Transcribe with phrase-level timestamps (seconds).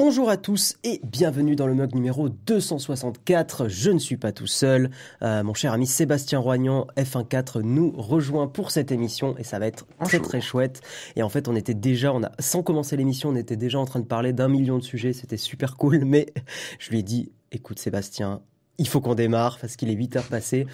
[0.00, 3.66] Bonjour à tous et bienvenue dans le mug numéro 264.
[3.66, 4.90] Je ne suis pas tout seul.
[5.22, 9.66] Euh, mon cher ami Sébastien Roignan, F14, nous rejoint pour cette émission et ça va
[9.66, 10.82] être très très chouette.
[11.16, 13.86] Et en fait, on était déjà, on a, sans commencer l'émission, on était déjà en
[13.86, 15.12] train de parler d'un million de sujets.
[15.12, 16.26] C'était super cool, mais
[16.78, 18.40] je lui ai dit, écoute Sébastien,
[18.78, 20.68] il faut qu'on démarre parce qu'il est 8 heures passées.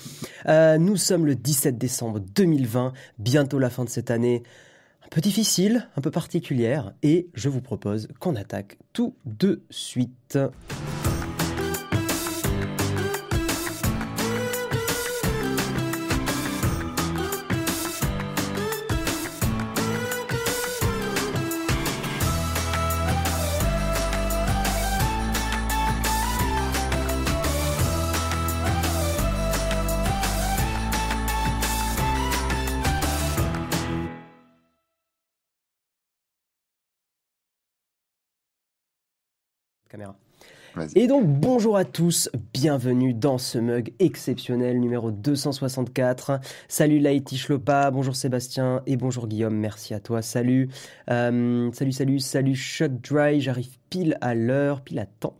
[0.48, 4.42] Euh, nous sommes le 17 décembre 2020, bientôt la fin de cette année
[5.04, 10.38] un peu difficile, un peu particulière, et je vous propose qu'on attaque tout de suite.
[39.94, 40.16] Caméra.
[40.96, 46.40] Et donc bonjour à tous, bienvenue dans ce mug exceptionnel numéro 264.
[46.66, 50.20] Salut Laïti Chlopa, bonjour Sébastien et bonjour Guillaume, merci à toi.
[50.20, 50.68] Salut,
[51.10, 55.38] euh, salut, salut, salut Shot Dry, j'arrive pile à l'heure, pile à temps.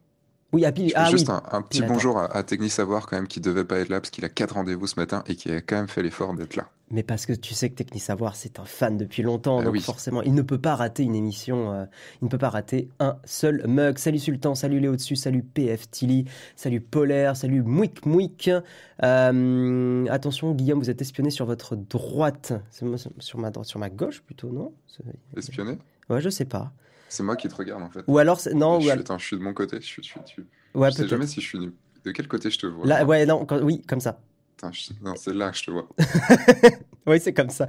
[0.55, 0.73] Oui, à.
[0.95, 3.89] Ah, juste un, petit bonjour à, à Techni Savoir quand même qui devait pas être
[3.89, 6.33] là parce qu'il a quatre rendez-vous ce matin et qui a quand même fait l'effort
[6.33, 6.69] d'être là.
[6.93, 9.81] Mais parce que tu sais que Techni Savoir, c'est un fan depuis longtemps, ah donc
[9.81, 11.87] forcément, il ne peut pas rater une émission, euh,
[12.23, 13.99] il ne peut pas rater un seul mug.
[13.99, 18.49] Salut Sultan, salut Léo dessus, salut PF Tilly, salut Polaire, salut Mouik Mouik.
[19.03, 24.51] Euh, attention, Guillaume, vous êtes espionné sur votre droite, sur ma, sur ma gauche plutôt,
[24.51, 24.73] non?
[25.37, 25.79] Espionné?
[26.09, 26.71] Ouais, je sais pas.
[27.09, 28.05] C'est moi qui te regarde en fait.
[28.07, 28.81] Ou alors, non.
[28.81, 29.79] Je, Attends, je suis de mon côté.
[29.81, 30.43] Je, suis, je, suis,
[30.75, 32.87] ouais, je sais jamais si je suis de quel côté je te vois.
[32.87, 34.21] Là, ouais, non, oui, comme ça.
[35.03, 35.89] Non, c'est là que je te vois.
[37.07, 37.67] oui, c'est comme ça.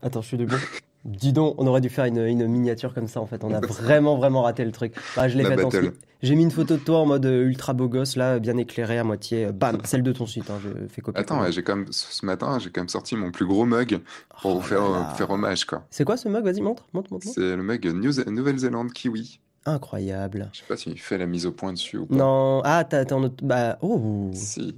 [0.00, 0.56] Attends, je suis debout.
[1.04, 3.42] Dis donc, on aurait dû faire une, miniature comme ça en fait.
[3.44, 4.94] On a vraiment vraiment raté le truc.
[5.16, 5.94] Bah, je l'ai fait ensuite.
[6.22, 8.96] J'ai mis une photo de toi en mode euh, ultra beau gosse là, bien éclairé
[8.96, 9.46] à moitié.
[9.46, 10.48] Euh, bam, celle de ton site.
[10.50, 11.20] Hein, je fais copier.
[11.20, 14.00] Attends, j'ai comme ce matin, j'ai quand même sorti mon plus gros mug
[14.40, 15.84] pour oh vous faire, euh, faire hommage quoi.
[15.90, 16.44] C'est quoi ce mug?
[16.44, 17.26] Vas-y, montre, montre, montre.
[17.26, 19.40] C'est le mug Nouvelle-Zélande Kiwi.
[19.66, 20.50] Incroyable.
[20.52, 22.14] Je sais pas s'il fait la mise au point dessus ou pas.
[22.14, 23.44] Non, ah t'as en autre.
[23.44, 24.30] Bah oh.
[24.32, 24.76] Si.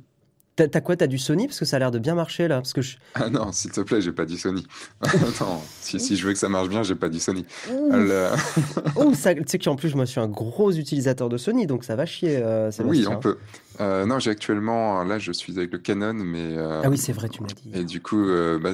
[0.57, 0.97] T'as quoi?
[0.97, 1.49] T'as du Sony?
[1.49, 2.57] Parce que ça a l'air de bien marcher là.
[2.57, 2.97] Parce que je...
[3.15, 4.65] Ah non, s'il te plaît, j'ai pas dit Sony.
[5.01, 7.45] Attends, si, si, je veux que ça marche bien, j'ai pas dit Sony.
[8.97, 11.97] oh, tu sais qu'en plus, moi, je suis un gros utilisateur de Sony, donc ça
[11.97, 12.37] va chier.
[12.41, 13.39] Euh, oui, on peut.
[13.81, 16.57] Euh, non, j'ai actuellement, là, je suis avec le Canon, mais.
[16.57, 17.71] Euh, ah oui, c'est vrai, tu m'as dit.
[17.73, 18.25] Et du coup,
[18.63, 18.73] bah,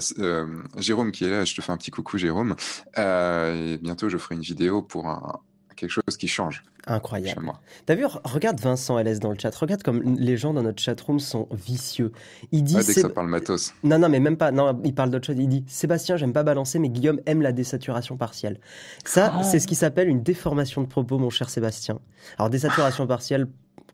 [0.76, 2.56] Jérôme qui est là, je te fais un petit coucou, Jérôme.
[2.98, 5.40] et bientôt, je ferai une vidéo pour un,
[5.80, 6.62] quelque chose qui change.
[6.86, 7.52] Incroyable.
[7.86, 9.54] T'as vu, regarde Vincent LS dans le chat.
[9.54, 12.12] Regarde comme les gens dans notre chatroom sont vicieux.
[12.52, 12.76] Il dit.
[12.78, 13.74] Ah, dès que ça parle matos.
[13.82, 14.50] Non, non, mais même pas.
[14.50, 15.36] Non, il parle d'autre chose.
[15.38, 18.60] Il dit Sébastien, j'aime pas balancer, mais Guillaume aime la désaturation partielle.
[19.04, 19.42] Ça, ah.
[19.42, 21.98] c'est ce qui s'appelle une déformation de propos, mon cher Sébastien.
[22.38, 23.46] Alors, désaturation partielle,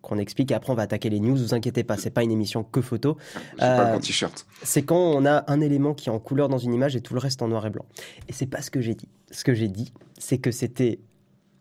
[0.07, 0.53] qu'on explique.
[0.53, 1.37] Et après, on va attaquer les news.
[1.37, 3.17] Vous inquiétez pas, c'est pas une émission que photo.
[3.53, 4.47] J'ai pas mon euh, t-shirt.
[4.63, 7.15] C'est quand on a un élément qui est en couleur dans une image et tout
[7.15, 7.85] le reste en noir et blanc.
[8.29, 9.09] Et c'est pas ce que j'ai dit.
[9.33, 11.01] Ce que j'ai dit, c'est que c'était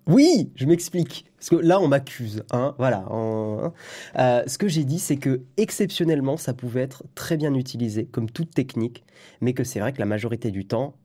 [0.07, 1.25] oui, je m'explique.
[1.37, 2.43] Parce que là, on m'accuse.
[2.51, 3.05] Hein, voilà.
[3.09, 3.73] Hein.
[4.17, 8.29] Euh, ce que j'ai dit, c'est que exceptionnellement, ça pouvait être très bien utilisé, comme
[8.29, 9.03] toute technique,
[9.41, 10.95] mais que c'est vrai que la majorité du temps,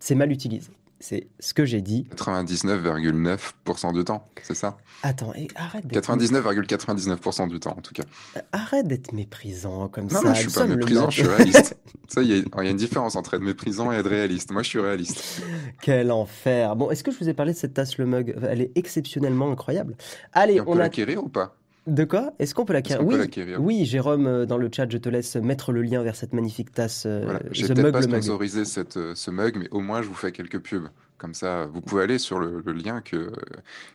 [0.00, 0.72] c'est mal utilisé.
[1.02, 2.06] C'est ce que j'ai dit.
[2.14, 4.76] 99,9% du temps, c'est ça?
[5.02, 8.04] Attends, et arrête 99,99% du temps, en tout cas.
[8.36, 10.22] Euh, arrête d'être méprisant comme ça.
[10.22, 11.76] Non, je suis pas méprisant, je suis réaliste.
[12.08, 14.52] ça, il y, a une différence entre être méprisant et être réaliste.
[14.52, 15.42] Moi, je suis réaliste.
[15.80, 16.76] Quel enfer.
[16.76, 18.38] Bon, est-ce que je vous ai parlé de cette tasse Le Mug?
[18.48, 19.96] Elle est exceptionnellement incroyable.
[20.32, 20.82] Allez, on, on peut a...
[20.84, 21.56] l'acquérir ou pas?
[21.86, 22.32] De quoi?
[22.38, 23.16] Est-ce qu'on peut l'acquérir oui,
[23.58, 26.72] oui, Jérôme, euh, dans le chat, je te laisse mettre le lien vers cette magnifique
[26.72, 27.04] tasse.
[27.06, 27.40] Euh, voilà.
[27.50, 30.88] J'ai peut-être pas sponsorisé cette, ce mug, mais au moins je vous fais quelques pubs.
[31.18, 33.32] Comme ça, vous pouvez aller sur le, lien que,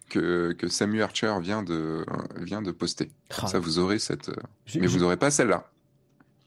[0.10, 2.06] que, que, Samuel Archer vient de,
[2.38, 3.08] vient de poster.
[3.36, 3.48] Comme ah.
[3.48, 4.32] ça, vous aurez cette.
[4.80, 5.70] mais vous n'aurez pas celle-là.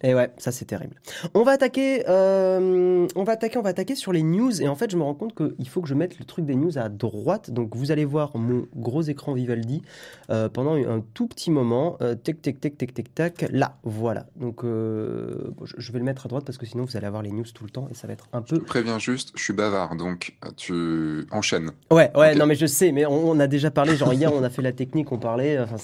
[0.02, 0.96] Et ouais, ça c'est terrible.
[1.34, 4.62] On va attaquer, euh, on va attaquer, on va attaquer sur les news.
[4.62, 6.54] Et en fait, je me rends compte qu'il faut que je mette le truc des
[6.54, 7.50] news à droite.
[7.50, 9.82] Donc, vous allez voir mon gros écran Vivaldi
[10.30, 11.98] euh, pendant un tout petit moment.
[12.00, 13.46] Euh, tac, tac, tac, tac, tac, tac.
[13.50, 14.26] Là, voilà.
[14.36, 17.30] Donc, euh, je vais le mettre à droite parce que sinon, vous allez avoir les
[17.30, 18.56] news tout le temps et ça va être un peu.
[18.56, 21.72] Je te préviens juste, je suis bavard, donc tu enchaînes.
[21.90, 22.90] Ouais, ouais, non, mais je sais.
[22.92, 23.96] Mais on, a déjà parlé.
[23.96, 25.58] Genre hier, on a fait la technique, on parlait.
[25.58, 25.76] Enfin,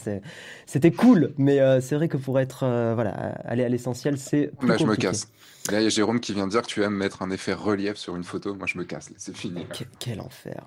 [0.65, 1.35] c'était cool.
[1.37, 2.61] Mais c'est vrai que pour être,
[2.95, 3.11] voilà,
[3.45, 4.51] aller à l'essentiel c'est.
[4.63, 5.29] Là, je me casse.
[5.73, 7.53] Là, il y a Jérôme qui vient de dire que tu aimes mettre un effet
[7.53, 8.55] relief sur une photo.
[8.55, 9.11] Moi, je me casse.
[9.17, 9.67] C'est fini.
[9.99, 10.65] Quel, enfer.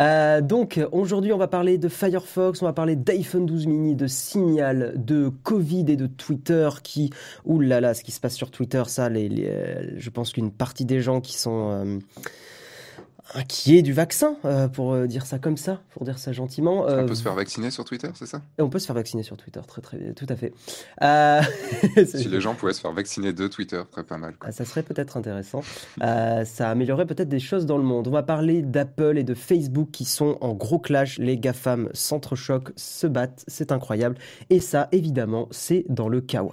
[0.00, 4.06] Euh, donc, aujourd'hui, on va parler de Firefox, on va parler d'iPhone 12 mini, de
[4.06, 7.10] Signal, de Covid et de Twitter qui.
[7.46, 9.50] Ouh là là, ce qui se passe sur Twitter, ça, les,
[9.96, 11.70] je pense qu'une partie des gens qui sont.
[11.70, 11.98] Euh,
[13.34, 16.84] inquiet du vaccin, euh, pour euh, dire ça comme ça, pour dire ça gentiment.
[16.86, 18.42] on peut se faire vacciner sur Twitter, c'est ça?
[18.58, 20.52] On peut se faire vacciner sur Twitter, très très tout à fait.
[22.06, 24.34] si les gens pouvaient se faire vacciner de Twitter, très pas mal.
[24.40, 25.62] Ah, ça serait peut-être intéressant.
[26.00, 28.08] ça améliorerait peut-être des choses dans le monde.
[28.08, 31.18] On va parler d'Apple et de Facebook qui sont en gros clash.
[31.18, 34.16] Les GAFAM s'entrechoquent, se battent, c'est incroyable.
[34.50, 36.52] Et ça, évidemment, c'est dans le chaos.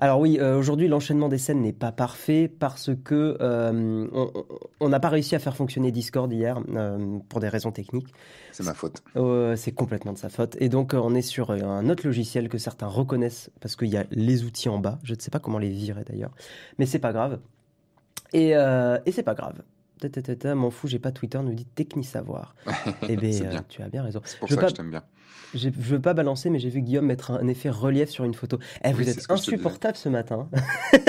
[0.00, 4.06] Alors oui, euh, aujourd'hui l'enchaînement des scènes n'est pas parfait parce que euh,
[4.78, 8.06] on n'a pas réussi à faire fonctionner Discord hier euh, pour des raisons techniques.
[8.52, 9.02] C'est ma faute.
[9.56, 10.56] c'est complètement de sa faute.
[10.60, 14.04] Et donc on est sur un autre logiciel que certains reconnaissent parce qu'il y a
[14.12, 15.00] les outils en bas.
[15.02, 16.32] Je ne sais pas comment les virer d'ailleurs,
[16.78, 17.40] mais c'est pas grave.
[18.32, 19.62] Et, et c'est pas grave.
[20.54, 22.54] M'en fous, j'ai pas Twitter, nous dit Techni Savoir.
[23.08, 24.20] eh bien, tu as bien raison.
[24.24, 25.02] C'est pour ça que je t'aime bien.
[25.54, 28.58] Je veux pas balancer, mais j'ai vu Guillaume mettre un, effet relief sur une photo.
[28.84, 30.48] Eh, vous êtes insupportable ce matin.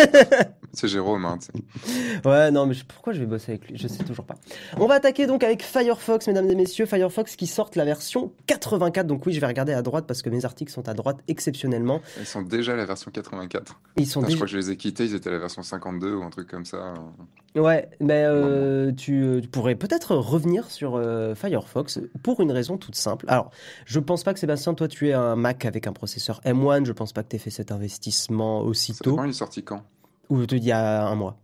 [0.73, 1.25] c'est Jérôme.
[1.25, 1.39] Hein,
[2.25, 3.77] ouais, non, mais pourquoi je vais bosser avec lui?
[3.77, 4.35] Je sais toujours pas.
[4.77, 6.85] On va attaquer donc avec Firefox, mesdames et messieurs.
[6.85, 9.05] Firefox qui sort la version 84.
[9.05, 12.01] Donc oui, je vais regarder à droite parce que mes articles sont à droite exceptionnellement.
[12.17, 13.79] Ils sont déjà la version 84.
[13.97, 16.15] Ils sont Je crois que je les ai quittés, ils étaient à la version 52
[16.15, 16.93] ou un truc comme ça.
[17.55, 23.25] Ouais, mais euh, tu, pourrais peut-être revenir sur euh, Firefox pour une raison toute simple.
[23.27, 23.51] Alors,
[23.85, 26.85] je pense pas que Sébastien, toi, tu es un Mac avec un processeur M1.
[26.85, 29.15] Je pense pas que tu aies fait cet investissement aussitôt.
[29.15, 29.83] Ça il est sorti quand?
[30.29, 31.37] Ou il y a un mois.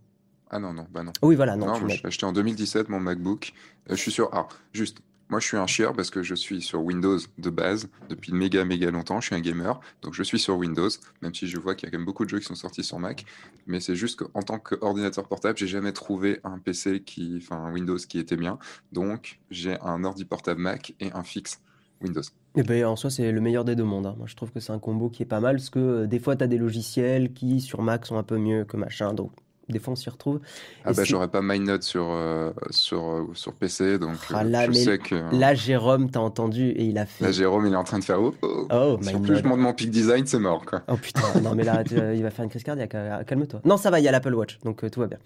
[0.50, 1.12] Ah non, non, bah non.
[1.22, 1.66] Oui, voilà, non.
[1.66, 3.52] non l'ai acheté en 2017, mon MacBook.
[3.90, 4.28] Euh, je suis sûr.
[4.32, 7.88] Ah, juste, moi, je suis un chieur parce que je suis sur Windows de base
[8.08, 9.20] depuis méga méga longtemps.
[9.20, 10.88] Je suis un gamer, donc je suis sur Windows,
[11.20, 12.84] même si je vois qu'il y a quand même beaucoup de jeux qui sont sortis
[12.84, 13.24] sur Mac.
[13.66, 17.96] Mais c'est juste qu'en tant qu'ordinateur portable, j'ai jamais trouvé un PC qui, enfin, Windows
[17.96, 18.58] qui était bien.
[18.92, 21.60] Donc, j'ai un ordi portable Mac et un fixe
[22.00, 22.22] Windows.
[22.22, 24.06] Et eh ben, en soi, c'est le meilleur des deux mondes.
[24.06, 24.14] Hein.
[24.16, 26.18] Moi, je trouve que c'est un combo qui est pas mal parce que euh, des
[26.18, 29.12] fois, tu as des logiciels qui, sur Mac, sont un peu mieux que machin.
[29.12, 29.32] Donc,
[29.68, 30.40] des fois on s'y retrouve.
[30.84, 34.66] Ah bah j'aurais pas MyNote sur, euh, sur, euh, sur PC, donc ah, euh, là,
[34.66, 35.16] je sais que...
[35.34, 37.24] Là, Jérôme, t'as entendu et il a fait...
[37.24, 38.20] Là, Jérôme, il est en train de faire...
[38.20, 38.66] Oh, oh.
[38.70, 40.82] oh si en plus je monte mon pic design, c'est mort, quoi.
[40.88, 41.82] Oh putain, non mais là,
[42.14, 42.96] il va faire une crise cardiaque,
[43.26, 43.60] calme-toi.
[43.64, 45.18] Non, ça va, il y a l'Apple Watch, donc tout va bien.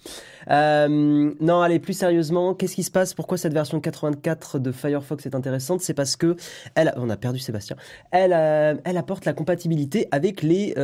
[0.89, 3.13] non, allez, plus sérieusement, qu'est-ce qui se passe?
[3.13, 5.81] Pourquoi cette version 84 de Firefox est intéressante?
[5.83, 6.37] C'est parce que...
[6.75, 7.77] Elle, on a perdu Sébastien.
[8.11, 10.75] Elle, elle apporte la compatibilité avec les,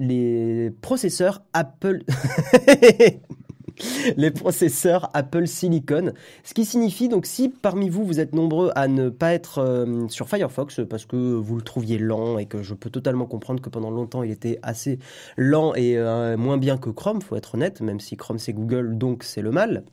[0.00, 2.02] les processeurs Apple...
[4.16, 6.12] les processeurs Apple Silicon.
[6.44, 10.08] Ce qui signifie donc si parmi vous vous êtes nombreux à ne pas être euh,
[10.08, 13.68] sur Firefox parce que vous le trouviez lent et que je peux totalement comprendre que
[13.68, 14.98] pendant longtemps il était assez
[15.36, 18.98] lent et euh, moins bien que Chrome, faut être honnête, même si Chrome c'est Google
[18.98, 19.84] donc c'est le mal.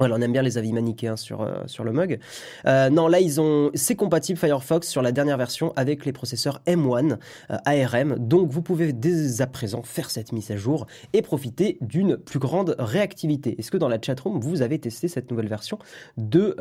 [0.00, 2.18] Voilà, on aime bien les avis manichéens sur, euh, sur le mug.
[2.64, 7.18] Euh, non, là, ont, c'est compatible Firefox sur la dernière version avec les processeurs M1
[7.50, 8.16] euh, ARM.
[8.18, 12.38] Donc, vous pouvez dès à présent faire cette mise à jour et profiter d'une plus
[12.38, 13.56] grande réactivité.
[13.58, 15.78] Est-ce que dans la chatroom, vous avez testé cette nouvelle version
[16.16, 16.56] de,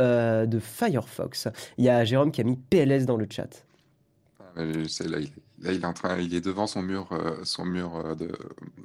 [0.45, 1.47] de Firefox?
[1.77, 3.63] Il y a Jérôme qui a mis PLS dans le chat.
[4.57, 5.18] Ah, là,
[5.61, 8.31] Là, il est en train, il est devant son mur, euh, son mur euh, de,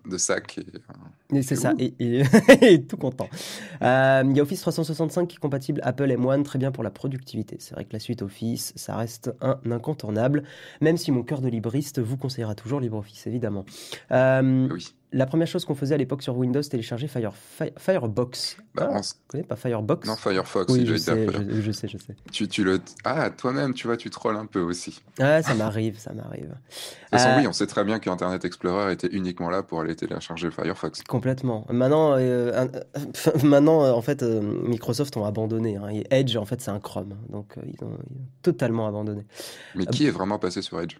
[0.06, 0.58] de, sac.
[0.58, 0.64] Et,
[1.36, 1.94] euh, c'est ça, et,
[2.62, 3.28] et, tout content.
[3.80, 7.56] il y a Office 365 qui est compatible Apple M1, très bien pour la productivité.
[7.60, 10.42] C'est vrai que la suite Office, ça reste un incontournable,
[10.80, 13.64] même si mon cœur de libriste vous conseillera toujours LibreOffice, évidemment.
[14.10, 17.32] oui la première chose qu'on faisait à l'époque sur Windows, télécharger Fire,
[17.78, 18.56] Firebox.
[18.74, 20.72] Bah, ah, connais pas Firefox Non, Firefox.
[20.72, 22.80] Oui, je, sais, je, sais, je, sais, Tu, tu le...
[23.04, 25.00] Ah, toi-même, tu vois, tu trolls un peu aussi.
[25.20, 26.48] Ah, ça m'arrive, ça m'arrive.
[26.48, 29.80] De toute façon, euh, oui, on sait très bien qu'Internet Explorer était uniquement là pour
[29.80, 31.02] aller télécharger Firefox.
[31.04, 31.64] Complètement.
[31.70, 32.66] Maintenant, euh,
[33.44, 35.76] maintenant en fait, euh, Microsoft ont abandonné.
[35.76, 36.02] Hein.
[36.10, 37.16] Edge, en fait, c'est un Chrome.
[37.28, 39.24] Donc, ils ont, ils, ont, totalement abandonné.
[39.76, 40.96] Mais qui est vraiment passé sur Edge?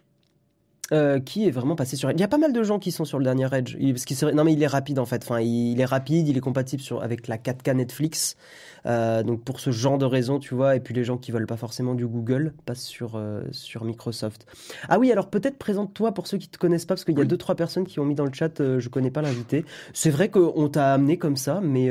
[0.91, 2.17] Euh, qui est vraiment passé sur Edge.
[2.19, 3.75] Il y a pas mal de gens qui sont sur le dernier Edge.
[3.75, 5.23] parce qu'il non mais il est rapide en fait.
[5.23, 8.37] Enfin, il, est rapide, il est compatible sur avec la 4K Netflix.
[8.85, 10.75] Euh, donc pour ce genre de raison, tu vois.
[10.75, 14.45] Et puis les gens qui veulent pas forcément du Google passent sur euh, sur Microsoft.
[14.87, 17.25] Ah oui, alors peut-être présente-toi pour ceux qui te connaissent pas, parce qu'il y a
[17.25, 18.59] deux trois personnes qui ont mis dans le chat.
[18.59, 19.65] je connais pas l'invité.
[19.91, 21.89] C'est vrai qu'on t'a amené comme ça, mais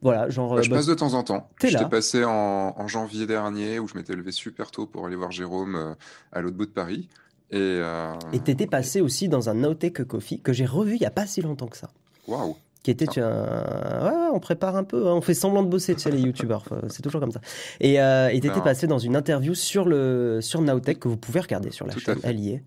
[0.00, 0.54] voilà, genre.
[0.54, 1.50] Bah, je bah, passe de temps en temps.
[1.60, 5.32] J'étais passé en, en, janvier dernier où je m'étais levé super tôt pour aller voir
[5.32, 5.96] Jérôme
[6.30, 7.08] à l'autre bout de Paris.
[7.50, 8.14] Et euh...
[8.42, 11.40] t'étais passé aussi dans un Nowtech Coffee que j'ai revu il y a pas si
[11.40, 11.90] longtemps que ça.
[12.26, 14.04] Waouh qui était un...
[14.04, 15.14] ouais, on prépare un peu, hein.
[15.14, 17.40] on fait semblant de bosser, tu sais, les youtubeurs, c'est toujours comme ça.
[17.80, 21.70] Et euh, t'étais passé dans une interview sur le sur Nowtech que vous pouvez regarder
[21.70, 22.60] sur la chaîne, elle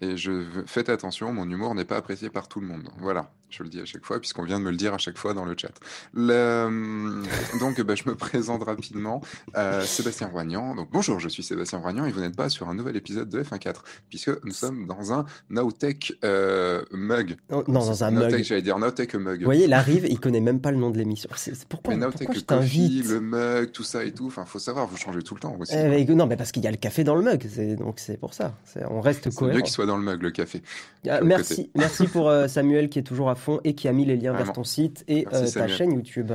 [0.00, 2.88] Et je faites attention, mon humour n'est pas apprécié par tout le monde.
[2.98, 3.32] Voilà.
[3.50, 5.32] Je le dis à chaque fois, puisqu'on vient de me le dire à chaque fois
[5.32, 5.72] dans le chat.
[6.12, 7.22] Le...
[7.60, 9.22] Donc, bah, je me présente rapidement.
[9.56, 10.74] Euh, Sébastien Roignan.
[10.74, 13.42] Donc, bonjour, je suis Sébastien Roignan et vous n'êtes pas sur un nouvel épisode de
[13.42, 13.76] F1.4,
[14.10, 17.36] puisque nous sommes dans un Nowtech euh, mug.
[17.50, 18.42] non, dans un mug.
[18.42, 19.38] J'allais dire Nowtech mug.
[19.38, 21.30] Vous voyez, il arrive, il connaît même pas le nom de l'émission.
[21.36, 24.26] C'est pourquoi, mais pourquoi je coffee, le mug, tout ça et tout.
[24.26, 25.74] Enfin, faut savoir, vous changez tout le temps aussi.
[25.74, 28.34] Eh, non, mais parce qu'il y a le café dans le mug, donc c'est pour
[28.34, 28.54] ça.
[28.90, 29.52] On reste cohérent.
[29.52, 30.62] C'est mieux qu'il soit dans le mug, le café.
[31.08, 34.04] Ah, merci, merci pour euh, Samuel qui est toujours à fond et qui a mis
[34.04, 36.32] les liens vers ton site et euh, ta chaîne YouTube.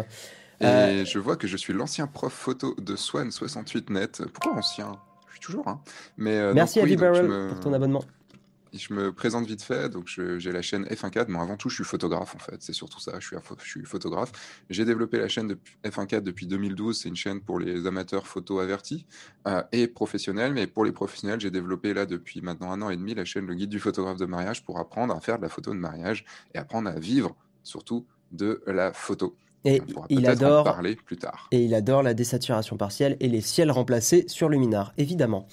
[0.60, 4.26] Et euh, je vois que je suis l'ancien prof photo de Swan68net.
[4.28, 4.98] Pourquoi ancien?
[5.28, 5.68] Je suis toujours.
[5.68, 5.82] Hein.
[6.18, 8.04] Mais, Merci à pour ton abonnement
[8.74, 11.84] je me présente vite fait, donc j'ai la chaîne F1.4, mais avant tout, je suis
[11.84, 14.32] photographe en fait, c'est surtout ça, je suis, je suis photographe.
[14.70, 19.06] J'ai développé la chaîne F1.4 depuis 2012, c'est une chaîne pour les amateurs photo avertis
[19.48, 22.98] euh, et professionnels, mais pour les professionnels, j'ai développé là depuis maintenant un an et
[22.98, 25.50] demi la chaîne Le Guide du photographe de mariage pour apprendre à faire de la
[25.50, 29.36] photo de mariage et apprendre à vivre surtout de la photo.
[29.66, 31.48] Et il adore parler plus tard.
[31.52, 35.48] Et il adore la désaturation partielle et les ciels remplacés sur Luminar, évidemment.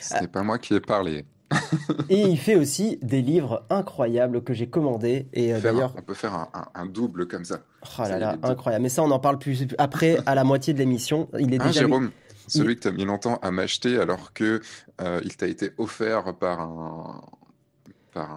[0.00, 1.24] Ce n'est pas moi qui ai parlé.
[2.08, 5.26] et il fait aussi des livres incroyables que j'ai commandés.
[5.32, 7.60] Et euh, d'ailleurs, on peut faire un, double comme ça.
[7.98, 8.82] Oh là là, incroyable.
[8.82, 11.28] Mais ça, on en parle plus après, à la moitié de l'émission.
[11.38, 11.80] Il est hein, déjà.
[11.80, 12.10] Jérôme,
[12.48, 14.60] celui que tu as mis longtemps à m'acheter alors que
[15.00, 17.20] euh, il t'a été offert par un.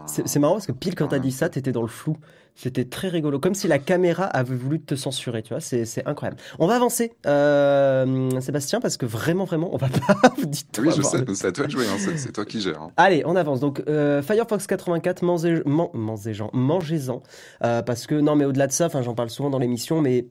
[0.08, 2.18] C'est marrant parce que pile quand tu as dit ça, tu étais dans le flou.
[2.62, 6.42] C'était très rigolo, comme si la caméra avait voulu te censurer, tu vois, c'est incroyable.
[6.60, 9.88] On va avancer, euh, Sébastien, parce que vraiment, vraiment, on va
[10.22, 12.60] pas vous dire Oui, je sais, c'est à toi de jouer, hein, c'est toi qui
[12.60, 12.82] gères.
[12.82, 12.92] Hein.
[12.98, 13.62] Allez, on avance.
[13.62, 17.24] Donc, euh, Firefox 84, mangez-en, mangez-en,
[17.64, 20.26] euh, parce que, non, mais au-delà de ça, j'en parle souvent dans l'émission, mais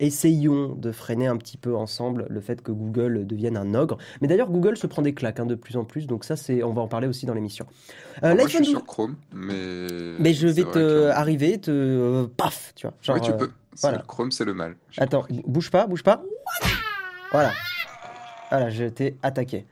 [0.00, 3.98] essayons de freiner un petit peu ensemble le fait que Google devienne un ogre.
[4.20, 6.62] Mais d'ailleurs, Google se prend des claques hein, de plus en plus, donc ça, c'est,
[6.64, 7.66] on va en parler aussi dans l'émission.
[8.24, 9.86] Euh, moi, je suis sur Chrome, mais.
[10.18, 12.96] Mais je vais te arriver, te euh, paf, tu vois.
[13.02, 13.50] Genre, oui, tu peux.
[13.80, 13.98] Voilà.
[14.08, 14.76] Chrome, c'est le mal.
[14.98, 16.22] Attends, bouge pas, bouge pas.
[17.30, 17.52] Voilà.
[18.50, 19.64] Voilà, j'ai été attaqué.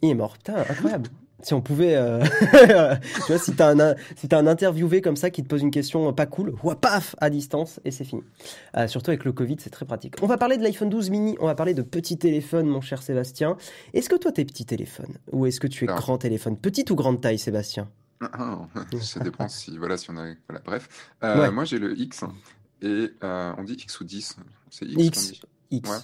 [0.00, 0.38] Il est mort.
[0.38, 1.10] Putain, incroyable.
[1.42, 2.22] Si on pouvait, euh,
[3.26, 5.70] tu vois, si t'as un, si as un interviewé comme ça qui te pose une
[5.70, 8.22] question pas cool, ouah, paf, à distance, et c'est fini.
[8.76, 10.16] Euh, surtout avec le Covid, c'est très pratique.
[10.22, 13.02] On va parler de l'iPhone 12 mini, on va parler de petits téléphones, mon cher
[13.02, 13.56] Sébastien.
[13.94, 15.14] Est-ce que toi, t'es petit téléphone?
[15.32, 16.56] Ou est-ce que tu es grand téléphone?
[16.56, 17.88] Petite ou grande taille, Sébastien?
[18.20, 18.58] Ah,
[19.00, 20.88] Ça dépend si, voilà, si on a, voilà, bref.
[21.24, 22.22] Euh, moi, j'ai le X,
[22.82, 24.36] et on dit X ou 10
[24.70, 25.40] C'est X.
[25.70, 25.88] X.
[25.88, 25.96] Ouais.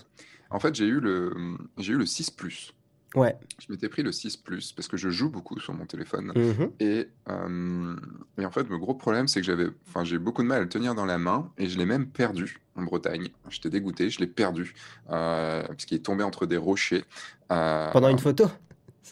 [0.51, 1.33] En fait, j'ai eu le,
[1.79, 2.73] j'ai eu le 6 Plus.
[3.17, 3.35] Ouais.
[3.59, 6.33] Je m'étais pris le 6 Plus parce que je joue beaucoup sur mon téléphone.
[6.37, 10.49] Mmh et, et, en fait, le gros problème, c'est que j'avais, enfin, j'ai beaucoup de
[10.49, 13.29] mal à le tenir dans la main et je l'ai même perdu en Bretagne.
[13.49, 14.75] J'étais dégoûté, je l'ai perdu
[15.11, 17.05] euh, parce qu'il est tombé entre des rochers.
[17.51, 18.47] Euh, Pendant une photo?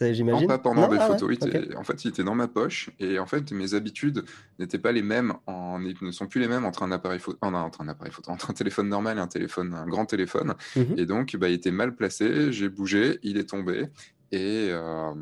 [0.00, 0.42] J'imagine.
[0.42, 1.36] Non, pas pendant des ah photos.
[1.76, 4.24] En fait, il était dans ma poche et en fait, mes habitudes
[4.58, 5.78] n'étaient pas les mêmes, en...
[5.78, 8.54] ne sont plus les mêmes entre un appareil photo, entre un appareil photo, entre un
[8.54, 10.54] téléphone normal et un téléphone, un grand téléphone.
[10.76, 10.94] Mhm.
[10.98, 12.52] Et donc, bah, il était mal placé.
[12.52, 13.88] J'ai bougé, il est tombé
[14.32, 15.14] et euh...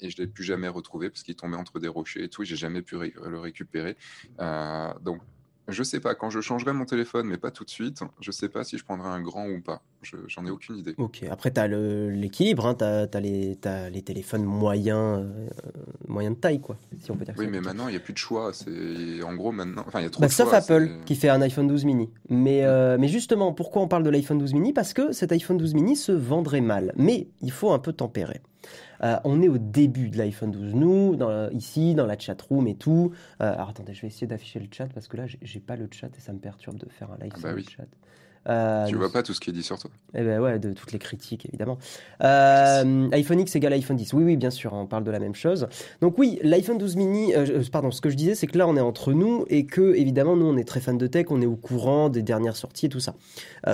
[0.00, 2.44] et je l'ai plus jamais retrouvé parce qu'il tombait entre des rochers et tout.
[2.44, 3.96] J'ai jamais pu le récupérer.
[4.40, 4.92] Euh...
[5.02, 5.20] Donc
[5.70, 8.48] je sais pas, quand je changerai mon téléphone, mais pas tout de suite, je sais
[8.48, 9.82] pas si je prendrai un grand ou pas.
[10.28, 10.94] J'en ai aucune idée.
[10.96, 13.58] Ok, après tu as l'équilibre, hein, tu as, les,
[13.92, 15.48] les téléphones moyens, euh,
[16.08, 18.12] moyens de taille, quoi, si on peut dire Oui, mais maintenant il n'y a plus
[18.12, 18.52] de choix.
[19.24, 20.60] En gros, maintenant, enfin, il y a trop bah, de sauf choix.
[20.60, 22.10] Sauf Apple qui fait un iPhone 12 mini.
[22.28, 24.72] Mais, euh, mais justement, pourquoi on parle de l'iPhone 12 mini?
[24.72, 26.92] Parce que cet iPhone 12 mini se vendrait mal.
[26.96, 28.40] Mais il faut un peu tempérer.
[29.02, 30.74] Euh, on est au début de l'iPhone 12.
[30.74, 31.18] Nous,
[31.52, 33.12] ici, dans la chat room et tout.
[33.40, 35.88] Euh, alors attendez, je vais essayer d'afficher le chat parce que là, j'ai pas le
[35.90, 37.86] chat et ça me perturbe de faire un live ah bah sur le chat.
[38.48, 39.90] Euh, tu vois pas tout ce qui est dit sur toi?
[40.14, 41.78] Eh ben ouais, de toutes les critiques évidemment.
[42.22, 44.14] Euh, iPhone X égale iPhone 10.
[44.14, 45.68] Oui, oui, bien sûr, on parle de la même chose.
[46.00, 47.34] Donc oui, l'iPhone 12 mini.
[47.34, 49.94] Euh, pardon, ce que je disais, c'est que là, on est entre nous et que
[49.94, 52.86] évidemment, nous, on est très fans de tech, on est au courant des dernières sorties
[52.86, 53.14] et tout ça.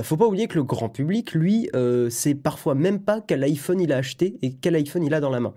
[0.03, 1.71] faut pas oublier que le grand public, lui,
[2.11, 5.31] c'est parfois même pas quel iPhone il a acheté et quel iPhone il a dans
[5.31, 5.55] la main.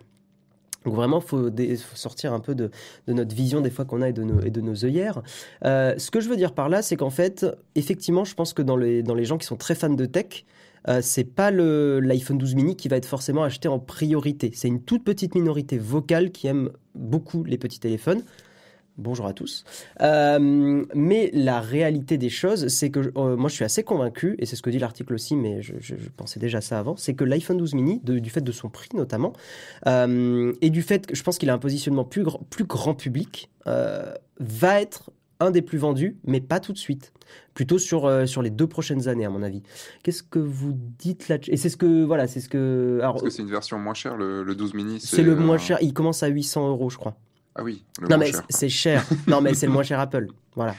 [0.85, 2.71] Donc vraiment, il faut, sortir un peu de,
[3.07, 5.21] notre vision des fois qu'on a et de nos, et de nos œillères.
[5.65, 7.45] Euh, ce que je veux dire par là, c'est qu'en fait,
[7.75, 10.45] effectivement, je pense que dans les, gens qui sont très fans de tech,
[10.87, 14.51] euh, c'est pas l'iPhone 12 mini qui va être forcément acheté en priorité.
[14.53, 18.23] C'est une toute petite minorité vocale qui aime beaucoup les petits téléphones.
[18.99, 19.63] Bonjour à tous.
[20.01, 24.45] Euh, mais la réalité des choses, c'est que euh, moi je suis assez convaincu, et
[24.45, 27.57] c'est ce que dit l'article aussi, mais je, pensais déjà ça avant, c'est que l'iPhone
[27.57, 29.31] 12 mini, du fait de son prix notamment,
[29.87, 33.49] euh, et du fait que je pense qu'il a un positionnement plus, plus grand public,
[33.65, 37.13] va être un des plus vendus, mais pas tout de suite.
[37.53, 39.61] Plutôt sur, sur les deux prochaines années, à mon avis.
[40.03, 42.03] Qu'est-ce que vous dites là Et c'est ce que.
[42.03, 42.97] Voilà, c'est ce que.
[43.01, 45.59] Alors, Parce que c'est une version moins chère, le, le 12 mini C'est le moins
[45.59, 45.77] cher.
[45.81, 47.15] Il commence à 800 euros, je crois.
[47.55, 47.83] Ah oui.
[48.09, 49.05] non mais c'est cher.
[49.27, 50.27] non mais c'est le moins cher Apple.
[50.55, 50.75] Voilà.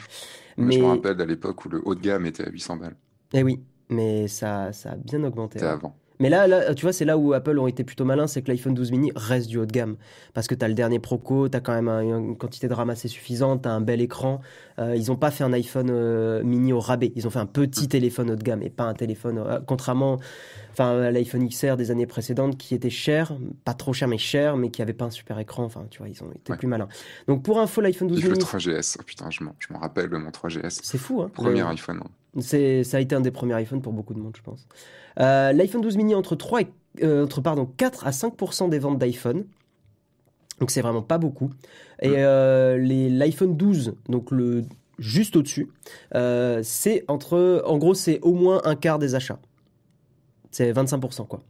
[0.57, 0.75] Mais...
[0.75, 2.95] Je me rappelle à l'époque où le haut de gamme était à 800 balles.
[3.33, 5.59] Eh oui, mais ça, ça a bien augmenté.
[5.59, 5.95] C'était avant.
[6.21, 8.51] Mais là, là, tu vois, c'est là où Apple ont été plutôt malins, c'est que
[8.51, 9.95] l'iPhone 12 mini reste du haut de gamme.
[10.35, 12.91] Parce que tu as le dernier Proco, tu as quand même une quantité de RAM
[12.91, 14.39] assez suffisante, tu as un bel écran.
[14.77, 17.11] Euh, ils n'ont pas fait un iPhone euh, mini au rabais.
[17.15, 19.39] Ils ont fait un petit téléphone haut de gamme et pas un téléphone.
[19.39, 20.19] Euh, contrairement
[20.73, 23.35] enfin, à l'iPhone XR des années précédentes qui était cher,
[23.65, 25.63] pas trop cher, mais cher, mais qui avait pas un super écran.
[25.63, 26.87] Enfin, tu vois, ils ont été plus malins.
[27.27, 28.29] Donc pour info, l'iPhone 12 mini.
[28.29, 28.97] le 3GS.
[28.99, 30.81] Oh, putain, je m'en rappelle mon 3GS.
[30.83, 31.31] C'est fou, hein.
[31.33, 32.01] Premier iPhone.
[32.39, 34.67] C'est, ça a été un des premiers iPhones pour beaucoup de monde, je pense.
[35.17, 36.67] L'iPhone 12 mini entre 3 et
[37.03, 39.45] euh, entre pardon, 4 à 5% des ventes d'iPhone.
[40.59, 41.51] Donc c'est vraiment pas beaucoup.
[42.01, 42.15] Et mm.
[42.17, 44.65] euh, l'iPhone 12, donc le
[44.99, 45.71] juste au-dessus,
[46.13, 49.39] euh, c'est entre, en gros, c'est au moins un quart des achats.
[50.51, 51.41] C'est 25%, quoi.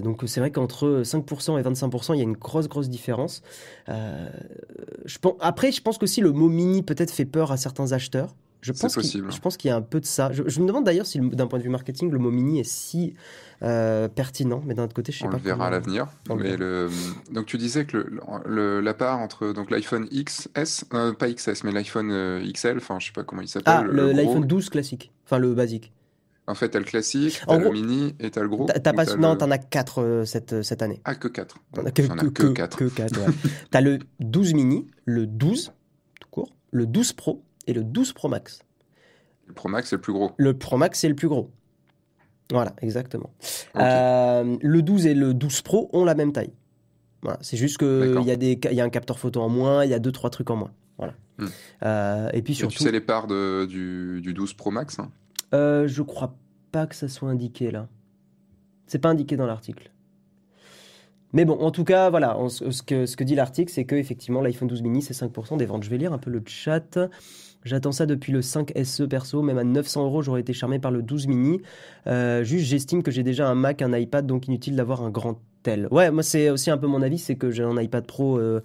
[0.00, 3.42] donc c'est vrai qu'entre 5% et 25%, il y a une grosse, grosse différence.
[3.86, 8.34] je pense, après, je pense qu'aussi le mot mini peut-être fait peur à certains acheteurs.
[8.60, 9.30] Je pense possible.
[9.32, 10.30] Je pense qu'il y a un peu de ça.
[10.32, 13.14] Je, me demande d'ailleurs si, d'un point de vue marketing, le mot mini est si
[13.62, 14.62] euh, pertinent.
[14.66, 15.30] Mais d'un autre côté, je sais pas.
[15.30, 16.08] On le verra à l'avenir.
[16.36, 16.88] Mais le...
[17.30, 18.08] donc tu disais que
[18.44, 22.98] le, la part entre donc l'iPhone XS, euh, pas XS, mais l'iPhone euh, XL, enfin
[22.98, 23.74] je sais pas comment il s'appelle.
[23.74, 25.92] Ah, l'iPhone 12 classique, enfin le basique.
[26.48, 28.68] En fait, t'as le classique, t'as le mini et t'as le gros.
[28.72, 29.16] As pas...
[29.16, 31.00] non, t'en as 4 cette, cette année.
[31.04, 31.58] Ah, que 4.
[31.72, 32.78] T'en as que, que, que, 4.
[32.78, 33.20] Que 4
[33.70, 35.72] t'as le 12 mini, le 12,
[36.20, 38.62] tout court, le 12 Pro et le 12 Pro Max.
[39.46, 40.32] Le Pro Max, c'est le plus gros.
[40.36, 41.50] Le Pro Max, c'est le plus gros.
[42.50, 43.30] Voilà, exactement.
[43.76, 46.52] Euh, le 12 et le 12 Pro ont la même taille.
[47.22, 49.90] Voilà, c'est juste qu'il y, a des, y a un capteur photo en moins, il
[49.90, 50.70] y a deux, trois trucs en moins.
[50.96, 51.14] Voilà.
[51.38, 51.46] Hmm.
[51.82, 52.76] Euh, et puis surtout.
[52.76, 55.10] tu sais les parts de, du, du, 12 Pro Max hein?
[55.54, 56.36] Euh, Je crois
[56.72, 57.88] pas que ça soit indiqué là.
[58.86, 59.90] C'est pas indiqué dans l'article.
[61.32, 64.40] Mais bon, en tout cas, voilà, ce, que, ce que dit l'article, c'est que effectivement
[64.40, 65.82] l'iPhone 12 mini, c'est 5% des ventes.
[65.82, 66.98] Je vais lire un peu le chat.
[67.66, 70.92] J'attends ça depuis le 5 SE perso, même à 900 euros, j'aurais été charmé par
[70.92, 71.60] le 12 mini.
[72.06, 75.40] Euh, juste, j'estime que j'ai déjà un Mac, un iPad, donc inutile d'avoir un grand
[75.64, 75.88] tel.
[75.90, 78.40] Ouais, moi c'est aussi un peu mon avis, c'est que j'ai un iPad Pro 11
[78.40, 78.60] euh,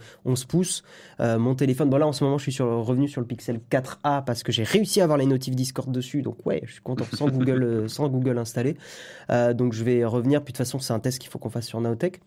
[0.47, 0.83] pouces.
[1.19, 4.23] Euh, mon téléphone, bon là en ce moment je suis revenu sur le Pixel 4a
[4.23, 7.05] parce que j'ai réussi à avoir les notifs Discord dessus, donc ouais, je suis content
[7.11, 8.77] sans Google, sans Google installé.
[9.55, 11.65] donc je vais revenir, puis de toute façon c'est un test qu'il faut qu'on fasse
[11.65, 12.21] sur Naotech.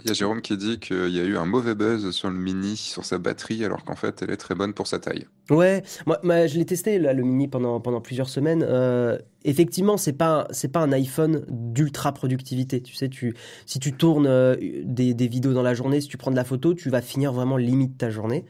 [0.00, 2.36] Il y a Jérôme qui dit qu'il y a eu un mauvais buzz sur le
[2.36, 5.26] mini, sur sa batterie, alors qu'en fait, elle est très bonne pour sa taille.
[5.50, 8.64] Ouais, moi, je l'ai testé le mini pendant, plusieurs semaines.
[8.66, 12.80] Euh, effectivement, c'est pas pas un iPhone d'ultra productivité.
[12.80, 13.10] Tu sais,
[13.66, 16.44] si tu tournes euh, des, des, vidéos dans la journée, si tu prends de la
[16.44, 18.46] photo, tu vas finir vraiment limite ta journée.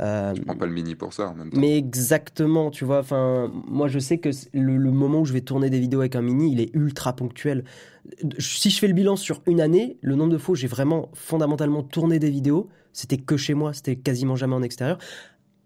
[0.00, 1.60] Euh, je prends pas le mini pour ça en même temps.
[1.60, 3.00] Mais exactement, tu vois.
[3.00, 6.22] Enfin, moi, je sais que le, moment où je vais tourner des vidéos avec un
[6.22, 7.64] mini, il est ultra ponctuel.
[8.38, 11.10] Si je fais le bilan sur une année, le nombre de fois où j'ai vraiment
[11.14, 14.98] fondamentalement tourné des vidéos, c'était que chez moi, c'était quasiment jamais en extérieur.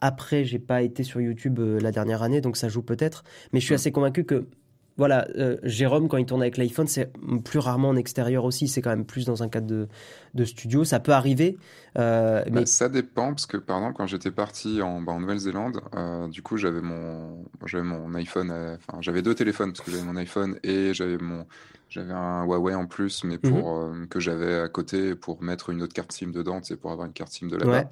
[0.00, 3.24] Après, j'ai pas été sur YouTube euh, la dernière année, donc ça joue peut-être.
[3.52, 4.48] Mais je suis assez convaincu que
[4.96, 7.12] voilà, euh, Jérôme, quand il tourne avec l'iPhone, c'est
[7.44, 8.68] plus rarement en extérieur aussi.
[8.68, 9.88] C'est quand même plus dans un cadre de,
[10.34, 10.84] de studio.
[10.84, 11.56] Ça peut arriver.
[11.98, 12.66] Euh, bah, mais...
[12.66, 16.42] ça dépend, parce que par exemple, quand j'étais parti en, bah, en Nouvelle-Zélande, euh, du
[16.42, 18.50] coup, j'avais mon, mon iPhone.
[18.52, 21.44] Enfin, j'avais deux téléphones, parce que j'avais mon iPhone et j'avais mon.
[21.90, 24.08] J'avais un Huawei en plus, mais pour mhm.
[24.08, 27.12] que j'avais à côté pour mettre une autre carte SIM dedans, c'est pour avoir une
[27.12, 27.84] carte SIM de là-bas.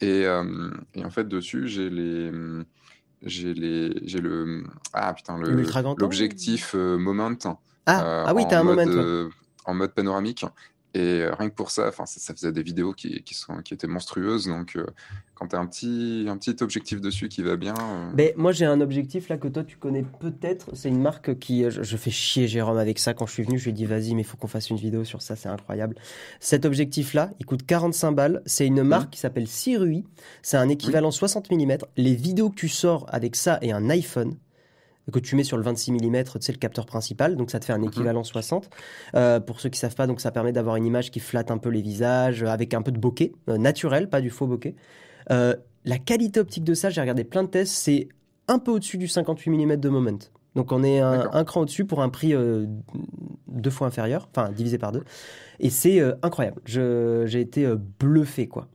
[0.00, 0.22] Et,
[0.94, 2.30] et, en fait, dessus, j'ai les
[3.22, 5.62] j'ai les j'ai le ah putain le
[5.96, 7.30] l'objectif euh, moment
[7.86, 9.28] ah, euh, ah oui t'as un moment euh,
[9.64, 10.44] en mode panoramique
[10.94, 13.86] et rien que pour ça, enfin, ça, faisait des vidéos qui, qui, sont, qui étaient
[13.86, 14.46] monstrueuses.
[14.46, 14.76] Donc,
[15.34, 17.74] quand tu as un petit, un petit objectif dessus qui va bien.
[18.14, 20.70] Mais moi, j'ai un objectif là que toi, tu connais peut-être.
[20.74, 21.70] C'est une marque qui.
[21.70, 23.14] Je, fais chier Jérôme avec ça.
[23.14, 24.76] Quand je suis venu, je lui ai dit, vas-y, mais il faut qu'on fasse une
[24.76, 25.94] vidéo sur ça, c'est incroyable.
[26.40, 28.42] Cet objectif-là, il coûte 45 balles.
[28.46, 30.04] C'est une marque qui s'appelle Sirui.
[30.42, 31.78] C'est un équivalent 60 mm.
[31.96, 34.34] Les vidéos que tu sors avec ça et un iPhone,
[35.12, 37.72] que tu mets sur le 26 mm, c'est le capteur principal, donc ça te fait
[37.72, 37.88] un mhm.
[37.88, 38.68] équivalent 60.
[39.14, 41.58] Euh, pour ceux qui savent pas, donc ça permet d'avoir une image qui flatte un
[41.58, 44.74] peu les visages, euh, avec un peu de bokeh, euh, naturel, pas du faux bokeh.
[45.28, 48.08] la qualité optique de ça, j'ai regardé plein de tests, c'est
[48.48, 50.18] un peu au-dessus du 58 mm de Moment.
[50.54, 52.34] Donc on est un, cran au-dessus pour un prix
[53.46, 55.04] deux fois inférieur, enfin divisé par deux.
[55.60, 56.60] Et c'est incroyable.
[56.64, 58.68] J'ai été bluffé, quoi.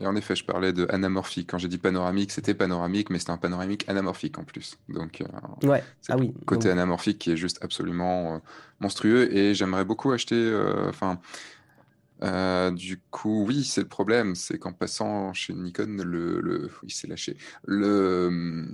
[0.00, 1.50] Et en effet, je parlais de anamorphique.
[1.50, 4.78] Quand j'ai dit panoramique, c'était panoramique, mais c'était un panoramique anamorphique en plus.
[4.88, 5.84] Donc, euh, ouais.
[6.08, 6.32] ah oui.
[6.46, 8.38] Côté anamorphique qui est juste absolument euh,
[8.80, 9.34] monstrueux.
[9.34, 10.36] Et j'aimerais beaucoup acheter.
[10.36, 11.20] Euh, enfin.
[12.22, 16.90] Euh, du coup, oui, c'est le problème, c'est qu'en passant chez Nikon, le, le oui,
[16.90, 17.38] c'est lâché.
[17.64, 18.66] Le,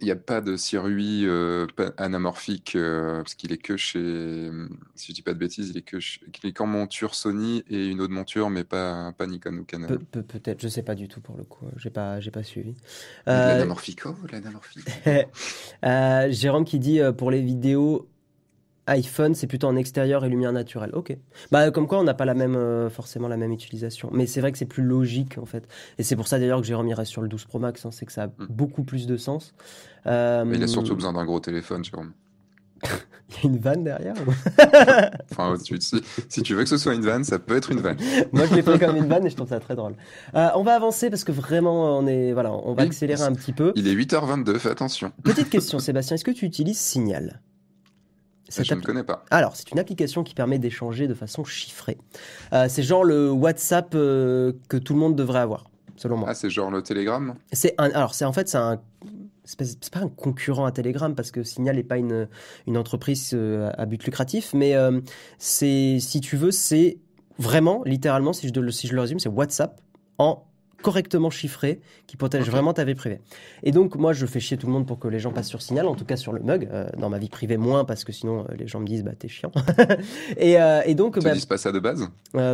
[0.00, 4.50] il n'y a pas de circuit euh, anamorphique euh, parce qu'il est que chez,
[4.94, 7.86] si je dis pas de bêtises, il est que il est qu'en monture Sony et
[7.86, 9.86] une autre monture, mais pas, pas Nikon ou Canon.
[9.86, 12.74] Pe Peut-être, je sais pas du tout pour le coup, j'ai pas, j'ai pas suivi.
[13.28, 14.86] Euh, l'anamorphique, l'anamorphique.
[15.84, 18.08] euh, Jérôme qui dit pour les vidéos
[18.86, 20.90] iPhone, c'est plutôt en extérieur et lumière naturelle.
[20.92, 21.16] Ok.
[21.50, 24.10] Bah, comme quoi, on n'a pas la même, euh, forcément la même utilisation.
[24.12, 25.66] Mais c'est vrai que c'est plus logique, en fait.
[25.98, 27.84] Et c'est pour ça, d'ailleurs, que j'ai remis sur le 12 Pro Max.
[27.84, 28.46] Hein, c'est que ça a hmm.
[28.48, 29.54] beaucoup plus de sens.
[30.06, 30.44] Euh...
[30.44, 32.12] Mais il a surtout besoin d'un gros téléphone, Jérôme.
[32.84, 34.14] il y a une vanne derrière
[35.32, 35.54] enfin,
[36.28, 37.96] si, tu veux que ce soit une vanne, ça peut être une vanne.
[38.32, 39.94] Moi, je l'ai pris comme une vanne et je trouve ça très drôle.
[40.34, 43.52] Euh, on va avancer parce que vraiment, on est, voilà, on va accélérer un petit
[43.52, 43.72] peu.
[43.74, 45.12] Il est 8h22, fais attention.
[45.22, 47.40] Petite question, Sébastien, est-ce que tu utilises Signal?
[48.50, 49.24] Je ne connais pas.
[49.30, 51.98] Alors, c'est une application qui permet d'échanger de façon chiffrée.
[52.52, 56.28] Euh, c'est genre le WhatsApp euh, que tout le monde devrait avoir, selon moi.
[56.30, 57.34] Ah, c'est genre le Telegram?
[57.52, 57.90] C'est un.
[57.90, 58.80] Alors, c'est en fait, c'est un.
[59.44, 62.28] C'est pas un concurrent à Telegram parce que Signal n'est pas une,
[62.66, 64.74] une entreprise euh, à but lucratif, mais
[65.38, 66.98] c'est, si tu veux, c'est
[67.38, 69.80] vraiment, littéralement, si je, si je le résume, c'est WhatsApp
[70.18, 70.42] en
[70.82, 73.20] correctement chiffré qui protège vraiment ta vie privée.
[73.62, 75.62] Et donc, moi, je fais chier tout le monde pour que les gens passent sur
[75.62, 76.68] Signal, en tout cas sur le mug.
[76.72, 79.12] Euh, dans ma vie privée, moins, parce que sinon, euh, les gens me disent, bah,
[79.18, 79.50] t'es chiant.
[80.36, 81.18] et, euh, et, donc.
[81.18, 82.08] Tu bah, dis pas ça de base?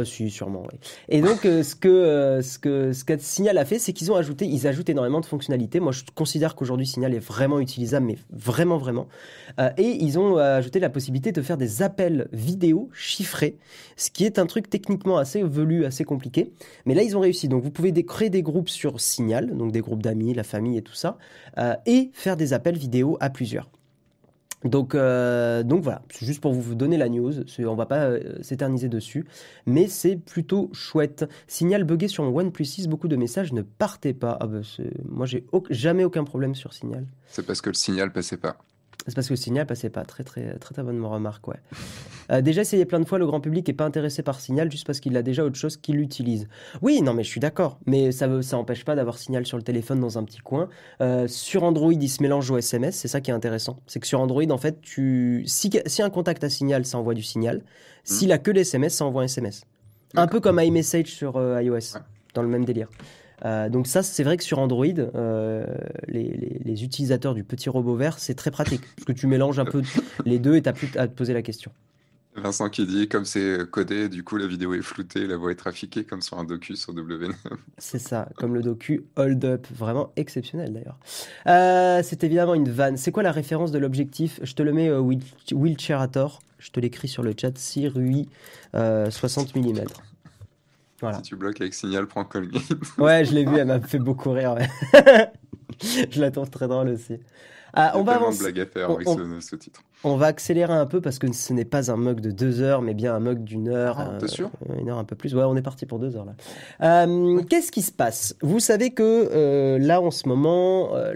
[0.04, 0.78] Si, sûrement, oui.
[1.08, 4.46] Et donc, ce que ce que ce que Signal a fait, c'est qu'ils ont ajouté,
[4.46, 5.80] ils ajoutent énormément de fonctionnalités.
[5.80, 9.08] Moi, je considère qu'aujourd'hui, Signal est vraiment utilisable, mais vraiment, vraiment.
[9.76, 13.58] et ils ont ajouté la possibilité de faire des appels vidéo chiffrés,
[13.96, 16.52] ce qui est un truc techniquement assez velu, assez compliqué.
[16.86, 17.48] Mais là, ils ont réussi.
[17.48, 20.82] Donc, vous pouvez créer des groupes sur Signal, donc des groupes d'amis, la famille et
[20.82, 21.16] tout ça,
[21.56, 23.70] euh, et faire des appels vidéo à plusieurs.
[24.64, 27.32] Donc, euh, donc voilà, c'est juste pour vous donner la news.
[27.58, 29.24] On va pas euh, s'éterniser dessus,
[29.66, 31.24] mais c'est plutôt chouette.
[31.48, 34.36] Signal bugué sur mon OnePlus 6, beaucoup de messages ne partaient pas.
[34.40, 34.60] Ah bah,
[35.08, 37.06] moi, j'ai jamais aucun problème sur Signal.
[37.26, 38.58] C'est parce que le signal passait pas.
[39.06, 40.04] C'est parce que le signal passait pas.
[40.04, 41.56] Très, très, très, très bonne remarque, ouais.
[42.30, 44.86] Euh, déjà essayé plein de fois, le grand public est pas intéressé par signal juste
[44.86, 46.48] parce qu'il a déjà autre chose qu'il utilise.
[46.82, 47.78] Oui, non, mais je suis d'accord.
[47.86, 50.68] Mais ça ne ça empêche pas d'avoir signal sur le téléphone dans un petit coin.
[51.00, 52.96] Euh, sur Android, il se mélange au SMS.
[52.96, 53.80] C'est ça qui est intéressant.
[53.86, 55.42] C'est que sur Android, en fait, tu...
[55.46, 57.62] si, si un contact a signal, ça envoie du signal.
[58.04, 58.32] S'il hmm.
[58.32, 59.64] a que les SMS, ça envoie un SMS.
[60.14, 61.98] Un peu comme iMessage sur euh, iOS,
[62.34, 62.88] dans le même délire.
[63.44, 65.66] Euh, donc ça, c'est vrai que sur Android, euh,
[66.08, 69.82] les, utilisateurs du petit robot vert, c'est très pratique, parce que tu mélanges un peu
[70.24, 71.70] les deux et tu plus à te poser la question.
[72.34, 75.56] Vincent qui dit, comme c'est codé, du coup la vidéo est floutée, la voix est
[75.56, 77.28] trafiquée, comme sur un docu sur w
[77.76, 80.98] c'est ça, comme le docu Hold Up, vraiment exceptionnel d'ailleurs.
[81.46, 82.96] Euh, c'est évidemment une vanne.
[82.96, 84.40] C'est quoi la référence de l'objectif?
[84.42, 85.02] Je te le mets euh,
[85.52, 88.28] Wheelchairator, je te l'écris sur le chat, Sirui
[88.72, 89.84] 60 mm.
[91.16, 92.62] Si tu bloques avec signal, prends Colgate.
[92.98, 94.56] ouais, je l'ai vu, elle m'a fait beaucoup rire.
[96.10, 97.18] je la trouve très drôle aussi.
[97.74, 98.44] Ah, on va avancer.
[98.60, 99.08] à faire avec
[99.40, 99.80] ce, titre.
[100.04, 102.82] On va accélérer un peu parce que ce n'est pas un mug de deux heures,
[102.82, 103.96] mais bien un mug d'une heure.
[103.98, 104.50] Ah, T'es sûr?
[104.68, 105.34] euh, Une heure un peu plus.
[105.34, 106.34] Ouais, on est parti pour deux heures là.
[106.82, 108.36] Euh, Qu'est-ce qui se passe?
[108.42, 111.14] Vous savez que euh, là, en ce moment, euh,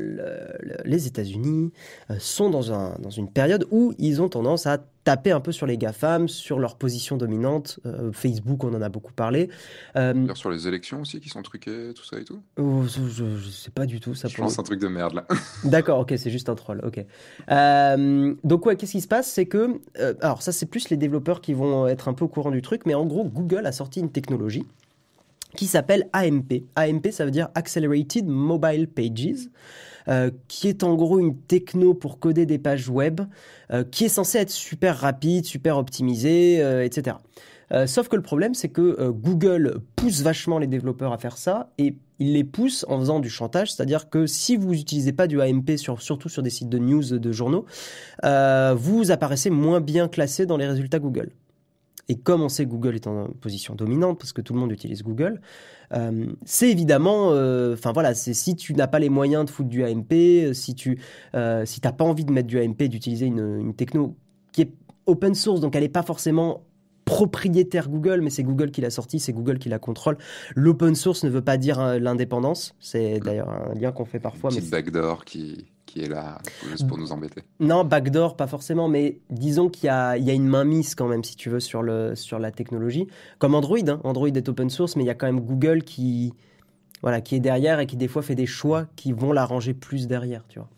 [0.87, 1.72] les États-Unis
[2.18, 5.66] sont dans, un, dans une période où ils ont tendance à taper un peu sur
[5.66, 7.79] les GAFAM, sur leur position dominante.
[7.87, 9.49] Euh, Facebook, on en a beaucoup parlé.
[9.95, 13.38] Euh, sur les élections aussi qui sont truquées, tout ça et tout oh, je, ne
[13.38, 14.16] sais pas du tout.
[14.16, 15.25] Ça je pense un truc de merde là.
[15.64, 16.81] D'accord, ok, c'est juste un troll.
[16.85, 17.05] Ok.
[17.53, 19.31] Euh, donc, ouais, qu'est-ce qui se passe?
[19.31, 19.81] C'est que.
[20.21, 22.83] alors, ça, c'est plus les développeurs qui vont être un peu au courant du truc,
[22.85, 24.66] mais en gros, Google a sorti une technologie
[25.55, 26.64] qui s'appelle AMP.
[26.75, 29.49] AMP, ça veut dire Accelerated Mobile Pages.
[30.09, 33.23] Euh, qui est en gros une techno pour coder des pages web,
[33.73, 37.16] euh, qui est censée être super rapide, super optimisée, euh, etc.
[37.87, 41.97] sauf que le problème, c'est que Google pousse vachement les développeurs à faire ça et
[42.21, 45.77] il les pousse en faisant du chantage, c'est-à-dire que si vous n'utilisez pas du AMP,
[45.77, 47.66] sur, surtout sur des sites de news de journaux,
[48.23, 51.33] vous apparaissez moins bien classé dans les résultats Google.
[52.09, 55.03] Et comme on sait Google est en position dominante, parce que tout le monde utilise
[55.03, 55.40] Google,
[55.92, 59.69] euh, c'est évidemment, euh, enfin voilà, c'est si tu n'as pas les moyens de foutre
[59.69, 61.01] du AMP, si tu
[61.35, 64.16] euh, si t'as pas envie de mettre du AMP, d'utiliser une, une techno
[64.53, 64.73] qui est
[65.07, 66.62] open source, donc elle n'est pas forcément
[67.05, 70.16] propriétaire Google, mais c'est Google qui l'a sorti, c'est Google qui la contrôle.
[70.57, 74.51] L'open source ne veut pas dire l'indépendance, c'est d'ailleurs un lien qu'on fait parfois.
[74.51, 75.66] Petit backdoor qui
[75.97, 76.39] qui est là
[76.89, 77.43] pour nous embêter.
[77.59, 81.09] Non, backdoor, pas forcément, mais disons qu'il y a, il y a une mainmise quand
[81.09, 83.07] même, si tu veux, sur, le, sur la technologie.
[83.39, 84.01] Comme Android, hein.
[84.05, 86.35] Android est open source, mais il y a quand même Google qui,
[87.03, 90.07] voilà, qui est derrière et qui des fois fait des choix qui vont l'arranger plus
[90.07, 90.69] derrière, tu vois.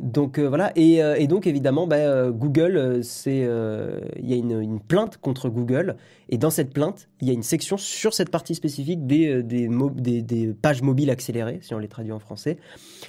[0.00, 4.80] Donc euh, voilà, et, euh, et, donc évidemment, bah, euh, Google, il y a une,
[4.80, 5.96] plainte contre Google,
[6.28, 10.82] et dans cette plainte, il y a une section sur cette partie spécifique des, pages
[10.82, 12.58] mobiles accélérées, si on les traduit en français.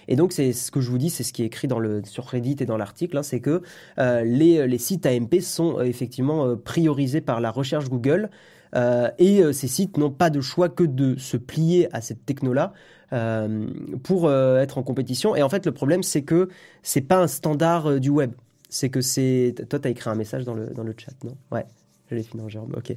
[0.07, 1.67] Et donc c'est ce que je vous dis, c'est ce qui est écrit
[2.05, 3.61] sur Reddit et dans l'article, hein, c'est que
[3.97, 8.29] les sites AMP sont effectivement priorisés par la recherche Google.
[8.77, 12.25] Euh, et euh, ces sites n'ont pas de choix que de se plier à cette
[12.25, 12.73] techno-là
[13.13, 13.67] euh,
[14.03, 15.35] pour être en compétition.
[15.35, 16.49] Et en fait, le problème, c'est que
[16.83, 18.33] c'est pas un standard du web.
[18.69, 19.55] C'est que c'est.
[19.69, 21.35] Toi, tu as écrit un message dans le, dans le chat, non?
[21.51, 21.65] Ouais,
[22.09, 22.73] je l'ai fini, Jérôme.
[22.75, 22.93] Ok.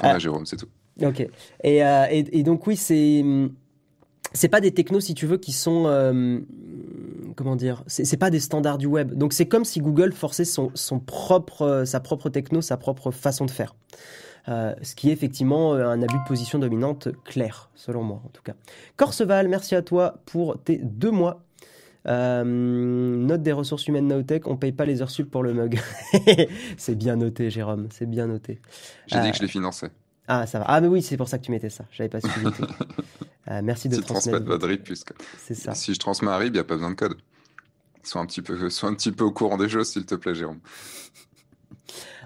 [0.00, 0.68] Ah, Jérôme, c'est tout.
[1.02, 1.26] Ok.
[1.64, 1.78] Et,
[2.10, 3.24] et, donc, oui, c'est.
[4.32, 5.82] C'est pas des technos, si tu veux, qui sont.
[7.34, 9.14] comment dire C'est pas des standards du web.
[9.14, 13.46] Donc, c'est comme si Google forçait son, son propre, sa propre techno, sa propre façon
[13.46, 13.74] de faire.
[14.48, 18.28] Euh, ce qui est effectivement euh, un abus de position dominante clair, selon moi en
[18.28, 18.54] tout cas.
[18.96, 21.44] Corseval, merci à toi pour tes deux mois.
[22.06, 25.78] Euh, note des ressources humaines Naotech, on paye pas les heures sup pour le mug.
[26.78, 28.60] c'est bien noté, Jérôme, c'est bien noté.
[29.06, 29.90] J'ai dit que je les finançais.
[30.26, 30.64] Ah, ça va.
[30.68, 31.84] Ah, mais oui, c'est pour ça que tu mettais ça.
[31.90, 32.48] J'avais pas suivi.
[33.62, 34.46] merci de transmettre.
[34.46, 35.12] votre RIP, puisque.
[35.38, 35.74] C'est ça.
[35.74, 37.16] Si je transmets un RIP, il n'y a pas besoin de code.
[38.02, 40.34] Sois un, petit peu, sois un petit peu au courant des choses, s'il te plaît,
[40.34, 40.60] Jérôme.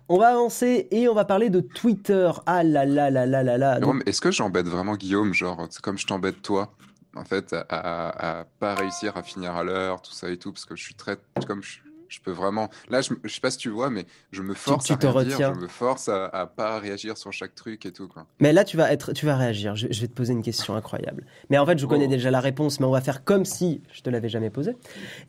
[0.08, 2.30] On va avancer et on va parler de Twitter.
[2.44, 3.80] Ah là là là là là là.
[4.04, 6.74] Est-ce que j'embête vraiment Guillaume, genre, c'est comme je t'embête toi,
[7.16, 10.76] en fait, à, pas réussir à finir à l'heure, tout ça et tout, parce que
[10.76, 12.68] je suis très, comme je, peux vraiment.
[12.90, 15.60] Là, je, je sais pas si tu vois, mais je me force à réagir, je
[15.60, 18.06] me force à, pas réagir sur chaque truc et tout.
[18.06, 18.26] Quoi.
[18.40, 19.74] Mais là, tu vas être, tu vas réagir.
[19.74, 21.24] Je, vais te poser une question incroyable.
[21.48, 22.10] Mais en fait, je connais oh.
[22.10, 24.76] déjà la réponse, mais on va faire comme si je te l'avais jamais posée.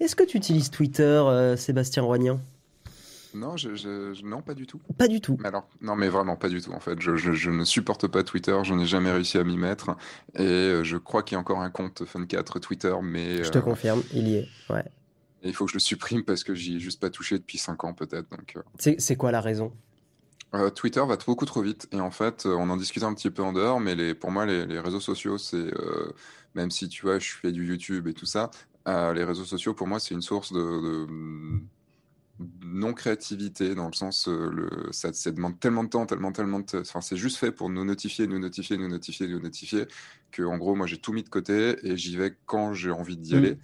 [0.02, 2.42] Est-ce que tu utilises Twitter, euh, Sébastien Roignan?
[3.36, 4.80] Non, je, non, pas du tout.
[4.98, 5.38] Pas du tout.
[5.42, 6.72] Mais alors, non, mais vraiment pas du tout.
[6.72, 8.58] En fait, je, ne supporte pas Twitter.
[8.64, 9.98] Je n'ai jamais réussi à m'y mettre.
[10.36, 13.44] Et euh, je crois qu'il y a encore un compte Fun4 Twitter, mais.
[13.44, 14.48] Je te euh, confirme, il y est.
[14.70, 14.86] Ouais.
[15.44, 17.84] il faut que je le supprime parce que j'y ai juste pas touché depuis 5
[17.84, 18.30] ans peut-être.
[18.30, 18.56] Donc.
[18.56, 18.96] Euh.
[18.98, 19.72] C'est quoi la raison?
[20.74, 23.52] Twitter va beaucoup trop vite et en fait, on en discute un petit peu en
[23.52, 25.70] dehors, mais les, pour moi, les, réseaux sociaux, c'est
[26.54, 28.52] même si tu vois, je fais du YouTube et tout ça,
[28.86, 31.06] les réseaux sociaux pour moi, c'est une source de
[32.62, 36.80] non-créativité, dans le sens, euh, le, ça, ça, demande tellement de temps, tellement, tellement de...
[36.80, 39.86] Enfin, c'est juste fait pour nous notifier, nous notifier, nous notifier, nous notifier,
[40.32, 43.18] que en gros, moi, j'ai tout mis de côté et j'y vais quand j'ai envie
[43.18, 43.38] d'y mmh.
[43.38, 43.58] aller.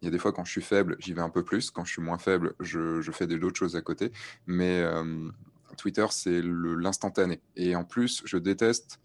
[0.00, 1.70] Il y a des fois, quand je suis faible, j'y vais un peu plus.
[1.70, 4.12] Quand je suis moins faible, je, je fais d'autres choses à côté.
[4.46, 5.30] Mais euh,
[5.76, 7.40] Twitter, c'est l'instantané.
[7.56, 9.00] Et en plus, je déteste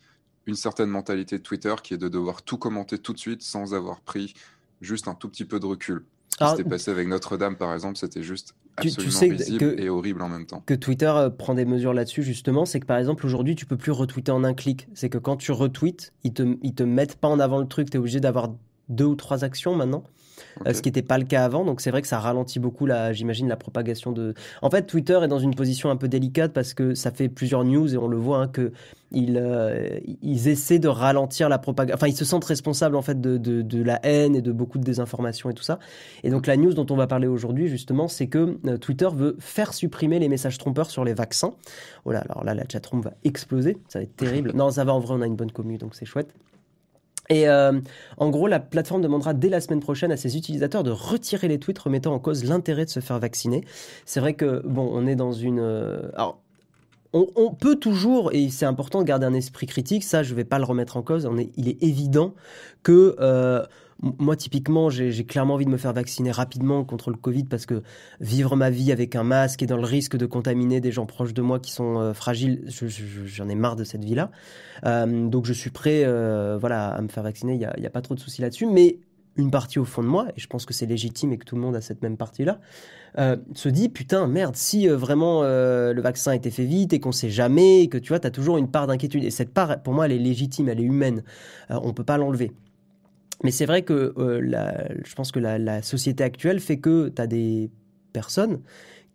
[0.45, 3.73] une certaine mentalité de Twitter qui est de devoir tout commenter tout de suite sans
[3.73, 4.33] avoir pris
[4.81, 6.05] juste un tout petit peu de recul.
[6.33, 9.89] Ce qui s'était passé avec Notre-Dame, par exemple, c'était juste absolument tu, sais risible et
[9.89, 10.63] horrible en même temps.
[10.65, 13.77] Que Twitter euh, prend des mesures là-dessus, justement, c'est que par exemple, aujourd'hui, tu peux
[13.77, 14.87] plus retweeter en un clic.
[14.95, 17.91] C'est que quand tu retweets, ils te, ils te mettent pas en avant le truc,
[17.91, 18.49] tu es obligé d'avoir
[18.93, 20.03] deux ou trois actions maintenant.
[20.65, 21.65] Euh, ce qui n'était pas le cas avant.
[21.65, 24.33] Donc c'est vrai que ça ralentit beaucoup, j'imagine, la propagation de.
[24.61, 27.63] En fait, Twitter est dans une position un peu délicate parce que ça fait plusieurs
[27.63, 28.71] news et on le voit hein, que
[29.11, 31.95] ils, euh, ils essaient de ralentir la propagation.
[31.95, 34.79] Enfin, ils se sentent responsables en fait de, de, de, la haine et de beaucoup
[34.79, 35.79] de désinformation et tout ça.
[36.23, 39.35] Et donc la news dont on va parler aujourd'hui justement, c'est que euh, Twitter veut
[39.39, 41.53] faire supprimer les messages trompeurs sur les vaccins.
[42.05, 43.77] Oh là, alors là, la chatroom va exploser.
[43.87, 44.51] Ça va être terrible.
[44.55, 46.33] non, ça va en vrai, on a une bonne commune, donc c'est chouette.
[47.29, 47.79] Et euh,
[48.17, 51.59] en gros, la plateforme demandera dès la semaine prochaine à ses utilisateurs de retirer les
[51.59, 53.63] tweets remettant en cause l'intérêt de se faire vacciner.
[54.05, 55.59] C'est vrai que, bon, on est dans une...
[55.59, 56.39] Euh, alors,
[57.15, 60.45] on, peut toujours, et c'est important de garder un esprit critique, ça je ne vais
[60.45, 62.33] pas le remettre en cause, il est évident
[62.81, 63.15] que...
[63.19, 63.63] Euh,
[64.03, 67.83] moi, typiquement, j'ai clairement envie de me faire vacciner rapidement contre le Covid parce que
[68.19, 71.33] vivre ma vie avec un masque et dans le risque de contaminer des gens proches
[71.33, 72.65] de moi qui sont euh, fragiles,
[73.25, 74.29] j'en ai marre de cette vie-là.
[74.85, 77.89] Euh, donc, je suis prêt euh, voilà, à me faire vacciner, il n'y a, a,
[77.89, 78.65] pas trop de soucis là-dessus.
[78.65, 78.97] Mais
[79.37, 81.55] une partie au fond de moi, et je pense que c'est légitime et que tout
[81.55, 82.59] le monde a cette même partie-là,
[83.15, 87.31] se dit putain, merde, si vraiment le vaccin a été fait vite et qu'on sait
[87.31, 89.23] jamais, et que tu vois, tu as toujours une part d'inquiétude.
[89.23, 91.23] Et cette part, pour moi, elle est légitime, elle est humaine.
[91.71, 92.51] on peut pas l'enlever.
[93.43, 97.27] Mais c'est vrai que euh, je pense que la, société actuelle fait que tu as
[97.27, 97.71] des
[98.13, 98.61] personnes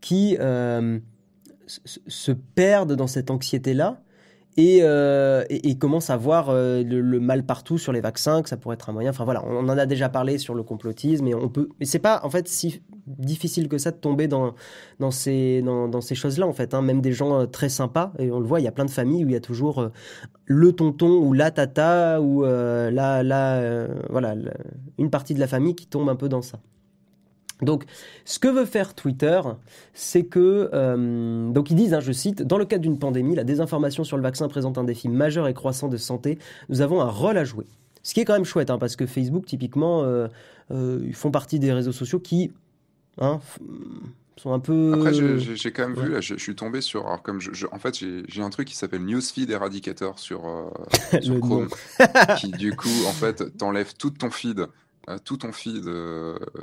[0.00, 0.98] qui euh,
[1.66, 4.02] se perdent dans cette anxiété-là
[4.58, 8.56] euh, et, et, commence à voir euh, le, mal partout sur les vaccins, que ça
[8.56, 9.10] pourrait être un moyen.
[9.10, 11.68] Enfin voilà, on, en a déjà parlé sur le complotisme, et on peut.
[11.78, 14.54] Mais c'est pas en fait si difficile que ça de tomber dans
[14.98, 16.74] dans ces dans ces choses-là en fait.
[16.74, 16.82] Hein.
[16.82, 18.90] Même des gens euh, très sympas, et on le voit, il y a plein de
[18.90, 19.90] familles où il y a toujours
[20.46, 24.34] le tonton ou la tata ou la la voilà
[24.98, 26.58] une partie de la famille qui tombe un peu dans ça.
[27.62, 27.84] Donc,
[28.24, 29.40] ce que veut faire Twitter,
[29.92, 33.44] c'est que, euh, donc ils disent, hein, je cite, dans le cadre d'une pandémie, la
[33.44, 36.38] désinformation sur le vaccin présente un défi majeur et croissant de santé.
[36.68, 37.66] Nous avons un rôle à jouer.
[38.02, 40.04] Ce qui est quand même chouette, hein, parce que Facebook, typiquement,
[40.70, 42.52] ils font partie des réseaux sociaux qui
[43.20, 43.40] hein,
[44.36, 44.92] sont un peu.
[44.94, 47.06] Après, j'ai quand même vu, là, je, suis tombé sur.
[47.06, 50.42] Alors, comme je, en fait, j'ai un truc qui s'appelle Newsfeed Eradicator sur,
[51.20, 51.68] sur Chrome,
[52.38, 54.68] qui du coup, en fait, t'enlève tout ton feed
[55.24, 55.84] tout ton feed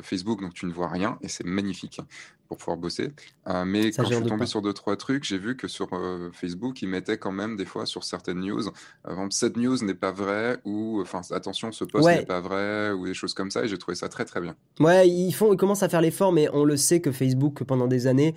[0.01, 2.01] Facebook, donc tu ne vois rien, et c'est magnifique
[2.47, 3.11] pour pouvoir bosser.
[3.47, 6.29] Euh, mais quand je suis tombé sur deux, trois trucs, j'ai vu que sur euh,
[6.33, 8.61] Facebook, ils mettaient quand même des fois sur certaines news,
[9.07, 13.05] euh, cette news n'est pas vraie, ou enfin, attention, ce post n'est pas vrai, ou
[13.05, 14.55] des choses comme ça, et j'ai trouvé ça très très bien.
[14.79, 17.87] Ouais, ils, font, ils commencent à faire l'effort, mais on le sait que Facebook, pendant
[17.87, 18.35] des années,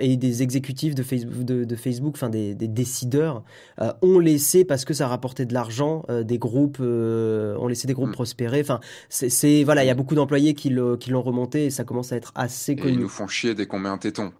[0.00, 3.42] et des exécutifs de Facebook, de, Facebook enfin des, décideurs,
[4.02, 8.12] ont laissé, parce que ça rapportait de l'argent, des groupes, ont laissé des groupes mmh.
[8.12, 8.60] prospérer.
[8.60, 9.96] Enfin, c'est, voilà, il y a mmh.
[9.96, 12.92] beaucoup d'employés qui, l'ont remonté, et ça commence à être assez connu.
[12.92, 14.32] ils nous font chier dès qu'on met un téton.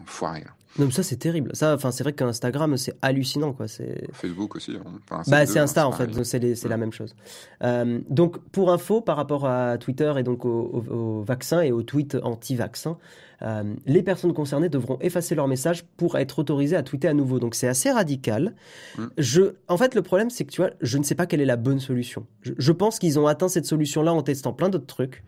[0.00, 0.44] Ils
[0.78, 1.50] Non, ça c'est terrible.
[1.54, 3.68] Ça, enfin, c'est vrai qu'Instagram c'est hallucinant, quoi.
[3.68, 4.76] C'est Facebook aussi.
[4.76, 5.22] Hein.
[5.28, 7.14] bah, c'est Insta en fait, c'est la même chose.
[7.62, 12.16] Euh, donc, pour info, par rapport à Twitter et donc au, vaccin et aux tweets
[12.22, 12.96] anti-vaccin,
[13.42, 17.38] euh, les personnes concernées devront effacer leur message pour être autorisées à tweeter à nouveau.
[17.38, 18.54] Donc, c'est assez radical.
[18.96, 19.06] Mm.
[19.18, 21.46] Je, en fait, le problème, c'est que tu vois, je ne sais pas quelle est
[21.46, 22.26] la bonne solution.
[22.42, 25.22] je pense qu'ils ont atteint cette solution-là en testant plein d'autres trucs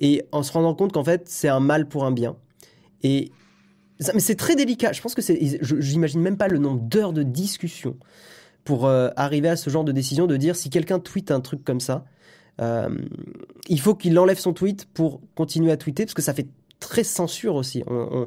[0.00, 2.36] et en se rendant compte qu'en fait, c'est un mal pour un bien.
[3.02, 3.30] Et
[4.14, 4.92] mais c'est très délicat.
[4.92, 7.96] Je pense que c'est, j'imagine même pas le nombre d'heures de discussion
[8.64, 11.64] pour euh, arriver à ce genre de décision de dire si quelqu'un tweet un truc
[11.64, 12.04] comme ça,
[12.62, 12.88] euh,
[13.68, 17.04] il faut qu'il enlève son tweet pour continuer à tweeter parce que ça fait très
[17.04, 17.82] censure aussi.
[17.86, 18.26] on,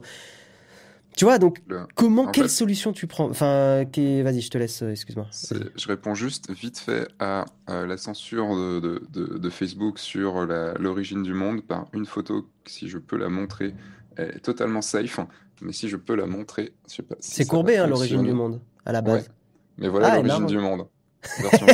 [1.15, 1.61] tu vois, donc,
[1.95, 3.29] comment, quelle solution tu prends?
[3.29, 5.27] Enfin, vas-y, je te laisse, euh, excuse-moi.
[5.31, 10.45] Je réponds juste vite fait à la censure de, Facebook sur
[10.79, 13.73] l'origine du monde par une photo, si je peux la montrer,
[14.17, 15.19] est totalement safe,
[15.61, 17.15] mais si je peux la montrer, je sais pas.
[17.19, 19.29] c'est courbé, hein, l'origine du monde, à la base.
[19.77, 20.87] Mais voilà ah, l'origine du monde.
[21.39, 21.67] Version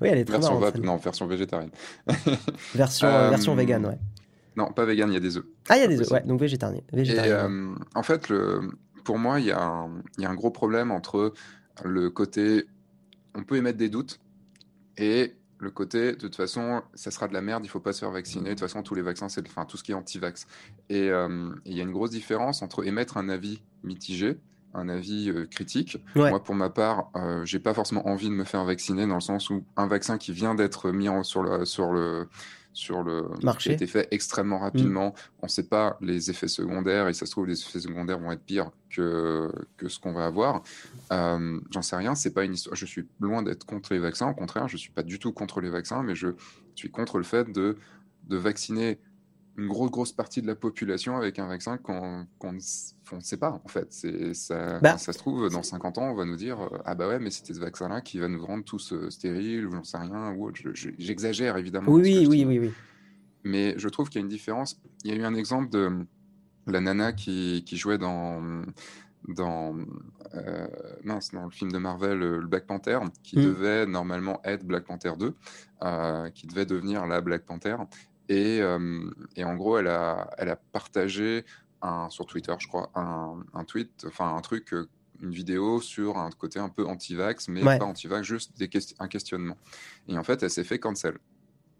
[0.00, 1.70] oui, elle est très version Non, version végétarienne.
[2.74, 3.98] version, euh, version vegan, ouais.
[4.56, 5.44] Non, pas vegan, il y a des œufs.
[5.68, 6.80] Ah, il y a des œufs, ouais, donc végétarien.
[6.92, 7.50] végétarien.
[7.50, 8.60] Euh, en fait, le,
[9.04, 11.32] pour moi, il y, a un, y, a un gros problème entre
[11.84, 12.66] le côté
[13.34, 14.20] on peut émettre des doutes
[14.96, 18.00] et le côté de toute façon, ça sera de la merde, il faut pas se
[18.00, 18.46] faire vacciner.
[18.46, 20.46] De toute façon, tous les vaccins, c'est enfin, tout ce qui est anti-vax.
[20.88, 24.38] Et euh, il y a une grosse différence entre émettre un avis mitigé
[24.74, 25.98] un avis euh, critique.
[26.14, 29.20] Moi, pour ma part, euh, j'ai pas forcément envie de me faire vacciner dans le
[29.20, 32.28] sens où un vaccin qui vient d'être mis sur le sur le
[32.72, 34.62] sur le marché a été fait extrêmement mm.
[34.62, 35.14] rapidement.
[35.40, 38.32] On ne sait pas les effets secondaires et ça se trouve les effets secondaires vont
[38.32, 40.62] être pires que que ce qu'on va avoir.
[41.12, 42.14] Euh, J'en sais rien.
[42.14, 42.76] C'est pas une histoire.
[42.76, 44.28] Je suis loin d'être contre les vaccins.
[44.28, 46.28] Au contraire, je suis pas du tout contre les vaccins, mais je
[46.74, 47.76] suis contre le fait de
[48.28, 48.98] de vacciner
[49.56, 53.68] une grosse, grosse partie de la population avec un vaccin qu'on ne sait pas, en
[53.68, 53.92] fait.
[54.34, 57.08] Ça, bah ça se trouve, dans 50 ans, on va nous dire euh, Ah bah
[57.08, 59.98] ouais, mais c'était ce vaccin-là qui va nous rendre tous euh, stériles, ou j'en sais
[59.98, 61.92] rien, ou J'exagère, évidemment.
[61.92, 62.72] Oui, oui, oui, oui.
[63.44, 64.80] Mais je trouve qu'il y a une différence.
[65.04, 66.06] Il y a eu un exemple de
[66.66, 68.64] la nana qui, qui jouait dans
[69.28, 69.76] dans,
[70.34, 70.66] euh,
[71.04, 73.42] mince, dans le film de Marvel, le Black Panther, qui mm.
[73.42, 75.34] devait normalement être Black Panther 2,
[76.34, 77.76] qui devait devenir la Black Panther.
[78.28, 78.60] Et,
[79.36, 81.44] et, en gros, elle a, elle a partagé
[81.82, 84.74] un, sur Twitter, je crois, un, un tweet, enfin un truc,
[85.22, 89.56] une vidéo sur un côté un peu anti-vax, mais pas anti-vax, juste des un questionnement.
[90.08, 91.18] Et en fait, elle s'est fait cancel.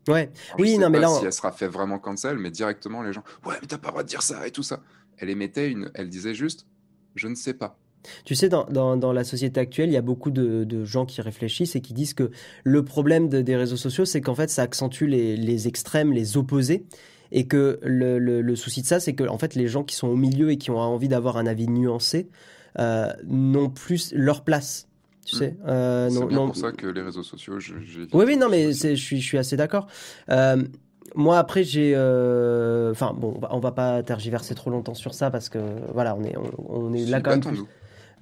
[0.09, 1.09] Ouais, oui, non, mais là.
[1.09, 3.92] Si elle sera fait vraiment cancel, mais directement, les gens, ouais, mais t'as pas le
[3.92, 4.81] droit de dire ça et tout ça.
[5.16, 5.90] Elle émettait une.
[5.94, 6.66] Elle disait juste,
[7.14, 7.78] je ne sais pas.
[8.24, 11.20] Tu sais, dans, dans, la société actuelle, il y a beaucoup de, de, gens qui
[11.20, 12.30] réfléchissent et qui disent que
[12.64, 16.84] le problème des réseaux sociaux, c'est qu'en fait, ça accentue les, les, extrêmes, les opposés.
[17.34, 20.08] Et que le, le, souci de ça, c'est que en fait, les gens qui sont
[20.08, 22.28] au milieu et qui ont envie d'avoir un avis nuancé
[22.78, 24.88] euh, n'ont plus leur place.
[25.24, 27.58] Tu sais, euh, c'est pour ça que les réseaux sociaux.
[28.12, 29.86] Oui, oui, non, mais je suis, je suis assez d'accord.
[30.30, 30.62] Euh,
[31.14, 35.58] moi après j'ai enfin bon on va pas tergiverser trop longtemps sur ça parce que
[35.92, 36.34] voilà on est
[36.68, 37.66] on, est là quand même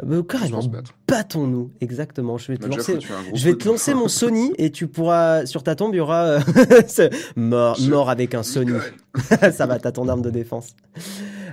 [0.08, 0.60] euh, carrément,
[1.06, 2.38] battons-nous, exactement.
[2.38, 2.98] Je vais te lancer,
[3.34, 6.24] je vais te lancer mon Sony et tu pourras, sur ta tombe, il y aura
[6.24, 6.40] euh,
[7.36, 8.72] mort, mort avec un Sony.
[9.52, 10.74] Ça va, t'as ton arme de défense.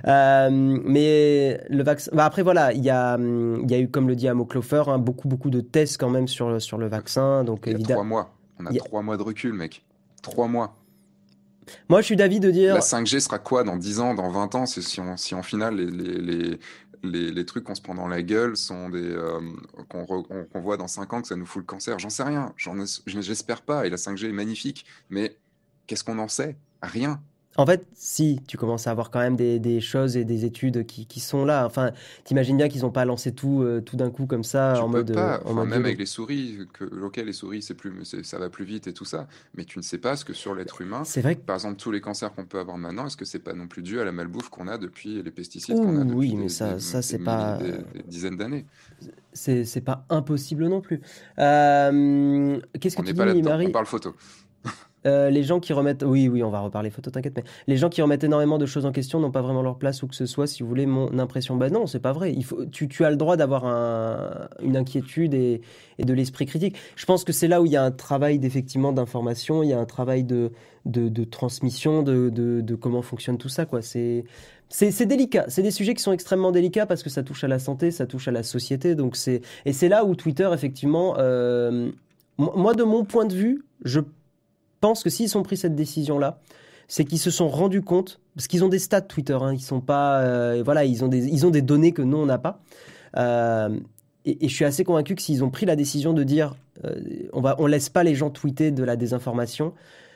[0.06, 2.10] Euh, mais le vaccin.
[2.14, 4.84] Bah après voilà, il y a, il y a eu comme le dit Amo Clofer,
[4.86, 7.44] hein, beaucoup beaucoup de tests quand même sur sur le vaccin.
[7.44, 8.34] Donc il y a trois mois.
[8.60, 9.84] On a, trois mois de recul, mec.
[10.22, 10.74] Trois mois.
[11.88, 12.74] Moi, je suis d'avis de dire.
[12.74, 14.66] La 5G sera quoi dans 10 ans, dans 20 ans?
[14.66, 16.60] Si, si en finale, les, les, les,
[17.44, 19.40] trucs qu'on se prend dans la gueule sont des euh,
[19.88, 21.98] qu'on voit dans 5 ans que ça nous fout le cancer.
[21.98, 22.54] J'en sais rien.
[23.06, 23.86] J'espère pas.
[23.86, 24.84] Et la 5G est magnifique.
[25.10, 25.36] Mais
[25.86, 26.56] qu'est-ce qu'on en sait?
[26.82, 27.20] Rien.
[27.58, 31.20] En fait, si, tu commences à avoir quand même des, choses et des études qui,
[31.20, 31.66] sont là.
[31.66, 31.90] Enfin,
[32.22, 35.12] t'imagines bien qu'ils n'ont pas lancé tout, euh, tout d'un coup comme ça en mode.
[35.12, 35.40] Pas.
[35.44, 37.92] En même avec les souris, que, ok, les souris, c'est plus,
[38.22, 40.54] ça va plus vite et tout ça, mais tu ne sais pas ce que sur
[40.54, 41.02] l'être humain.
[41.04, 41.34] C'est vrai.
[41.34, 43.82] Par exemple, tous les cancers qu'on peut avoir maintenant, est-ce que c'est pas non plus
[43.82, 46.78] dû à la malbouffe qu'on a depuis les pesticides qu'on a depuis Oui, mais ça,
[46.78, 47.58] ça c'est pas.
[47.58, 48.66] Des, dizaines d'années?
[49.32, 51.00] C'est pas impossible non plus.
[51.40, 54.14] Euh, qu'est-ce que on tu dis, Marie On parle photo.
[55.06, 57.88] Euh, les gens qui remettent, oui, oui, on va reparler photo, t'inquiète, mais les gens
[57.88, 60.26] qui remettent énormément de choses en question n'ont pas vraiment leur place ou que ce
[60.26, 61.56] soit, si vous voulez, mon impression.
[61.56, 62.34] Bah non, c'est pas vrai.
[62.72, 63.64] Tu, as le droit d'avoir
[64.62, 65.60] une inquiétude et,
[65.98, 66.76] de l'esprit critique.
[66.96, 69.72] Je pense que c'est là où il y a un travail d'effectivement d'information, il y
[69.72, 70.50] a un travail de,
[71.30, 73.80] transmission, de, comment fonctionne tout ça, quoi.
[73.82, 75.46] C'est délicat.
[75.48, 78.06] C'est des sujets qui sont extrêmement délicats parce que ça touche à la santé, ça
[78.06, 78.96] touche à la société.
[78.96, 79.16] Donc
[79.64, 81.90] et c'est là où Twitter, effectivement, euh,
[82.38, 84.00] moi de mon point de vue, je
[84.80, 86.40] pense que s'ils ont pris cette décision-là,
[86.88, 89.80] c'est qu'ils se sont rendus compte, parce qu'ils ont des stats Twitter, hein, ils sont
[89.80, 92.62] pas, euh, voilà, ils ont des, ils ont des données que nous on n'a pas.
[93.16, 93.78] Euh,
[94.24, 96.54] et, je suis assez convaincu que s'ils ont pris la décision de dire,
[96.84, 97.00] euh,
[97.32, 99.74] on va, on laisse pas les gens tweeter de la désinformation,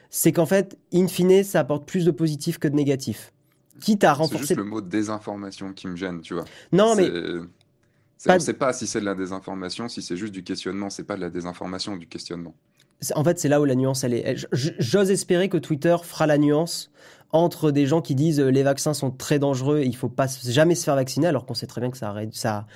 [0.08, 3.32] c'est qu'en fait, in fine, ça apporte plus de positif que de négatif.
[3.80, 4.46] Quitte à renforcer.
[4.46, 6.44] C'est juste le mot désinformation qui me gêne, tu vois.
[6.72, 7.10] Non, mais.
[8.28, 10.90] On ne sait pas si c'est de la désinformation, si c'est juste du questionnement.
[10.90, 12.54] C'est pas de la désinformation, du questionnement.
[13.14, 14.46] En fait, c'est là où la nuance, elle est.
[14.52, 16.90] J'ose espérer que Twitter fera la nuance
[17.32, 20.26] entre des gens qui disent euh, les vaccins sont très dangereux et il faut pas
[20.44, 22.66] jamais se faire vacciner, alors qu'on sait très bien que ça, ça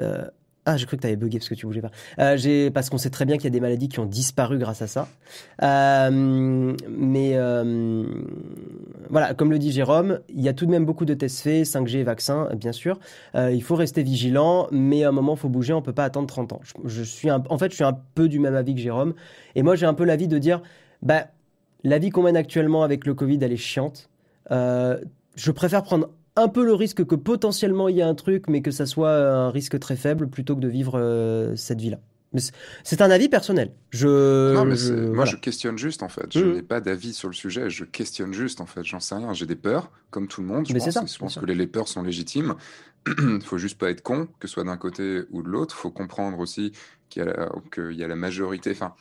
[0.00, 0.24] euh,
[0.66, 1.90] ah, j'ai cru que tu avais bugué parce que tu bougeais pas.
[2.18, 4.82] Euh, parce qu'on sait très bien qu'il y a des maladies qui ont disparu grâce
[4.82, 5.08] à ça.
[5.60, 7.38] Mais
[9.10, 11.66] voilà, comme le dit Jérôme, il y a tout de même beaucoup de tests faits,
[11.66, 12.98] 5G, vaccins, bien sûr.
[13.34, 15.72] il faut rester vigilant, mais à un moment, il faut bouger.
[15.72, 16.60] On peut pas attendre 30 ans.
[16.84, 19.14] Je, suis en fait, je suis un peu du même avis que Jérôme.
[19.54, 20.62] Et moi, j'ai un peu l'avis de dire,
[21.02, 21.26] bah,
[21.84, 24.08] la vie qu'on mène actuellement avec le Covid, elle est chiante.
[24.50, 28.62] je préfère prendre un peu le risque que potentiellement il y ait un truc, mais
[28.62, 31.98] que ça soit un risque très faible plutôt que de vivre euh, cette vie-là.
[32.84, 33.72] C'est un avis personnel.
[33.90, 36.26] Je, non, mais moi, je questionne juste en fait.
[36.32, 36.52] Je mmh.
[36.52, 37.70] n'ai pas d'avis sur le sujet.
[37.70, 38.84] Je questionne juste en fait.
[38.84, 39.32] J'en sais rien.
[39.32, 40.66] J'ai des peurs, comme tout le monde.
[40.68, 42.54] Je pense, ça, je pense que les, peurs sont légitimes.
[43.08, 45.74] Il faut juste pas être con, que ce soit d'un côté ou de l'autre.
[45.76, 46.72] Il faut comprendre aussi
[47.08, 48.70] qu'il y, y, a la majorité.
[48.70, 48.94] Enfin,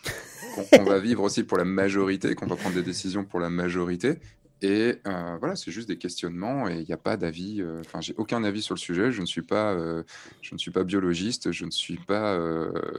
[0.74, 4.20] qu'on va vivre aussi pour la majorité, qu'on va prendre des décisions pour la majorité.
[4.62, 7.62] Et euh, voilà, c'est juste des questionnements et il n'y a pas d'avis.
[7.62, 9.12] Euh, enfin, j'ai aucun avis sur le sujet.
[9.12, 10.04] Je ne suis pas, euh,
[10.42, 11.52] je ne suis pas biologiste.
[11.52, 12.38] Je ne suis pas,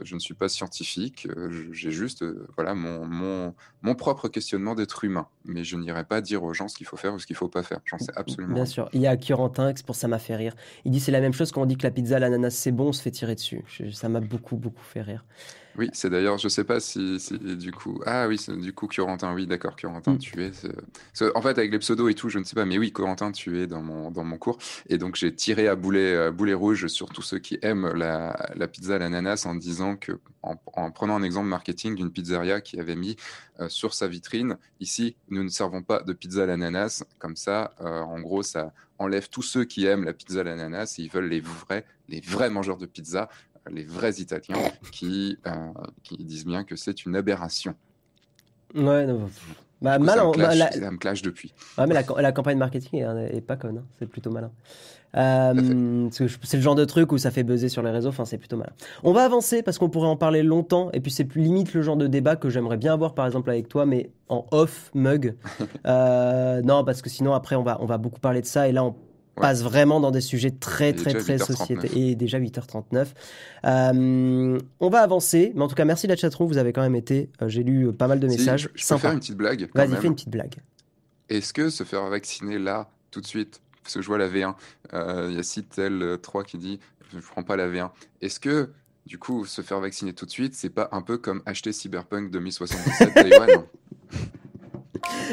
[0.03, 1.27] je ne suis pas scientifique.
[1.71, 3.53] j'ai juste, voilà, mon, mon,
[3.83, 5.27] mon, propre questionnement d'être humain.
[5.45, 7.39] Mais je n'irai pas dire aux gens ce qu'il faut faire ou ce qu'il ne
[7.39, 7.79] faut pas faire.
[7.85, 8.55] J'en sais absolument.
[8.55, 8.89] Bien sûr.
[8.93, 10.55] Il y a Corentin, pour ça m'a fait rire.
[10.85, 12.71] Il dit c'est la même chose quand on dit que la pizza à l'ananas c'est
[12.71, 13.63] bon, on se fait tirer dessus.
[13.93, 15.23] ça m'a beaucoup beaucoup fait rire.
[15.77, 18.01] Oui, c'est d'ailleurs, je sais pas si, du coup.
[18.05, 20.19] Ah oui, du coup, Corentin, oui, d'accord, Corentin, mm.
[20.19, 20.51] tu es.
[21.35, 23.59] En fait, avec les pseudos et tout, je ne sais pas, mais oui, Corentin, tu
[23.59, 24.57] es dans mon, dans mon cours.
[24.87, 28.67] Et donc, j'ai tiré à boulet, boulet rouge sur tous ceux qui aiment la, la
[28.67, 32.95] pizza à l'ananas en disant que, en, prenant un exemple marketing d'une pizzeria qui avait
[32.95, 33.15] mis
[33.59, 37.03] euh, sur sa vitrine, ici, nous ne servons pas de pizza à l'ananas.
[37.19, 40.95] Comme ça, euh, en gros, ça enlève tous ceux qui aiment la pizza à l'ananas
[40.97, 43.29] et ils veulent les vrais, les vrais mangeurs de pizza
[43.69, 44.57] les vrais Italiens
[44.91, 45.51] qui, euh,
[46.03, 47.75] qui disent bien que c'est une aberration.
[48.73, 49.29] Ouais, non,
[49.81, 51.53] bah, mal, ça, me clash, bah, me clash depuis.
[51.77, 53.85] Ouais, mais la, la campagne marketing est, pas conne, hein.
[53.97, 54.51] c'est plutôt malin.
[55.17, 58.37] Euh, c'est le genre de truc où ça fait buzzer sur les réseaux, enfin c'est
[58.37, 58.71] plutôt malin.
[59.03, 61.81] On va avancer parce qu'on pourrait en parler longtemps et puis c'est plus limite le
[61.81, 65.35] genre de débat que j'aimerais bien avoir par exemple avec toi, mais en off mug.
[65.85, 68.71] euh, non, parce que sinon après on va, on va beaucoup parler de ça et
[68.71, 68.95] là on
[69.41, 71.89] passe vraiment dans des sujets très, très, très société.
[71.97, 73.07] Et déjà 8h39.
[73.65, 76.95] Euh, on va avancer, mais en tout cas, merci la chatroom, vous avez quand même
[76.95, 77.29] été.
[77.41, 78.69] Euh, j'ai lu euh, pas mal de messages.
[78.73, 79.69] Je, peux faire une petite blague.
[79.73, 80.55] Vas-y, fais une petite blague.
[81.29, 84.53] Est-ce que se faire vacciner là, tout de suite, parce que je vois la V1,
[85.29, 86.79] il y a Citel 3 qui dit
[87.11, 87.89] je ne prends pas la V1.
[88.21, 88.69] Est-ce que
[89.05, 92.31] du coup, se faire vacciner tout de suite, c'est pas un peu comme acheter Cyberpunk
[92.31, 93.49] 2077 Taïwan?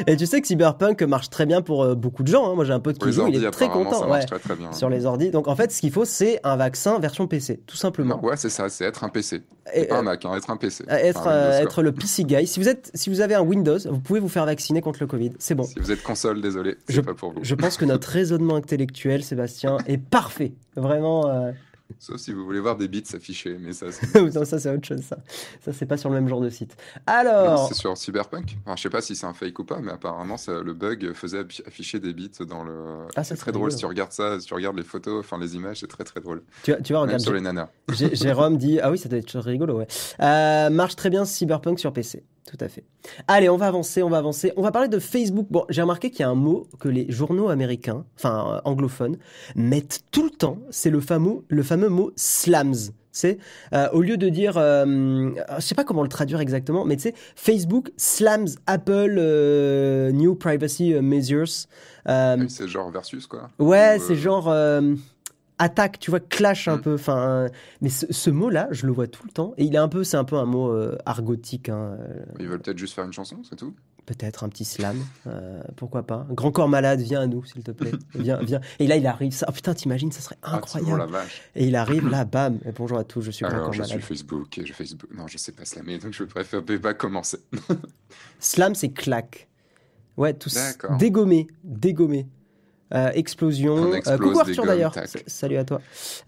[0.07, 2.49] et tu sais que Cyberpunk marche très bien pour euh, beaucoup de gens.
[2.49, 2.55] Hein.
[2.55, 4.05] Moi, j'ai un pote qui joue, il est très content
[4.71, 5.31] sur les ordi.
[5.31, 8.23] Donc, en fait, ce qu'il faut, c'est un vaccin version PC, tout simplement.
[8.23, 9.41] ouais, c'est ça, c'est être un PC.
[9.73, 10.83] Et, pas un euh, Mac, hein, être un PC.
[10.87, 12.47] Être, euh, être le PC guy.
[12.47, 15.07] Si vous, êtes, si vous avez un Windows, vous pouvez vous faire vacciner contre le
[15.07, 15.33] Covid.
[15.37, 15.63] C'est bon.
[15.63, 17.39] Si vous êtes console, désolé, c'est pas pour vous.
[17.43, 20.53] Je pense que notre raisonnement intellectuel, Sébastien, est parfait.
[20.75, 21.51] Vraiment.
[21.97, 25.01] Sauf si vous voulez voir des bits s'afficher, mais ça non, ça c'est autre chose,
[25.01, 25.17] ça.
[25.63, 26.77] Ça c'est pas sur le même genre de site.
[27.07, 27.67] Alors...
[27.67, 28.57] C'est sur Cyberpunk.
[28.65, 31.13] Enfin, je sais pas si c'est un fake ou pas, mais apparemment ça, le bug
[31.13, 33.07] faisait afficher des bits dans le...
[33.15, 35.55] Ah, c'est très drôle si tu regardes ça, si tu regardes les photos, enfin les
[35.55, 36.43] images, c'est très très drôle.
[36.63, 37.21] Tu, tu vois, regarde...
[37.21, 37.69] sur les nanas.
[37.89, 38.79] Jérôme dit...
[38.81, 39.87] Ah oui, ça doit être rigolo, ouais.
[40.21, 42.23] Euh, marche très bien Cyberpunk sur PC.
[42.45, 42.83] Tout à fait.
[43.27, 44.51] Allez, on va avancer, on va avancer.
[44.57, 45.47] On va parler de Facebook.
[45.49, 49.17] Bon, j'ai remarqué qu'il y a un mot que les journaux américains, enfin anglophones,
[49.55, 50.59] mettent tout le temps.
[50.69, 52.91] C'est le fameux, le fameux mot slams.
[53.11, 53.39] C'est
[53.73, 57.03] euh, au lieu de dire, euh, je sais pas comment le traduire exactement, mais tu
[57.03, 61.47] sais, Facebook slams Apple euh, new privacy measures.
[62.05, 63.49] c'est genre versus quoi.
[63.57, 64.53] Ouais, c'est genre
[65.59, 66.81] attaque, tu vois, clash un mm.
[66.81, 66.93] peu.
[66.95, 67.47] Enfin,
[67.81, 69.53] mais ce, mot-là, je le vois tout le temps.
[69.57, 71.69] Et il est un peu, c'est un peu un mot euh, argotique.
[71.69, 72.23] Hein, euh.
[72.39, 73.75] Ils veulent peut-être juste faire une chanson, c'est tout?
[74.05, 74.97] Peut-être un petit slam,
[75.27, 76.25] euh, pourquoi pas.
[76.31, 77.91] Grand corps malade, viens à nous, s'il te plaît.
[78.15, 78.59] Viens, viens.
[78.79, 79.33] Et là, il arrive.
[79.33, 81.05] Ça, oh putain, t'imagines, ça serait ah, incroyable.
[81.55, 82.57] et il arrive là, bam.
[82.65, 85.11] Et bonjour à tous, je suis Grand corps je suis Facebook et je Facebook.
[85.15, 87.37] Non, je sais pas slammer, donc je préfère pas commencer.
[88.39, 89.47] slam, c'est claque.
[90.17, 90.71] Ouais, tout ça.
[90.97, 92.27] Dégommer, dégommer.
[92.93, 93.93] Euh, explosion.
[93.93, 94.93] Euh, coucou Arthur d'ailleurs.
[95.27, 95.81] Salut à toi.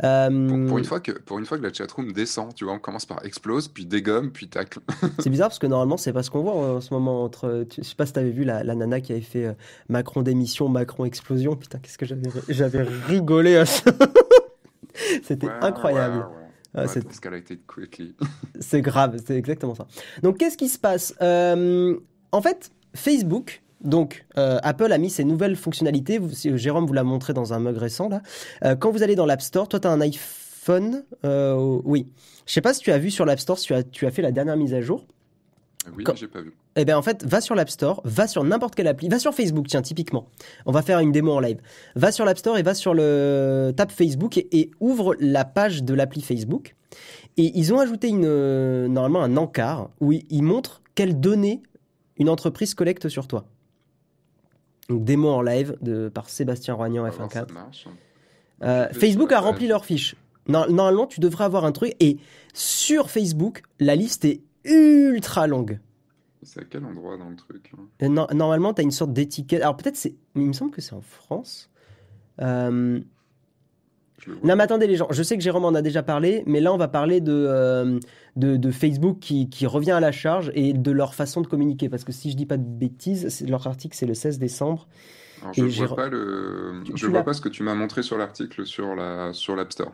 [0.04, 2.80] Euh, pour, une fois que, pour une fois que la chatroom descend, tu vois, on
[2.80, 4.80] commence par explose, puis dégomme, puis tacle.
[5.20, 7.24] c'est bizarre parce que normalement, c'est pas ce qu'on voit en ce moment.
[7.24, 9.56] Entre, je sais pas si t'avais vu la, la, nana qui avait fait
[9.90, 11.56] Macron démission, Macron explosion.
[11.56, 13.92] Putain, qu'est-ce que j'avais, j'avais rigolé à ça.
[15.24, 16.28] C'était incroyable.
[16.76, 16.88] Ouais, ouais,
[18.60, 19.88] c'est grave, c'est exactement ça.
[20.22, 21.14] Donc, qu'est-ce qui se passe?
[21.20, 26.20] En fait, Facebook, donc, euh, Apple a mis ses nouvelles fonctionnalités.
[26.56, 28.22] Jérôme vous l'a montré dans un mug récent là.
[28.64, 32.08] Euh, quand vous allez dans l'App Store, toi tu as un iPhone, euh, oui.
[32.46, 34.12] Je sais pas si tu as vu sur l'App Store, si tu as, tu as
[34.12, 35.06] fait la dernière mise à jour.
[35.98, 36.54] Oui, j'ai pas vu.
[36.76, 39.34] Eh bien, en fait, va sur l'App Store, va sur n'importe quelle appli, va sur
[39.34, 40.28] Facebook, tiens, typiquement.
[40.68, 41.58] On va faire une démo en live.
[41.96, 45.96] Va sur l'App Store et va sur le tape Facebook et, ouvre la page de
[45.96, 46.76] l'appli Facebook.
[47.38, 51.64] Et ils ont ajouté une, normalement un encart où ils montrent quelles données
[52.18, 53.46] une entreprise collecte sur toi.
[54.90, 57.48] Donc démo en live de, par Sébastien Roignan F1.4.
[58.64, 60.16] Euh, Facebook a rempli leur fiche.
[60.48, 61.96] Normalement, tu devrais avoir un truc.
[62.00, 62.18] Et
[62.54, 65.80] sur Facebook, la liste est ultra longue.
[66.44, 67.72] C'est à quel endroit dans le truc
[68.02, 69.62] euh, Normalement, tu as une sorte d'étiquette.
[69.62, 70.16] Alors peut-être c'est.
[70.36, 71.70] Il me semble que c'est en France.
[72.42, 73.00] Euh,
[74.28, 76.74] non, mais attendez, les gens, je sais que Jérôme en a déjà parlé, mais là,
[76.74, 78.00] on va parler de, euh,
[78.36, 81.90] de, Facebook qui, qui, revient à la charge et de leur façon de communiquer.
[81.90, 84.88] Parce que si je dis pas de bêtises, leur article, c'est le 16 décembre.
[85.54, 86.84] je ne vois, pas, le...
[86.96, 89.94] je vois pas ce que tu m'as montré sur l'article sur l'App sur Store.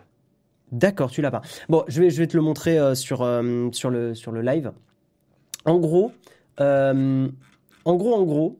[0.72, 1.42] D'accord, tu l'as pas.
[1.70, 4.42] Bon, je vais, je vais te le montrer euh, sur, euh, sur, le, sur le
[4.42, 4.74] live.
[5.64, 6.12] En gros,
[6.60, 8.60] en gros, en gros,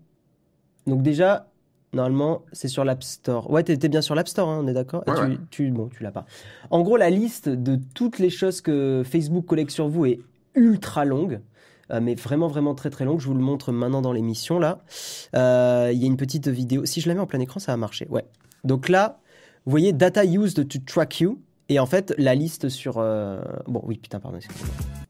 [0.86, 1.50] donc déjà,
[1.94, 3.50] Normalement, c'est sur l'App Store.
[3.50, 5.04] Ouais, t'es bien sur l'App Store, hein, on est d'accord?
[5.06, 6.26] Tu, tu, Bon, tu l'as pas.
[6.70, 10.20] En gros, la liste de toutes les choses que Facebook collecte sur vous est
[10.56, 11.40] ultra longue.
[11.92, 13.22] Euh, mais vraiment, vraiment très, très longue.
[13.22, 14.80] Je vous le montre maintenant dans l'émission, là.
[15.36, 16.86] Euh, il y a une petite vidéo.
[16.86, 18.08] Si je la mets en plein écran, ça va marcher.
[18.10, 18.26] Ouais.
[18.64, 19.20] Donc là,
[19.66, 21.40] vous voyez, data used to track you.
[21.70, 22.98] Et en fait, la liste sur.
[22.98, 24.40] Euh, bon, oui, putain, pardon.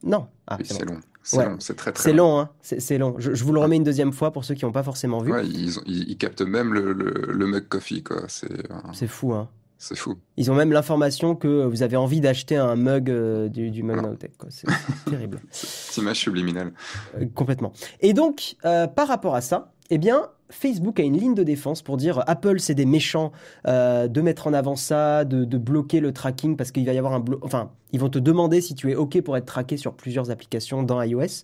[0.03, 0.27] Non.
[0.47, 0.99] Ah, c'est long.
[1.23, 2.49] C'est long, c'est très très C'est long, hein.
[2.61, 3.15] c'est long.
[3.17, 5.33] Je, vous le remets une deuxième fois pour ceux qui n'ont pas forcément vu.
[5.33, 8.23] Ouais, ils, ils, captent même le, le, mug coffee, quoi.
[8.29, 9.49] C'est C'est fou, hein.
[9.77, 10.15] C'est fou.
[10.37, 14.01] Ils ont même l'information que vous avez envie d'acheter un mug euh, du, du mug
[14.01, 14.31] Nowtech.
[14.49, 14.67] C'est
[15.09, 15.41] terrible.
[15.51, 16.71] C'est image subliminale.
[17.19, 17.73] Euh, complètement.
[17.99, 21.97] Et donc, par rapport à ça, eh bien, Facebook a une ligne de défense pour
[21.97, 23.31] dire Apple c'est des méchants
[23.67, 27.13] euh, de mettre en avant ça, de, bloquer le tracking parce qu'il va y avoir
[27.13, 30.31] un enfin ils vont te demander si tu es ok pour être traqué sur plusieurs
[30.31, 31.43] applications dans iOS.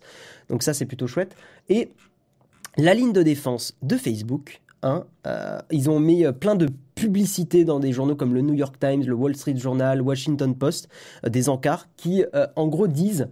[0.49, 1.35] Donc ça c'est plutôt chouette.
[1.69, 1.91] Et
[2.77, 7.79] la ligne de défense de Facebook, hein, euh, ils ont mis plein de publicités dans
[7.79, 10.89] des journaux comme le New York Times, le Wall Street Journal, Washington Post,
[11.25, 12.23] euh, des encarts qui
[12.55, 13.27] en gros disent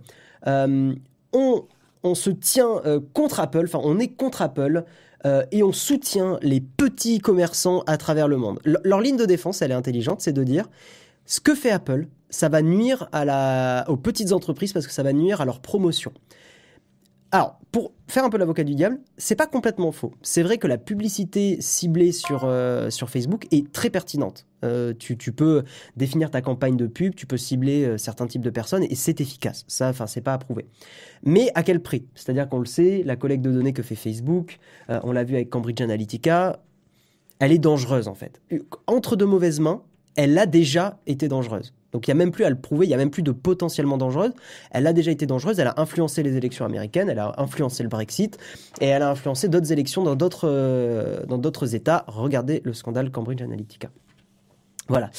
[0.45, 1.65] on
[2.03, 2.81] on se tient
[3.13, 4.85] contre Apple, enfin on est contre Apple,
[5.25, 8.59] euh, et on soutient les petits commerçants à travers le monde.
[8.65, 10.69] leur ligne de défense, elle est intelligente, c'est de dire
[11.25, 13.09] ce que fait Apple, ça va nuire
[13.87, 16.11] aux petites entreprises parce que ça va nuire à leur promotion.
[17.33, 20.13] Alors, pour faire un peu l'avocat du diable, c'est pas complètement faux.
[20.21, 24.45] C'est vrai que la publicité ciblée sur, euh, sur Facebook est très pertinente.
[24.65, 25.63] Euh, tu, tu, peux
[25.95, 29.21] définir ta campagne de pub, tu peux cibler euh, certains types de personnes et c'est
[29.21, 29.63] efficace.
[29.69, 30.67] Ça, enfin, c'est pas approuvé.
[31.23, 32.05] Mais à quel prix?
[32.15, 34.59] C'est-à-dire qu'on le sait, la collecte de données que fait Facebook,
[34.89, 36.59] on l'a vu avec Cambridge Analytica,
[37.39, 38.41] elle est dangereuse en fait.
[38.87, 39.83] Entre de mauvaises mains,
[40.15, 41.73] elle a déjà été dangereuse.
[41.91, 43.31] Donc il n'y a même plus à le prouver, il n'y a même plus de
[43.31, 44.31] potentiellement dangereuse.
[44.71, 47.89] Elle a déjà été dangereuse, elle a influencé les élections américaines, elle a influencé le
[47.89, 48.37] Brexit
[48.79, 51.23] et elle a influencé d'autres élections dans d'autres, euh,
[51.73, 52.05] États.
[52.07, 53.89] Regardez le scandale Cambridge Analytica.
[54.91, 55.09] Voilà.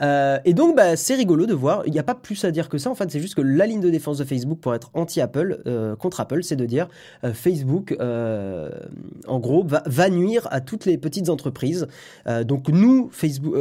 [0.00, 1.82] Euh, et donc, bah, c'est rigolo de voir.
[1.86, 2.90] Il n'y a pas plus à dire que ça.
[2.90, 5.96] En fait, c'est juste que la ligne de défense de Facebook pour être anti-Apple, euh,
[5.96, 6.88] contre Apple, c'est de dire
[7.24, 11.86] euh, Facebook, en gros, va, nuire à toutes les petites entreprises.
[12.44, 13.54] donc, nous, Facebook,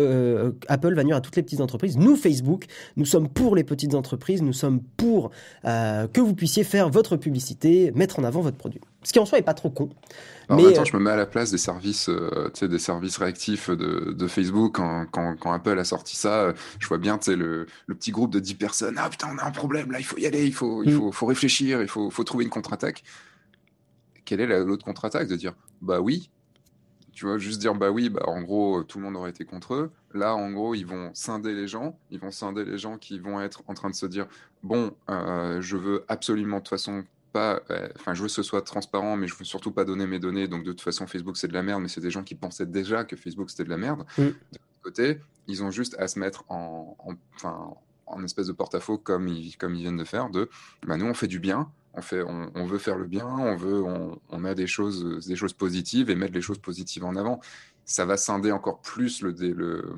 [0.67, 1.97] Apple va nuire à toutes les petites entreprises.
[1.97, 4.41] Nous, Facebook, nous sommes pour les petites entreprises.
[4.41, 5.31] Nous sommes pour
[5.63, 8.81] que vous puissiez faire votre publicité, mettre en avant votre produit.
[9.03, 9.89] Ce qui en soi est pas trop con.
[10.49, 12.09] mais en même temps, je me mets à la place des services,
[12.61, 17.65] des services réactifs de, Facebook quand, quand, Apple a sorti ça je vois bien le,
[17.87, 18.95] le petit groupe de 10 personnes.
[18.97, 20.97] Ah putain, on a un problème là, il faut y aller, il faut, il mm.
[20.97, 23.03] faut, faut réfléchir, il faut, faut trouver une contre-attaque.
[24.25, 25.27] Quelle est l'autre contre-attaque?
[25.27, 26.29] De dire bah oui,
[27.13, 29.73] tu vois, juste dire bah oui, bah en gros, tout le monde aurait été contre
[29.73, 29.91] eux.
[30.13, 33.41] Là, en gros, ils vont scinder les gens, ils vont scinder les gens qui vont
[33.41, 34.27] être en train de se dire
[34.63, 38.43] bon, euh, je veux absolument de toute façon pas, euh, enfin, je veux que ce
[38.43, 40.47] soit transparent, mais je veux surtout pas donner mes données.
[40.47, 42.65] Donc, de toute façon, Facebook, c'est de la merde, mais c'est des gens qui pensaient
[42.65, 44.05] déjà que Facebook, c'était de la merde.
[44.17, 44.21] Mm.
[44.23, 46.97] De l'autre côté, ils ont juste à se mettre en,
[47.35, 47.73] enfin,
[48.09, 50.49] en espèce de porte-à-faux comme ils, comme ils viennent de faire, de
[50.85, 53.81] bah, nous on fait du bien, on, fait, on, veut faire le bien, on veut
[53.81, 57.39] on, on, met des choses, des choses positives et mettre les choses positives en avant.
[57.85, 59.95] Ça va scinder encore plus le, le,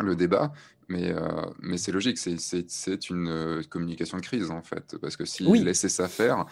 [0.00, 0.52] le débat,
[0.88, 1.20] mais, euh,
[1.60, 5.62] mais c'est logique, c'est une euh, communication de crise en fait, parce que s'ils oui.
[5.62, 6.46] laissaient ça faire,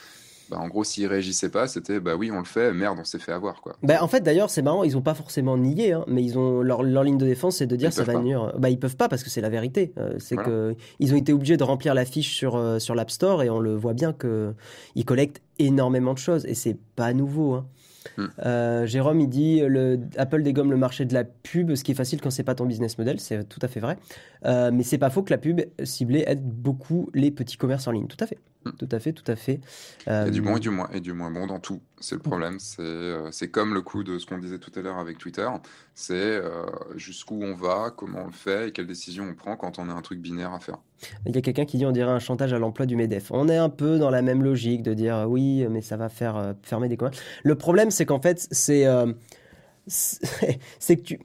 [0.50, 3.18] bah, en gros, s'ils réagissaient pas, c'était bah oui, on le fait, merde, on s'est
[3.18, 3.76] fait avoir quoi.
[3.82, 6.60] Bah, en fait, d'ailleurs, c'est marrant, ils ont pas forcément nié, hein, mais ils ont
[6.60, 8.52] leur, leur, ligne de défense, c'est de dire ça va nuire.
[8.58, 9.92] Bah, ils peuvent pas parce que c'est la vérité.
[9.98, 13.10] Euh, c'est que ils ont été obligés de remplir la fiche sur euh, sur l'App
[13.10, 14.54] Store et on le voit bien que
[14.94, 17.54] ils collectent énormément de choses et c'est pas nouveau.
[17.54, 17.66] Hein.
[18.16, 18.26] Hmm.
[18.44, 21.96] Euh, Jérôme, il dit le, Apple dégomme le marché de la pub, ce qui est
[21.96, 23.96] facile quand c'est pas ton business model, c'est tout à fait vrai.
[24.44, 27.92] Euh, mais c'est pas faux que la pub ciblée aide beaucoup les petits commerces en
[27.92, 28.06] ligne.
[28.06, 28.38] Tout à fait.
[28.64, 28.70] Hmm.
[28.78, 29.60] Tout à fait, tout à fait.
[30.06, 31.80] Il y a du bon et du moins, et du moins bon dans tout.
[32.00, 32.58] C'est le problème.
[32.58, 35.48] C'est euh, c'est comme le coup de ce qu'on disait tout à l'heure avec Twitter.
[35.94, 39.78] C'est euh, jusqu'où on va, comment on le fait et quelles décisions on prend quand
[39.78, 40.78] on a un truc binaire à faire.
[41.26, 43.30] Il y a quelqu'un qui dit on dirait un chantage à l'emploi du MEDEF.
[43.30, 46.36] On est un peu dans la même logique de dire oui, mais ça va faire
[46.36, 47.20] euh, fermer des commerces.
[47.42, 48.86] Le problème, c'est qu'en fait, c'est
[49.86, 51.20] c'est que tu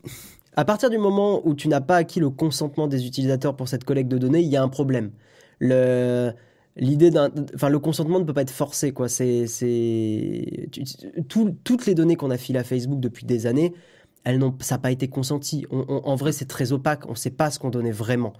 [0.56, 3.86] à partir du moment où tu n'as pas acquis le consentement des utilisateurs pour cette
[3.86, 5.12] collecte de données, il y a un problème.
[5.60, 6.34] Le
[6.80, 9.08] l'idée d'un, enfin, le consentement ne peut pas être forcé, quoi.
[9.10, 10.70] C'est, c'est,
[11.28, 13.74] toutes les données qu'on a filées à Facebook depuis des années,
[14.24, 15.66] elles n'ont, ça n'a pas été consenti.
[15.72, 17.06] en vrai, c'est très opaque.
[17.08, 18.34] On ne sait pas ce qu'on donnait vraiment.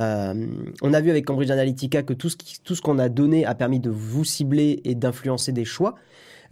[0.00, 0.46] Euh,
[0.82, 3.54] on a vu avec Cambridge Analytica que tout ce, tout ce qu'on a donné a
[3.54, 5.94] permis de vous cibler et d'influencer des choix.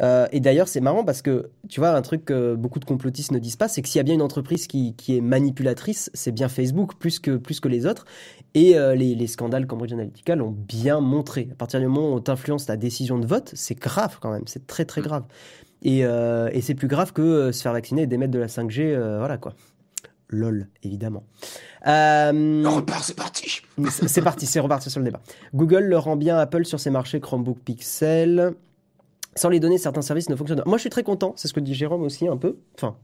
[0.03, 3.33] Euh, et d'ailleurs, c'est marrant parce que, tu vois, un truc que beaucoup de complotistes
[3.33, 6.11] ne disent pas, c'est que s'il y a bien une entreprise qui, qui est manipulatrice,
[6.13, 8.05] c'est bien Facebook plus que, plus que les autres.
[8.55, 11.49] Et euh, les, les, scandales Cambridge Analytica l'ont bien montré.
[11.53, 14.45] À partir du moment où on t'influence ta décision de vote, c'est grave quand même,
[14.47, 15.05] c'est très très mm.
[15.05, 15.25] grave.
[15.87, 19.19] Et, euh, et c'est plus grave que se faire vacciner et d'émettre de la 5G,
[19.19, 19.55] voilà quoi.
[20.29, 21.25] LOL, évidemment.
[21.87, 23.63] Euh, on repart, c'est parti.
[24.09, 25.21] c'est parti, c'est reparti sur le débat.
[25.55, 28.55] Google le rend bien Apple sur ses marchés Chromebook Pixel.
[29.35, 30.69] Sans les données, certains services ne fonctionnent pas.
[30.69, 32.57] Moi, je suis très content, c'est ce que dit Jérôme aussi un peu.
[32.75, 32.97] Enfin,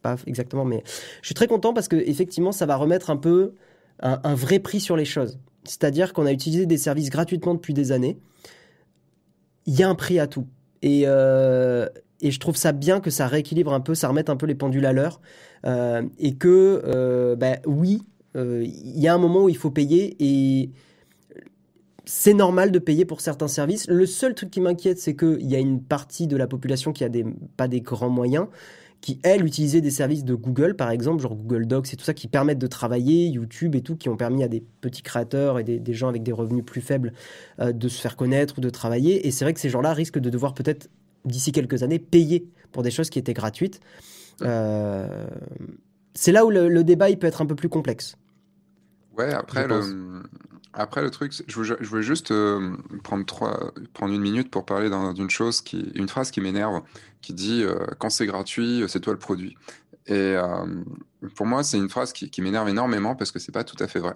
[0.00, 0.82] pas exactement, mais
[1.20, 3.54] je suis très content parce que effectivement, ça va remettre un peu
[4.00, 5.38] un, vrai prix sur les choses.
[5.64, 8.18] C'est-à-dire qu'on a utilisé des services gratuitement depuis des années.
[9.66, 10.46] Il y a un prix à tout.
[10.82, 11.88] Et, euh,
[12.22, 14.54] et je trouve ça bien que ça rééquilibre un peu, ça remette un peu les
[14.54, 15.20] pendules à l'heure.
[15.66, 18.02] Euh, et que, euh, bah, oui,
[18.34, 20.70] il y a un moment où il faut payer et
[22.04, 23.86] c'est normal de payer pour certains services.
[23.88, 27.04] Le seul truc qui m'inquiète, c'est qu'il y a une partie de la population qui
[27.04, 27.24] a des,
[27.56, 28.46] pas des grands moyens,
[29.00, 32.14] qui, elle, utilisait des services de Google, par exemple, genre Google Docs et tout ça,
[32.14, 35.64] qui permettent de travailler, YouTube et tout, qui ont permis à des petits créateurs et
[35.64, 37.12] des, gens avec des revenus plus faibles
[37.60, 39.26] euh, de se faire connaître ou de travailler.
[39.26, 40.88] Et c'est vrai que ces gens-là risquent de devoir peut-être,
[41.24, 43.80] d'ici quelques années, payer pour des choses qui étaient gratuites.
[44.42, 45.26] Euh,
[46.14, 48.16] c'est là où le, le, débat il peut être un peu plus complexe.
[49.16, 50.22] Ouais, après, le,
[50.72, 54.64] après, le truc, je veux, je veux juste euh, prendre, trois, prendre une minute pour
[54.64, 56.82] parler d'une chose, qui, une phrase qui m'énerve,
[57.20, 59.56] qui dit euh, Quand c'est gratuit, c'est toi le produit.
[60.06, 60.66] Et euh,
[61.36, 63.86] pour moi, c'est une phrase qui, qui m'énerve énormément parce que c'est pas tout à
[63.86, 64.14] fait vrai.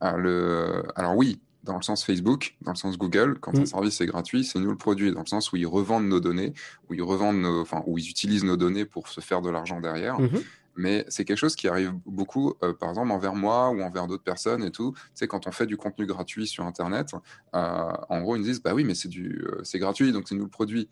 [0.00, 3.66] Alors, le, alors, oui, dans le sens Facebook, dans le sens Google, quand un mm.
[3.66, 6.54] service est gratuit, c'est nous le produit, dans le sens où ils revendent nos données,
[6.88, 9.80] où ils revendent nos, enfin, où ils utilisent nos données pour se faire de l'argent
[9.80, 10.18] derrière.
[10.20, 10.42] Mm-hmm
[10.78, 14.22] mais c'est quelque chose qui arrive beaucoup, euh, par exemple, envers moi ou envers d'autres
[14.22, 14.92] personnes et tout.
[14.96, 17.10] Tu sais, quand on fait du contenu gratuit sur Internet,
[17.54, 20.28] euh, en gros, ils nous disent, bah oui, mais c'est du, euh, c'est gratuit, donc
[20.28, 20.88] c'est nous le produit.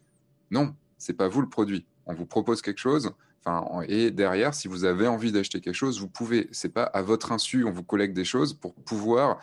[0.50, 1.86] Non, c'est pas vous le produit.
[2.06, 3.12] On vous propose quelque chose,
[3.44, 6.48] enfin, et derrière, si vous avez envie d'acheter quelque chose, vous pouvez.
[6.50, 9.38] C'est pas à votre insu, on vous collecte des choses pour pouvoir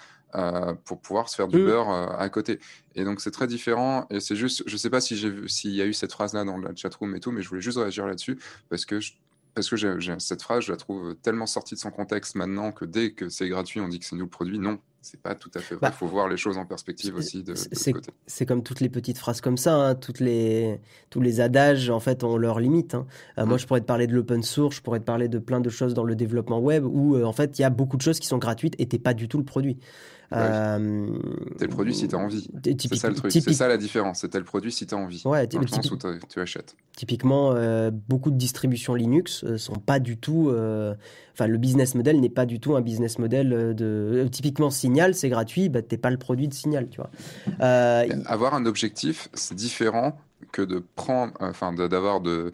[0.85, 1.65] pour pouvoir se faire du mmh.
[1.65, 2.59] beurre à côté.
[2.95, 4.07] Et donc c'est très différent.
[4.09, 6.43] Et c'est juste, je sais pas si j'ai s'il y a eu cette phrase là
[6.43, 9.13] dans la chatroom et tout, mais je voulais juste réagir là-dessus parce que je,
[9.53, 9.75] parce que
[10.19, 13.47] cette phrase, je la trouve tellement sortie de son contexte maintenant que dès que c'est
[13.47, 14.57] gratuit, on dit que c'est nous le produit.
[14.57, 15.87] Non, c'est pas tout à fait vrai.
[15.87, 17.53] Il bah, faut voir les choses en perspective aussi de,
[17.91, 18.11] côté.
[18.25, 19.95] C'est comme toutes les petites phrases comme ça, hein.
[19.95, 20.79] toutes les,
[21.11, 22.95] tous les adages en fait ont leurs limites.
[22.95, 23.05] Hein.
[23.37, 23.59] Euh, moi, mm.
[23.59, 25.93] je pourrais te parler de l'open source, je pourrais te parler de plein de choses
[25.93, 28.27] dans le développement web où euh, en fait il y a beaucoup de choses qui
[28.27, 29.77] sont gratuites et t'es pas du tout le produit.
[30.33, 31.07] Euh,
[31.57, 32.47] t'es le produit si tu as envie.
[32.63, 33.31] C'est ça le truc.
[33.31, 34.19] C'est ça la différence.
[34.21, 35.21] C'est le produit si tu as envie.
[35.25, 36.75] Ouais, dans le sens où tu achètes.
[36.95, 40.49] Typiquement, euh, beaucoup de distributions Linux euh, sont pas du tout.
[41.33, 44.27] Enfin, le business model n'est pas du tout un business model de.
[44.31, 45.69] Typiquement, Signal, c'est gratuit.
[45.69, 47.11] Bah, t'es pas le produit de Signal, tu vois.
[48.25, 50.17] Avoir un objectif, c'est différent
[50.51, 52.51] que de prendre, enfin, d'avoir de,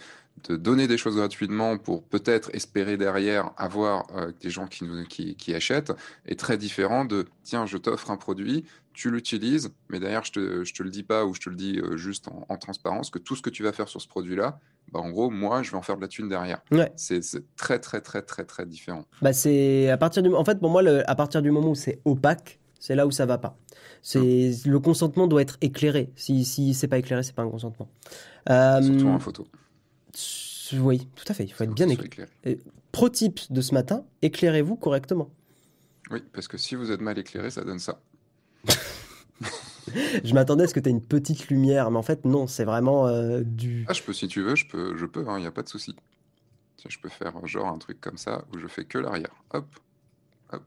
[0.47, 5.03] de donner des choses gratuitement pour peut-être espérer derrière avoir euh, des gens qui, nous,
[5.05, 5.91] qui, qui, achètent
[6.25, 10.63] est très différent de tiens, je t'offre un produit, tu l'utilises, mais derrière, je te,
[10.63, 13.19] je te le dis pas ou je te le dis euh, juste en, transparence que
[13.19, 14.59] tout ce que tu vas faire sur ce produit-là,
[14.91, 16.61] bah, en gros, moi, je vais en faire de la thune derrière.
[16.95, 17.21] C'est
[17.55, 19.05] très, très, très, très, très différent.
[19.21, 21.75] Bah, c'est à partir du, en fait, pour moi, le, à partir du moment où
[21.75, 23.57] c'est opaque, c'est là où ça va pas.
[24.01, 24.71] C'est hum.
[24.71, 26.11] le consentement doit être éclairé.
[26.15, 27.89] Si, si c'est pas éclairé, c'est pas un consentement.
[28.49, 29.47] Euh, Surtout en photo.
[30.73, 31.43] Oui, tout à fait.
[31.45, 32.29] Il faut être bien éclairé.
[32.91, 35.29] Pro type de ce matin, éclairez-vous correctement.
[36.11, 38.01] Oui, parce que si vous êtes mal éclairé, ça donne ça.
[40.23, 42.65] je m'attendais à ce que tu aies une petite lumière, mais en fait, non, c'est
[42.65, 43.85] vraiment euh, du.
[43.87, 45.61] Ah, je peux, si tu veux, je peux, je peux, il hein, n'y a pas
[45.63, 45.95] de souci.
[46.87, 49.35] Je peux faire genre un truc comme ça où je fais que l'arrière.
[49.51, 49.67] Hop,
[50.51, 50.63] hop.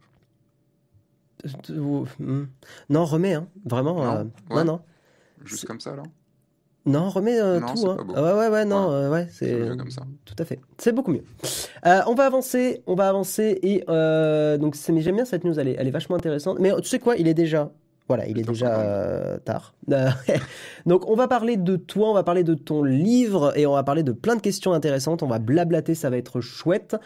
[2.20, 2.44] Hmm.
[2.88, 3.48] Non, remets, hein.
[3.64, 3.96] vraiment.
[3.96, 4.82] Non, euh, non, non.
[5.44, 6.04] Juste comme ça, là
[6.84, 7.88] non, remets euh, tout.
[7.88, 7.96] Hein.
[8.08, 10.02] ouais, ouais, ouais, non, ouais, euh, ouais c'est comme ça.
[10.24, 10.60] Tout à fait.
[10.78, 11.22] C'est beaucoup mieux.
[11.86, 13.84] Euh, on va avancer, on va avancer et
[14.58, 16.58] donc mais j'aime bien cette news, elle est, elle est vachement intéressante.
[16.58, 17.70] Mais tu sais quoi, il est déjà
[18.08, 19.74] voilà, il est déjà tard.
[20.86, 23.84] Donc on va parler de toi, on va parler de ton livre et on va
[23.84, 25.22] parler de plein de questions intéressantes.
[25.22, 26.96] On va blablater, ça va être chouette.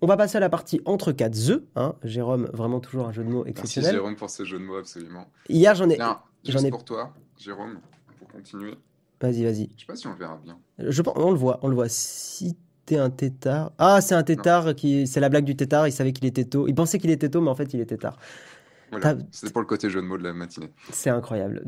[0.00, 1.60] On va passer à la partie entre quatre œufs.
[1.74, 1.96] Hein.
[2.04, 3.90] Jérôme, vraiment toujours un jeu de mots exceptionnel.
[3.90, 5.26] Merci Jérôme pour ce jeu de mots, absolument.
[5.48, 5.98] Hier j'en ai...
[6.44, 7.80] j'en ai pour toi, Jérôme,
[8.20, 8.74] pour continuer.
[9.24, 9.70] Vas-y, vas-y.
[9.74, 10.58] Je sais pas si on le verra bien.
[10.78, 11.88] Je, on le voit, on le voit.
[11.88, 13.72] Si t'es un tétard.
[13.78, 15.06] Ah, c'est un tétard qui.
[15.06, 15.88] C'est la blague du tétard.
[15.88, 16.68] Il savait qu'il était tôt.
[16.68, 18.18] Il pensait qu'il était tôt, mais en fait, il était tard.
[19.30, 20.70] C'est pour le côté jeu de mots de la matinée.
[20.90, 21.64] C'est incroyable.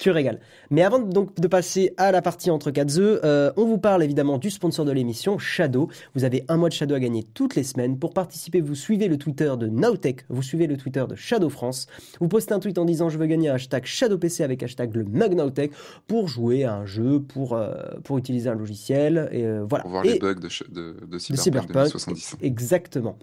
[0.00, 0.40] tu régales.
[0.70, 4.02] Mais avant donc de passer à la partie entre quatre œufs, euh, on vous parle
[4.02, 5.88] évidemment du sponsor de l'émission, Shadow.
[6.14, 7.98] Vous avez un mois de Shadow à gagner toutes les semaines.
[7.98, 11.86] Pour participer, vous suivez le Twitter de Nowtech, vous suivez le Twitter de Shadow France.
[12.20, 14.94] Vous postez un tweet en disant je veux gagner un hashtag Shadow PC avec hashtag
[14.94, 15.72] le mug Nowtech
[16.06, 19.28] pour jouer à un jeu, pour, euh, pour utiliser un logiciel.
[19.32, 19.82] Et euh, voilà.
[19.82, 21.92] Pour voir les bugs de, de, de Cyberpunk,
[22.40, 23.18] Exactement.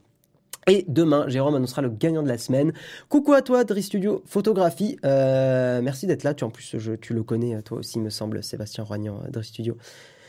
[0.68, 2.74] Et demain, Jérôme annoncera le gagnant de la semaine.
[3.10, 4.98] Coucou à toi, Dri Studio Photographie.
[5.04, 6.34] Euh, merci d'être là.
[6.34, 9.44] Tu, en plus, je, tu le connais, toi aussi, me semble, Sébastien Roignan, euh, Dri
[9.44, 9.78] Studio.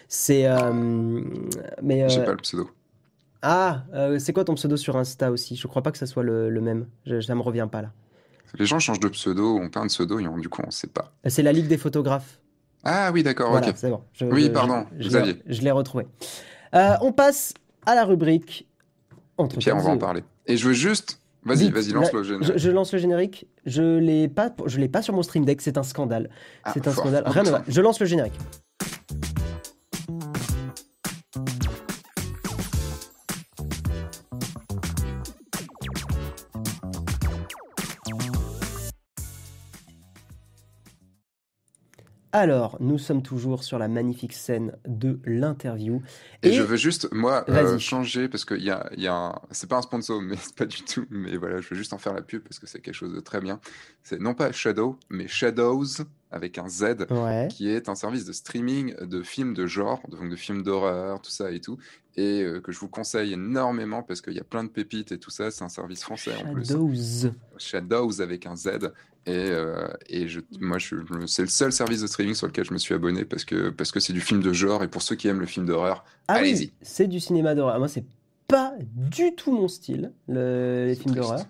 [0.08, 0.46] C'est.
[0.46, 1.22] Euh,
[1.82, 2.08] mais.
[2.08, 2.70] J'ai pas le pseudo.
[3.42, 3.84] Ah,
[4.18, 5.54] c'est quoi ton pseudo sur Insta aussi?
[5.54, 6.86] Je crois pas que ça soit le, même.
[7.04, 7.92] Je, ça me revient pas là.
[8.58, 11.12] Les gens changent de pseudo, on plein de pseudo et du coup, on sait pas.
[11.26, 12.40] C'est la Ligue des photographes.
[12.84, 13.72] Ah oui, d'accord, ok.
[13.76, 14.02] C'est bon.
[14.22, 15.10] oui, pardon, je,
[15.46, 16.06] je l'ai retrouvé.
[16.72, 17.52] on passe
[17.84, 18.66] à la rubrique
[19.38, 20.22] entre Pierre, on va en parler.
[20.46, 21.20] Et je veux juste.
[21.44, 22.56] Vas-y, vas-y, lance le générique.
[22.56, 23.46] Je, lance le générique.
[23.66, 25.60] Je l'ai pas, je l'ai pas sur mon stream deck.
[25.60, 26.30] C'est un scandale.
[26.64, 27.24] Ah, c'est un scandale.
[27.26, 27.62] Rien ne va.
[27.68, 28.32] Je lance le générique.
[42.34, 46.02] Alors, nous sommes toujours sur la magnifique scène de l'interview.
[46.42, 49.34] Et, je veux juste, moi, euh, changer, parce qu'il y a, y a un...
[49.52, 51.06] C'est pas un sponsor, mais c'est pas du tout.
[51.10, 53.20] Mais voilà, je veux juste en faire la pub, parce que c'est quelque chose de
[53.20, 53.60] très bien.
[54.02, 57.06] C'est non pas Shadow, mais Shadows, avec un Z,
[57.50, 61.30] qui est un service de streaming de films de genre, donc de films d'horreur, tout
[61.30, 61.78] ça et tout,
[62.16, 65.18] et euh, que je vous conseille énormément parce qu'il y a plein de pépites et
[65.18, 65.52] tout ça.
[65.52, 66.66] C'est un service français en plus.
[66.66, 67.30] Shadows.
[67.58, 68.92] Shadows avec un Z.
[69.26, 70.96] Et, euh, et je, moi, je,
[71.26, 73.90] c'est le seul service de streaming sur lequel je me suis abonné parce que parce
[73.90, 76.34] que c'est du film de genre et pour ceux qui aiment le film d'horreur, ah
[76.34, 76.72] allez-y.
[76.82, 77.78] c'est du cinéma d'horreur.
[77.78, 78.04] Moi, c'est
[78.48, 81.46] pas du tout mon style, les films d'horreur.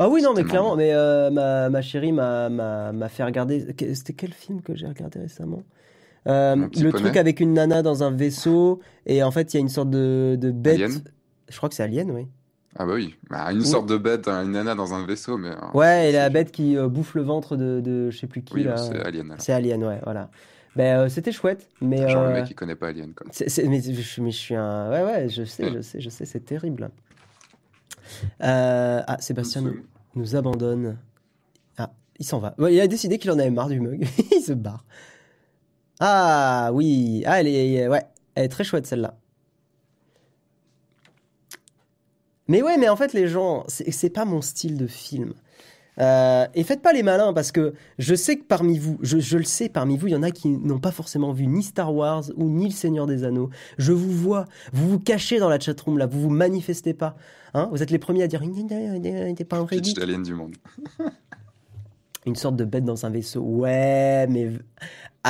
[0.00, 3.74] Ah oui, non, mais clairement, mais euh, ma, ma, chérie m'a fait regarder.
[3.94, 5.64] C'était quel film que j'ai regardé récemment?
[6.28, 9.60] Euh, Le truc avec une nana dans un vaisseau et en fait, il y a
[9.60, 11.02] une sorte de, de bête.
[11.48, 12.28] Je crois que c'est Alien, oui.
[12.76, 15.48] Ah bah oui, bah, une sorte de bête, hein, une nana dans un vaisseau, mais...
[15.48, 18.42] Hein, ouais, et la bête qui euh, bouffe le ventre de, de je sais plus
[18.42, 19.34] qui, oui, c'est Alien.
[19.38, 20.30] C'est Alien, ouais, voilà.
[20.76, 22.08] Ben, euh, c'était chouette, mais...
[22.08, 23.26] Genre le mec qui connaît pas Alien, quoi.
[23.26, 24.90] mais, je, mais, je, suis un...
[24.90, 26.90] Ouais, ouais, je sais, je sais, je sais, c'est terrible.
[28.40, 29.76] ah, Sébastien nous,
[30.14, 30.98] nous, abandonne.
[31.78, 32.54] Ah, il s'en va.
[32.70, 34.06] il a décidé qu'il en avait marre du mug.
[34.30, 34.84] il se barre.
[36.00, 37.24] Ah, oui.
[37.26, 37.88] Ah, elle est...
[37.88, 38.04] Ouais,
[38.34, 39.16] elle est très chouette, celle-là.
[42.48, 45.34] Mais ouais, mais en fait, les gens, c'est pas mon style de film.
[46.00, 49.44] Euh, et faites pas les malins parce que je sais que parmi vous, je, le
[49.44, 52.24] sais, parmi vous, il y en a qui n'ont pas forcément vu ni Star Wars
[52.36, 53.50] ou ni Le Seigneur des Anneaux.
[53.78, 57.16] Je vous vois, vous vous cachez dans la chatroom là, vous vous manifestez pas.
[57.54, 58.42] Hein vous êtes les premiers à dire
[59.36, 59.98] t'es pas un vrai geek.
[60.22, 60.54] du monde.
[62.26, 63.40] Une sorte de bête dans un vaisseau.
[63.40, 64.52] Ouais, mais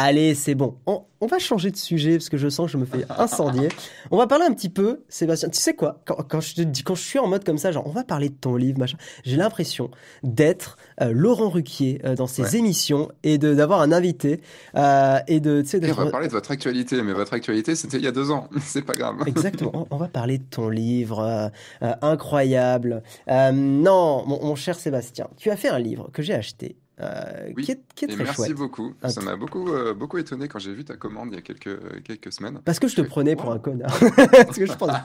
[0.00, 0.76] Allez, c'est bon.
[0.86, 3.68] On, va changer de sujet parce que je sens que je me fais incendier.
[4.12, 5.48] on va parler un petit peu, Sébastien.
[5.48, 7.84] Tu sais quoi quand, je te dis, quand je suis en mode comme ça, genre,
[7.84, 8.96] on va parler de ton livre, machin.
[9.24, 9.90] J'ai l'impression
[10.22, 14.40] d'être euh, Laurent Ruquier euh, dans ses émissions et de d'avoir un invité
[14.76, 15.64] euh, et de.
[15.90, 18.48] On va parler de votre actualité, mais votre actualité, c'était il y a deux ans.
[18.60, 19.16] c'est pas grave.
[19.26, 19.88] Exactement.
[19.90, 23.02] On, va parler de ton livre incroyable.
[23.28, 27.80] non, mon cher Sébastien, tu as fait un livre que j'ai acheté euh, qui est,
[27.94, 28.92] très merci beaucoup.
[29.06, 32.02] Ça m'a beaucoup, euh, beaucoup étonné quand j'ai vu ta commande il y a quelques,
[32.02, 32.60] quelques semaines.
[32.64, 33.96] Parce que je te prenais pour un connard.
[34.16, 34.90] Parce que je pense...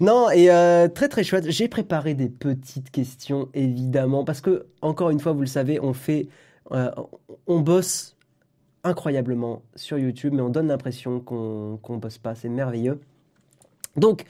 [0.00, 1.50] non, et euh, très très chouette.
[1.50, 5.92] J'ai préparé des petites questions, évidemment, parce que, encore une fois, vous le savez, on
[5.92, 6.28] fait.
[6.70, 8.16] on bosse
[8.84, 12.36] incroyablement sur YouTube, mais on donne l'impression qu'on ne bosse pas.
[12.36, 13.00] C'est merveilleux.
[13.96, 14.24] Donc,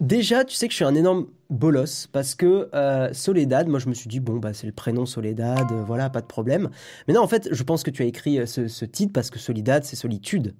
[0.00, 3.88] déjà, tu sais que je suis un énorme bolos parce que euh, Soledad, moi je
[3.88, 6.70] me suis dit, bon, bah, c'est le prénom Soledad, euh, voilà, pas de problème.
[7.06, 9.38] Mais non, en fait, je pense que tu as écrit euh, ce, titre parce que
[9.38, 10.54] Soledad, c'est solitude.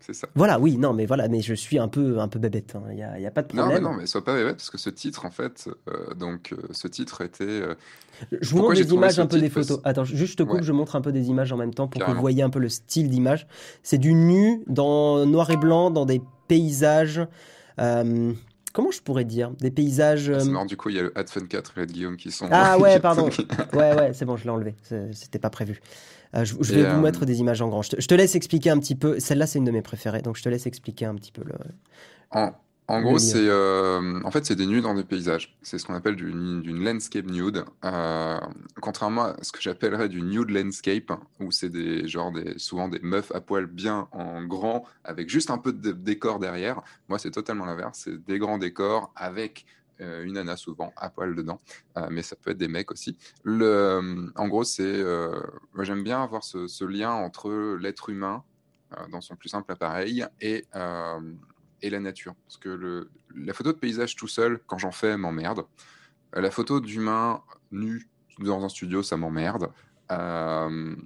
[0.00, 0.28] C'est ça.
[0.34, 2.74] Voilà, oui, non, mais voilà, mais je suis un peu, un peu bébête.
[2.88, 3.68] Il n'y a, y a, pas de problème.
[3.68, 5.68] Non, mais non, mais sois pas bébête parce que ce titre, en fait,
[6.16, 7.62] donc, ce titre était.
[8.32, 9.78] je vous montre des images, un peu des photos.
[9.84, 12.02] Attends, juste je te coupe, je montre un peu des images en même temps pour
[12.02, 13.46] que vous voyez un peu le style d'image.
[13.82, 17.20] C'est du nu dans noir et blanc, dans des paysages.
[17.80, 18.32] Euh,
[18.72, 19.50] comment je pourrais dire?
[19.52, 20.32] Des paysages.
[20.38, 22.48] C'est euh, du coup, il y a le Adfun 4 et le Guillaume qui sont.
[22.50, 23.28] Ah ouais, pardon.
[23.72, 24.74] ouais, ouais, c'est bon, je l'ai enlevé.
[25.12, 25.80] C'était pas prévu.
[26.36, 27.82] Euh, je, vais vous mettre des images en grand.
[27.82, 29.18] Je te, laisse expliquer un petit peu.
[29.18, 31.54] Celle-là, c'est une de mes préférées, donc je te laisse expliquer un petit peu le.
[32.30, 32.52] En
[33.00, 35.56] gros, c'est euh, en fait c'est des nudes dans des paysages.
[35.62, 37.64] C'est ce qu'on appelle d'une landscape nude.
[37.84, 38.40] Euh,
[38.80, 42.98] contrairement à ce que j'appellerais du nude landscape, où c'est des genre des souvent des
[43.00, 46.82] meufs à poil bien en grand avec juste un peu de décor derrière.
[47.08, 48.00] Moi, c'est totalement l'inverse.
[48.04, 49.66] C'est des grands décors avec
[50.00, 51.60] euh, une nana souvent à poil dedans,
[52.10, 53.16] mais ça peut être des mecs aussi.
[53.44, 55.04] Le, en gros, c'est
[55.80, 58.42] j'aime bien avoir ce, ce lien entre l'être humain
[59.12, 60.64] dans son plus simple appareil et
[61.82, 62.34] et la nature.
[62.46, 65.64] Parce que le, la photo de paysage tout seul, quand j'en fais, m'emmerde.
[66.36, 68.08] Euh, la photo d'humain nu
[68.38, 69.70] dans un studio, ça m'emmerde.
[70.10, 70.96] Euh,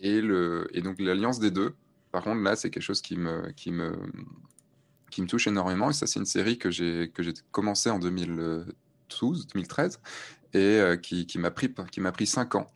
[0.00, 1.74] et, et donc l'alliance des deux,
[2.10, 3.96] par contre, là, c'est quelque chose qui me, qui, me,
[5.10, 5.90] qui me touche énormément.
[5.90, 7.10] Et ça, c'est une série que j'ai
[7.50, 10.00] commencé en 2012, 2013
[10.54, 12.66] et euh, qui, m'a pris, qui pris cinq ans.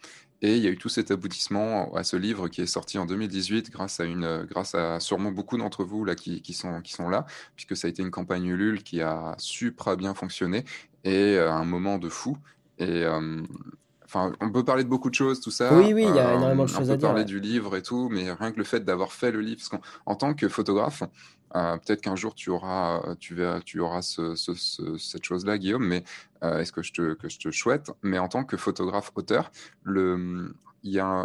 [0.42, 3.06] Et il y a eu tout cet aboutissement à ce livre qui est sorti en
[3.06, 6.92] 2018 grâce à, une, grâce à sûrement beaucoup d'entre vous là, qui, qui, sont, qui
[6.92, 7.24] sont là,
[7.54, 10.64] puisque ça a été une campagne Ulule qui a super bien fonctionné
[11.04, 12.36] et euh, un moment de fou.
[12.78, 13.42] Et euh,
[14.04, 15.72] enfin, on peut parler de beaucoup de choses, tout ça.
[15.72, 17.08] Oui, oui, il y a énormément de choses à dire.
[17.08, 19.40] On peut parler du livre et tout, mais rien que le fait d'avoir fait le
[19.40, 21.02] livre, parce qu'en tant que photographe,
[21.54, 24.54] euh, peut-être qu'un jour tu auras, tu verras, tu auras ce, ce,
[24.98, 26.04] cette chose-là, Guillaume, mais
[26.42, 27.90] euh, est-ce que je te que je te souhaite?
[28.02, 29.50] Mais en tant que photographe auteur,
[29.82, 30.54] le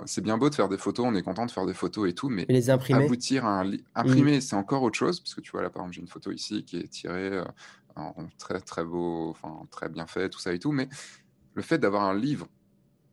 [0.06, 2.14] c'est bien beau de faire des photos, on est content de faire des photos et
[2.14, 3.06] tout, mais les imprimer.
[3.06, 4.42] aboutir à un imprimer, mmh.
[4.42, 6.64] c'est encore autre chose, parce que tu vois là par exemple j'ai une photo ici
[6.66, 7.44] qui est tirée euh,
[7.96, 10.90] en très très beau, enfin très bien fait, tout ça et tout, mais
[11.54, 12.48] le fait d'avoir un livre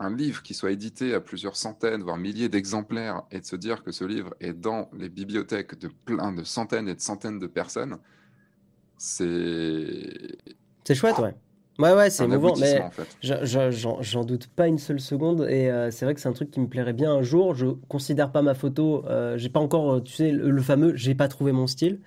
[0.01, 3.83] un livre qui soit édité à plusieurs centaines, voire milliers d'exemplaires, et de se dire
[3.83, 7.47] que ce livre est dans les bibliothèques de plein de centaines et de centaines de
[7.47, 7.99] personnes,
[8.97, 10.39] c'est...
[10.85, 11.35] C'est chouette, ouais.
[11.79, 12.81] Ouais, ouais, c'est émouvant, mais
[13.23, 15.47] j'en doute pas une seule seconde.
[15.49, 17.55] Et euh, c'est vrai que c'est un truc qui me plairait bien un jour.
[17.55, 21.15] Je considère pas ma photo, euh, j'ai pas encore, euh, tu sais, le, fameux j'ai
[21.15, 22.01] pas trouvé mon style,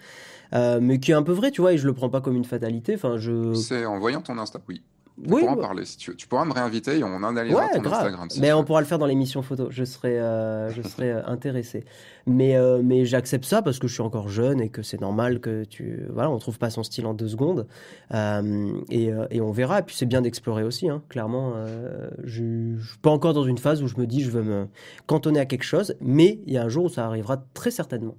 [0.54, 2.46] mais qui est un peu vrai, tu vois, et je le prends pas comme une
[2.46, 2.96] fatalité.
[2.96, 3.54] Enfin, je.
[3.54, 4.84] C'est en voyant ton Insta, oui.
[5.28, 7.92] Oui, en bah parler si tu, tu pourras me réinviter et on analysera ouais, ton
[7.92, 8.28] Instagram.
[8.40, 9.68] mais on pourra le faire dans l'émission photo.
[9.70, 11.84] Je serais, euh, je serais euh, intéressé.
[12.28, 15.40] Mais, euh, mais j'accepte ça parce que je suis encore jeune et que c'est normal
[15.40, 17.68] que tu, voilà, on trouve pas son style en deux secondes.
[18.12, 19.80] et, et, on verra.
[19.80, 20.90] Et puis c'est bien d'explorer aussi.
[20.90, 21.02] Hein.
[21.10, 21.54] Clairement,
[22.24, 24.68] je, je suis pas encore dans une phase où je me dis je veux me
[25.08, 28.16] cantonner à quelque chose, mais il y a un jour où ça arrivera très certainement.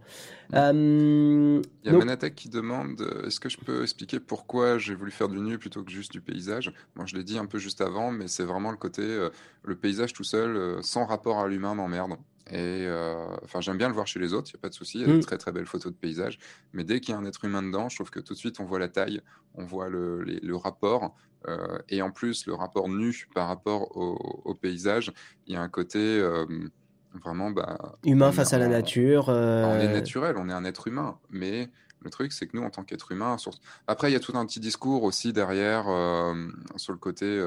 [0.54, 4.94] Euh, il y a Manatek qui demande euh, est-ce que je peux expliquer pourquoi j'ai
[4.94, 6.72] voulu faire du nu plutôt que juste du paysage?
[6.94, 9.30] Moi, je l'ai dit un peu juste avant, mais c'est vraiment le côté euh,
[9.62, 12.16] le paysage tout seul, sans rapport à l'humain, m'emmerde.
[12.50, 12.86] Et
[13.44, 14.98] enfin, j'aime bien le voir chez les autres, il n'y a pas de souci.
[14.98, 15.20] Il y a de mm.
[15.20, 16.38] très très belles photos de paysage.
[16.72, 18.60] Mais dès qu'il y a un être humain dedans, je trouve que tout de suite
[18.60, 19.22] on voit la taille,
[19.54, 21.14] on voit le, le rapport.
[21.88, 25.12] et en plus, le rapport nu par rapport au, au paysage,
[25.46, 26.20] il y a un côté
[27.22, 29.28] Vraiment, bah, humain face à la nature.
[29.28, 31.68] On est euh, naturel, on est un être humain, mais
[32.04, 33.36] Le truc, c'est que nous, en tant qu'être humain,
[33.86, 35.84] après, il y a tout un petit discours aussi derrière
[36.76, 37.44] sur le côté.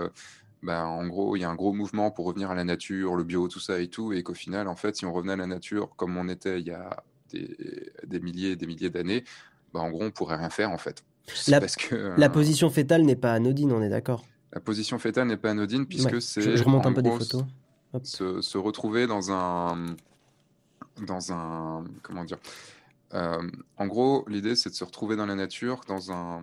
[0.65, 3.23] Ben, en gros, il y a un gros mouvement pour revenir à la nature, le
[3.23, 5.45] bio, tout ça et tout, et qu'au final, en fait, si on revenait à la
[5.45, 9.23] nature comme on était il y a des, milliers et des milliers d'années,
[9.73, 11.03] ben, en gros, on pourrait rien faire, en fait.
[11.47, 15.27] La, parce que, la position fétale n'est pas anodine, on est d'accord La position fétale
[15.27, 16.57] n'est pas anodine, puisque c'est...
[16.57, 17.43] Je, remonte un peu des photos.
[18.03, 19.95] Se, se, retrouver dans un...
[21.05, 21.83] Dans un...
[22.01, 22.37] Comment dire
[23.13, 26.41] euh, en gros, l'idée, c'est de se retrouver dans la nature, dans un,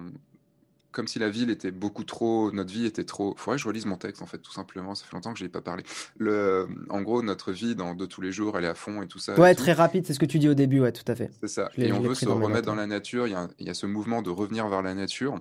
[0.92, 3.34] comme si la ville était beaucoup trop, notre vie était trop.
[3.36, 4.94] Faudrait que je relise mon texte en fait, tout simplement.
[4.94, 5.82] Ça fait longtemps que je n'ai pas parlé.
[6.18, 9.09] Le, en gros, notre vie dans, de tous les jours, elle est à fond et
[9.09, 9.38] tout ça.
[9.40, 11.30] Ouais, très rapide, c'est ce que tu dis au début, ouais, tout à fait.
[11.40, 11.70] C'est ça.
[11.76, 13.26] Et on veut se remettre dans la nature.
[13.26, 15.40] Il y, a, il y, a, ce mouvement de revenir vers la nature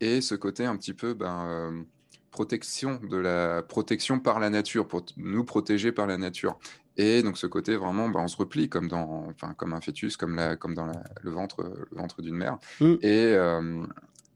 [0.00, 1.82] et ce côté un petit peu, ben, euh,
[2.30, 6.58] protection de la protection par la nature, pour nous protéger par la nature.
[6.96, 10.16] Et donc ce côté vraiment, bah, on se replie comme dans, enfin comme un fœtus,
[10.16, 12.58] comme la, comme dans le ventre, le ventre d'une mère.
[12.80, 12.94] Mmh.
[13.02, 13.86] Et, euh,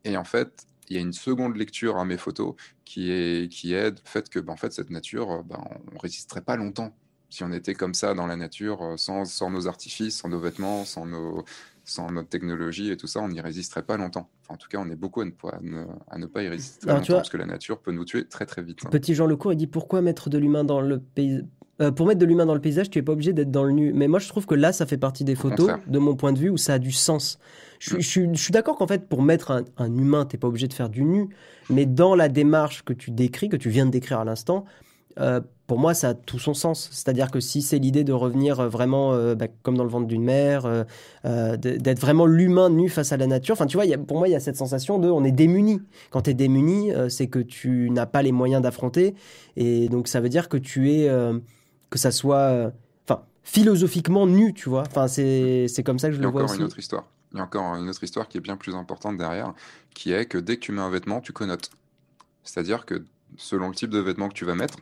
[0.04, 3.74] et en fait, il y a une seconde lecture à mes photos qui est qui
[3.74, 5.60] aide le fait que, bah, en fait, cette nature, bah,
[5.92, 6.94] on résisterait pas longtemps
[7.30, 10.38] si on était comme ça dans la nature, euh, sans, sans nos artifices, sans nos
[10.38, 11.44] vêtements, sans nos
[11.84, 14.28] sans notre technologie et tout ça, on n'y résisterait pas longtemps.
[14.42, 15.24] Enfin, en tout cas, on est beaucoup à
[15.60, 18.46] ne, à ne, pas y résister longtemps parce que la nature peut nous tuer très
[18.46, 18.88] très vite.
[18.90, 21.42] Petit Jean Lecourt, il dit pourquoi mettre de l'humain dans le pays
[21.80, 23.72] euh, pour mettre de l'humain dans le paysage, tu es pas obligé d'être dans le
[23.72, 23.92] nu.
[23.92, 26.38] Mais moi, je trouve que là, ça fait partie des photos, de mon point de
[26.38, 27.38] vue, où ça a du sens.
[27.80, 30.90] Je, suis d'accord qu'en fait, pour mettre un, un humain, t'es pas obligé de faire
[30.90, 31.30] du nu.
[31.70, 34.64] Mais dans la démarche que tu décris, que tu viens de décrire à l'instant,
[35.18, 36.88] euh, pour moi, ça a tout son sens.
[36.92, 40.24] C'est-à-dire que si c'est l'idée de revenir euh, vraiment bah, comme dans le ventre d'une
[40.24, 40.84] mère,
[41.24, 44.36] d'être vraiment l'humain nu face à la nature, enfin, tu vois, pour moi, il y
[44.36, 45.80] a cette sensation de on est démuni.
[46.10, 49.14] Quand tu es démuni, c'est que tu n'as pas les moyens d'affronter.
[49.56, 51.08] Et donc, ça veut dire que tu es
[51.92, 52.70] que ça soit, euh,
[53.06, 54.82] enfin, philosophiquement nu, tu vois.
[54.82, 56.54] Enfin, c'est comme ça que je le vois aussi.
[56.54, 57.04] Il y a encore une autre histoire.
[57.32, 59.54] Il y a encore une autre histoire qui est bien plus importante derrière,
[59.94, 61.70] qui est que dès que tu mets un vêtement, tu connotes.
[62.42, 63.04] C'est-à-dire que
[63.36, 64.78] selon le type de vêtement que tu vas mettre,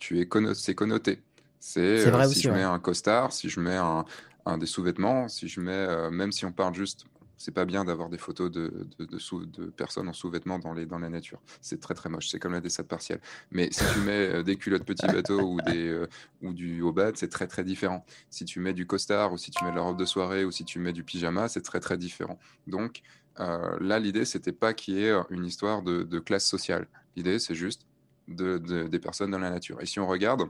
[0.00, 1.22] tu es c'est connoté.
[1.60, 4.04] C'est euh, si je mets un costard, si je mets un,
[4.46, 7.04] un des sous-vêtements, si je mets, euh, même si on parle juste
[7.36, 11.08] c'est pas bien d'avoir des photos de, de, personnes en sous-vêtements dans, les, dans la
[11.08, 11.40] nature.
[11.62, 12.28] C'est très très moche.
[12.28, 13.22] C'est comme la descente partielle.
[13.50, 16.06] Mais si tu mets euh, des culottes petit bateau ou, des, euh,
[16.42, 18.04] ou du haut bas, c'est très très différent.
[18.28, 20.50] Si tu mets du costard ou si tu mets de la robe de soirée ou
[20.50, 22.38] si tu mets du pyjama, c'est très très différent.
[22.66, 23.00] Donc
[23.38, 26.88] là, l'idée, c'était pas qu'il y ait une histoire de, classe sociale.
[27.16, 27.86] L'idée, c'est juste
[28.30, 29.80] de, des personnes dans la nature.
[29.80, 30.42] Et si on regarde,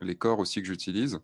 [0.00, 1.18] les corps aussi que j'utilise,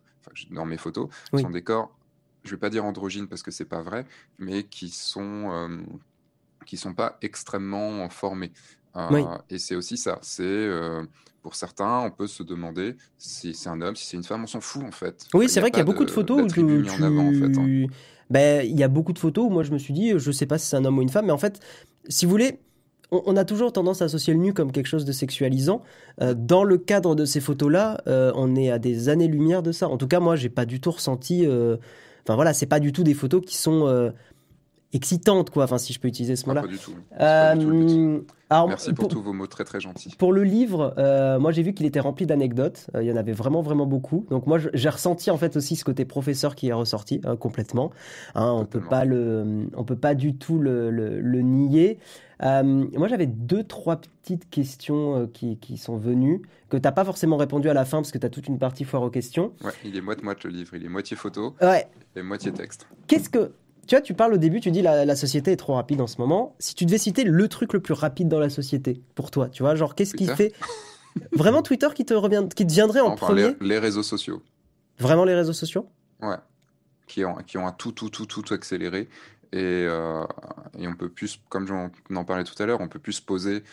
[0.51, 1.95] dans mes photos, sont des corps
[2.43, 4.05] je vais pas dire androgynes parce que c'est pas vrai,
[4.39, 5.77] mais qui sont euh,
[6.65, 8.51] qui sont pas extrêmement formés.
[8.95, 10.19] Euh, et c'est aussi ça.
[10.21, 11.03] C'est euh,
[11.41, 14.47] pour certains, on peut se demander si c'est un homme, si c'est une femme, on
[14.47, 15.27] s'en fout en fait.
[15.33, 16.61] Oui, c'est vrai qu'il y a beaucoup de photos où tu...
[16.61, 17.87] en fait, hein.
[18.29, 20.45] ben, il y a beaucoup de photos où moi je me suis dit, je sais
[20.45, 21.59] pas si c'est un homme ou une femme, mais en fait,
[22.09, 22.59] si vous voulez,
[23.11, 25.81] on, a toujours tendance à associer le nu comme quelque chose de sexualisant.
[26.19, 29.89] dans le cadre de ces photos-là, on est à des années-lumière de ça.
[29.89, 31.45] En tout cas, moi, j'ai pas du tout ressenti
[32.23, 34.11] Enfin voilà, c'est pas du tout des photos qui sont
[34.93, 35.63] euh, excitantes, quoi.
[35.63, 36.61] Enfin, si je peux utiliser ce mot-là.
[36.61, 36.93] Pas du tout.
[37.19, 38.21] Euh,
[38.67, 40.13] Merci pour, tous vos mots très très gentils.
[40.17, 42.87] Pour le livre, euh, moi j'ai vu qu'il était rempli d'anecdotes.
[42.99, 44.25] il y en avait vraiment vraiment beaucoup.
[44.29, 47.91] Donc moi j'ai ressenti en fait aussi ce côté professeur qui est ressorti complètement.
[48.35, 51.97] Hein, on peut pas le, on peut pas du tout le, le, nier.
[52.41, 57.69] moi j'avais deux trois petites questions qui, qui, sont venues que t'as pas forcément répondu
[57.69, 59.53] à la fin parce que tu as toute une partie foire aux questions.
[59.63, 60.73] Ouais, il est moite-moite le livre.
[60.75, 61.87] Il est moitié photo ouais.
[62.15, 62.87] et moitié texte.
[63.07, 63.51] Qu'est-ce que
[63.87, 66.07] tu vois, tu parles au début, tu dis la, la société est trop rapide en
[66.07, 66.55] ce moment.
[66.59, 69.63] Si tu devais citer le truc le plus rapide dans la société pour toi, tu
[69.63, 70.53] vois, genre qu'est-ce qui fait
[71.31, 74.41] vraiment Twitter qui te revient, qui te viendrait en premier les, réseaux sociaux.
[74.99, 75.87] Vraiment les réseaux sociaux?
[76.21, 76.37] Ouais,
[77.07, 79.09] qui ont qui ont un tout tout tout tout accéléré
[79.53, 80.23] et, euh,
[80.77, 81.67] et on peut plus, comme
[82.09, 83.63] on en parlait tout à l'heure, on peut plus se poser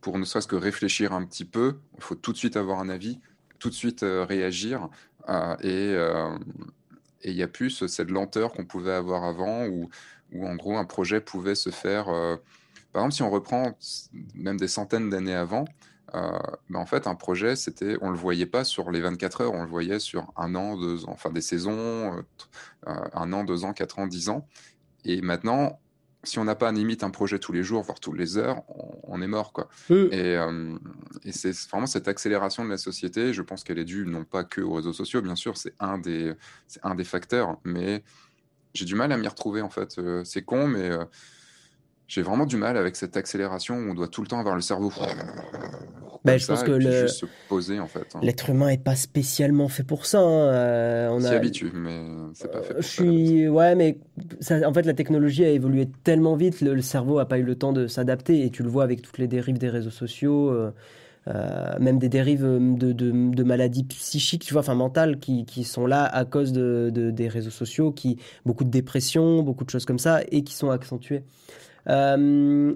[0.00, 1.76] pour ne serait-ce que réfléchir un petit peu.
[1.96, 3.18] Il faut tout de suite avoir un avis,
[3.58, 4.88] tout de suite euh, réagir
[5.28, 5.94] euh, et
[7.22, 9.88] et il y a plus cette lenteur qu'on pouvait avoir avant, où,
[10.32, 12.08] où, en gros un projet pouvait se faire.
[12.08, 12.36] Euh,
[12.92, 13.76] par exemple, si on reprend
[14.34, 15.64] même des centaines d'années avant,
[16.14, 16.38] euh,
[16.70, 19.62] ben en fait, un projet, c'était, on le voyait pas sur les 24 heures, on
[19.62, 22.22] le voyait sur un an, deux ans, enfin des saisons, euh,
[23.12, 24.46] un an, deux ans, quatre ans, dix ans.
[25.04, 25.78] Et maintenant,
[26.24, 28.62] si on n'a pas limite un projet tous les jours, voire toutes les heures,
[29.04, 29.52] on, est mort.
[29.52, 29.68] Quoi.
[29.90, 30.76] Et, euh,
[31.24, 34.44] et c'est vraiment cette accélération de la société, je pense qu'elle est due non pas
[34.44, 36.34] que aux réseaux sociaux, bien sûr, c'est un, des,
[36.82, 38.02] un des facteurs, mais
[38.74, 39.98] j'ai du mal à m'y retrouver en fait.
[39.98, 41.04] Euh, c'est con, mais euh,
[42.08, 44.60] j'ai vraiment du mal avec cette accélération où on doit tout le temps avoir le
[44.60, 44.90] cerveau
[46.24, 46.90] bah, je pense que le...
[46.90, 48.14] juste se poser en fait.
[48.14, 48.20] Hein.
[48.22, 50.20] L'être humain est pas spécialement fait pour ça.
[50.20, 50.52] Hein.
[50.52, 52.00] Euh, on s'y habitue, mais
[52.34, 52.74] c'est pas fait.
[52.74, 53.98] Pour je suis, ouais, mais
[54.64, 57.72] en fait la technologie a évolué tellement vite, le, cerveau a pas eu le temps
[57.72, 60.50] de s'adapter et tu le vois avec toutes les dérives des réseaux sociaux.
[60.50, 60.72] Euh,
[61.26, 65.86] euh, même des dérives de, de, maladies psychiques, tu vois, enfin mentales, qui, qui, sont
[65.86, 69.98] là à cause de, des réseaux sociaux, qui beaucoup de dépression, beaucoup de choses comme
[69.98, 71.24] ça, et qui sont accentuées.
[71.88, 72.74] Euh,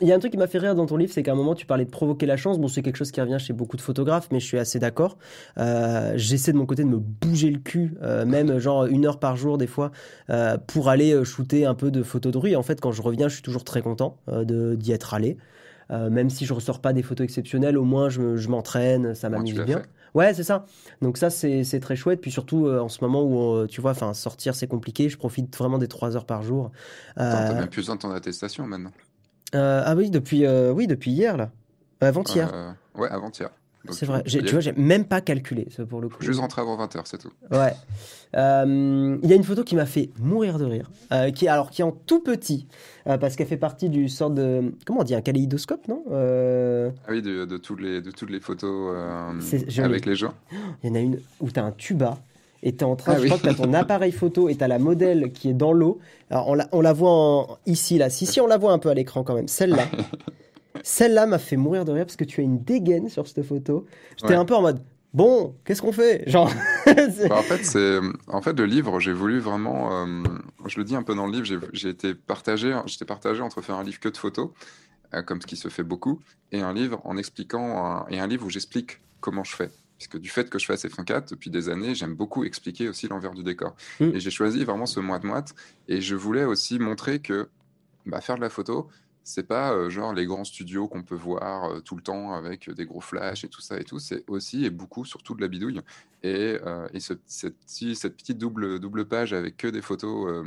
[0.00, 1.36] il y a un truc qui m'a fait rire dans ton livre, c'est qu'à un
[1.36, 2.58] moment tu parlais de provoquer la chance.
[2.58, 5.18] Bon, c'est quelque chose qui revient chez beaucoup de photographes, mais je suis assez d'accord.
[5.58, 7.94] Euh, j'essaie de mon côté de me bouger le cul,
[8.26, 9.90] même genre une heure par jour des fois,
[10.66, 12.50] pour aller shooter un peu de photos de rue.
[12.50, 15.36] Et en fait, quand je reviens, je suis toujours très content d'y être allé.
[15.92, 19.60] Euh, même si je ressors pas des photos exceptionnelles, au moins je, m'entraîne, ça m'amuse
[19.60, 19.82] bien.
[20.16, 20.64] Ouais, c'est ça.
[21.02, 22.22] Donc ça, c'est très chouette.
[22.22, 25.18] Puis surtout, euh, en ce moment où, euh, tu vois, enfin, sortir, c'est compliqué, je
[25.18, 26.72] profite vraiment des 3 heures par jour.
[27.16, 28.92] T'as même plus besoin de ton attestation maintenant.
[29.52, 31.50] ah oui, depuis, oui, depuis hier, là.
[32.00, 32.50] Avant-hier.
[32.94, 33.50] ouais, avant-hier.
[33.92, 34.22] C'est vrai.
[34.22, 36.16] Tu vois, j'ai même pas calculé, ça, pour le coup.
[36.20, 37.32] Juste rentrer avant 20h, c'est tout.
[37.50, 37.72] Ouais.
[38.36, 41.70] Euh, il y a une photo qui m'a fait mourir de rire, euh, qui, alors,
[41.70, 42.66] qui est en tout petit,
[43.06, 44.74] euh, parce qu'elle fait partie du sort de.
[44.84, 48.40] Comment on dit Un kaléidoscope, non Ah oui, de, de, toutes les, de toutes les
[48.40, 48.94] photos
[49.78, 50.34] avec les gens.
[50.82, 52.18] Il y en a une où tu as un tuba.
[52.62, 54.56] Et tu es en train, ah je crois que tu as ton appareil photo et
[54.56, 56.00] tu as la modèle qui est dans l'eau.
[56.30, 58.10] Alors, on la, on la voit ici, là.
[58.10, 59.46] Si, si, on la voit un peu à l'écran quand même.
[59.46, 59.84] Celle-là.
[60.82, 63.86] Celle-là m'a fait mourir de rire parce que tu as une dégaine sur cette photo.
[64.16, 64.80] J'étais un peu en mode
[65.16, 66.22] bon, qu'est-ce qu'on fait?
[66.28, 66.52] Genre.
[67.28, 67.98] Bah, en fait, c'est
[68.28, 69.00] en fait le livre.
[69.00, 70.04] J'ai voulu vraiment.
[70.04, 70.22] Euh,
[70.66, 71.66] je le dis un peu dans le livre.
[71.72, 72.78] J'ai été partagé.
[72.86, 74.50] J'étais partagé entre faire un livre que de photos,
[75.12, 76.20] euh, comme ce qui se fait beaucoup,
[76.52, 79.70] et un livre en expliquant et un livre où j'explique comment je fais.
[79.98, 83.32] Puisque du fait que je fais F4 depuis des années, j'aime beaucoup expliquer aussi l'envers
[83.32, 83.74] du décor.
[83.98, 84.10] Mm.
[84.14, 85.54] Et j'ai choisi vraiment ce moite-moite.
[85.88, 87.48] Et je voulais aussi montrer que
[88.04, 88.88] bah, faire de la photo,
[89.26, 92.70] c'est pas euh, genre les grands studios qu'on peut voir euh, tout le temps avec
[92.70, 93.98] des gros flashs et tout ça et tout.
[93.98, 95.80] C'est aussi et beaucoup surtout de la bidouille.
[96.22, 100.46] Et, euh, et cette, cette, petite double, double page avec que des photos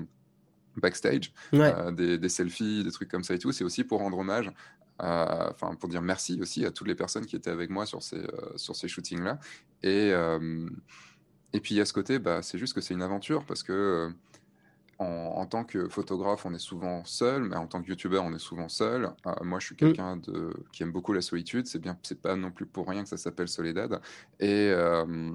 [0.78, 4.50] backstage, des, des, selfies, des trucs comme ça et tout, c'est aussi pour rendre hommage.
[4.98, 8.26] Enfin, pour dire merci aussi à toutes les personnes qui étaient avec moi sur ces,
[8.56, 9.40] sur ces shootings-là.
[9.84, 10.14] Et,
[11.52, 14.10] et puis, à ce côté, bah, c'est juste que c'est une aventure parce que
[15.00, 18.40] en, tant que photographe, on est souvent seul, mais en tant que youtubeur, on est
[18.40, 19.10] souvent seul.
[19.26, 19.78] Euh, moi, je suis mm.
[19.78, 21.68] quelqu'un de qui aime beaucoup la solitude.
[21.68, 24.02] C'est bien, c'est pas non plus pour rien que ça s'appelle Soledad.
[24.42, 25.32] Et, euh,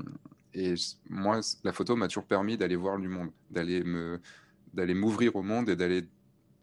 [0.53, 0.75] et
[1.09, 4.21] moi, la photo m'a toujours permis d'aller voir du monde, d'aller me,
[4.75, 6.07] d'aller m'ouvrir au monde et d'aller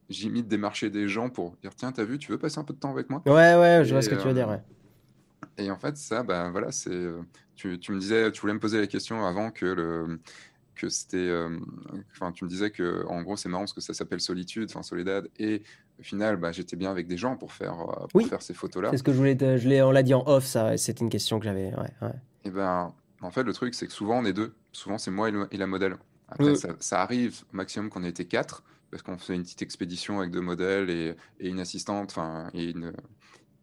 [0.10, 2.80] j'imite démarcher des gens pour dire tiens, t'as vu, tu veux passer un peu de
[2.80, 3.24] temps avec moi?
[3.26, 4.50] Ouais, ouais, je vois ce que tu veux dire.
[4.50, 4.62] Ouais.
[5.58, 7.08] Et en fait, ça, ben voilà, c'est.
[7.56, 10.20] Tu, tu, me disais, tu voulais me poser la question avant que le
[10.76, 11.18] que c'était.
[11.18, 11.60] Euh,
[12.12, 14.84] enfin, tu me disais que, en gros, c'est marrant parce que ça s'appelle Solitude, enfin
[14.84, 15.64] Soledad, et
[16.00, 18.90] au final, bah, j'étais bien avec des gens pour faire, euh, pour faire ces photos-là.
[18.92, 19.38] C'est ce que je voulais.
[19.40, 20.78] je l'ai, on l'a dit en off, ça.
[20.78, 21.74] C'était une question que j'avais.
[21.76, 22.12] Ouais,
[22.46, 24.54] Et ben, en fait, le truc, c'est que souvent on est deux.
[24.72, 25.98] Souvent, c'est moi et, la modèle.
[26.28, 30.20] Après, ça, arrive au maximum qu'on ait été quatre, parce qu'on fait une petite expédition
[30.20, 32.94] avec deux modèles et, et une assistante, enfin, et une.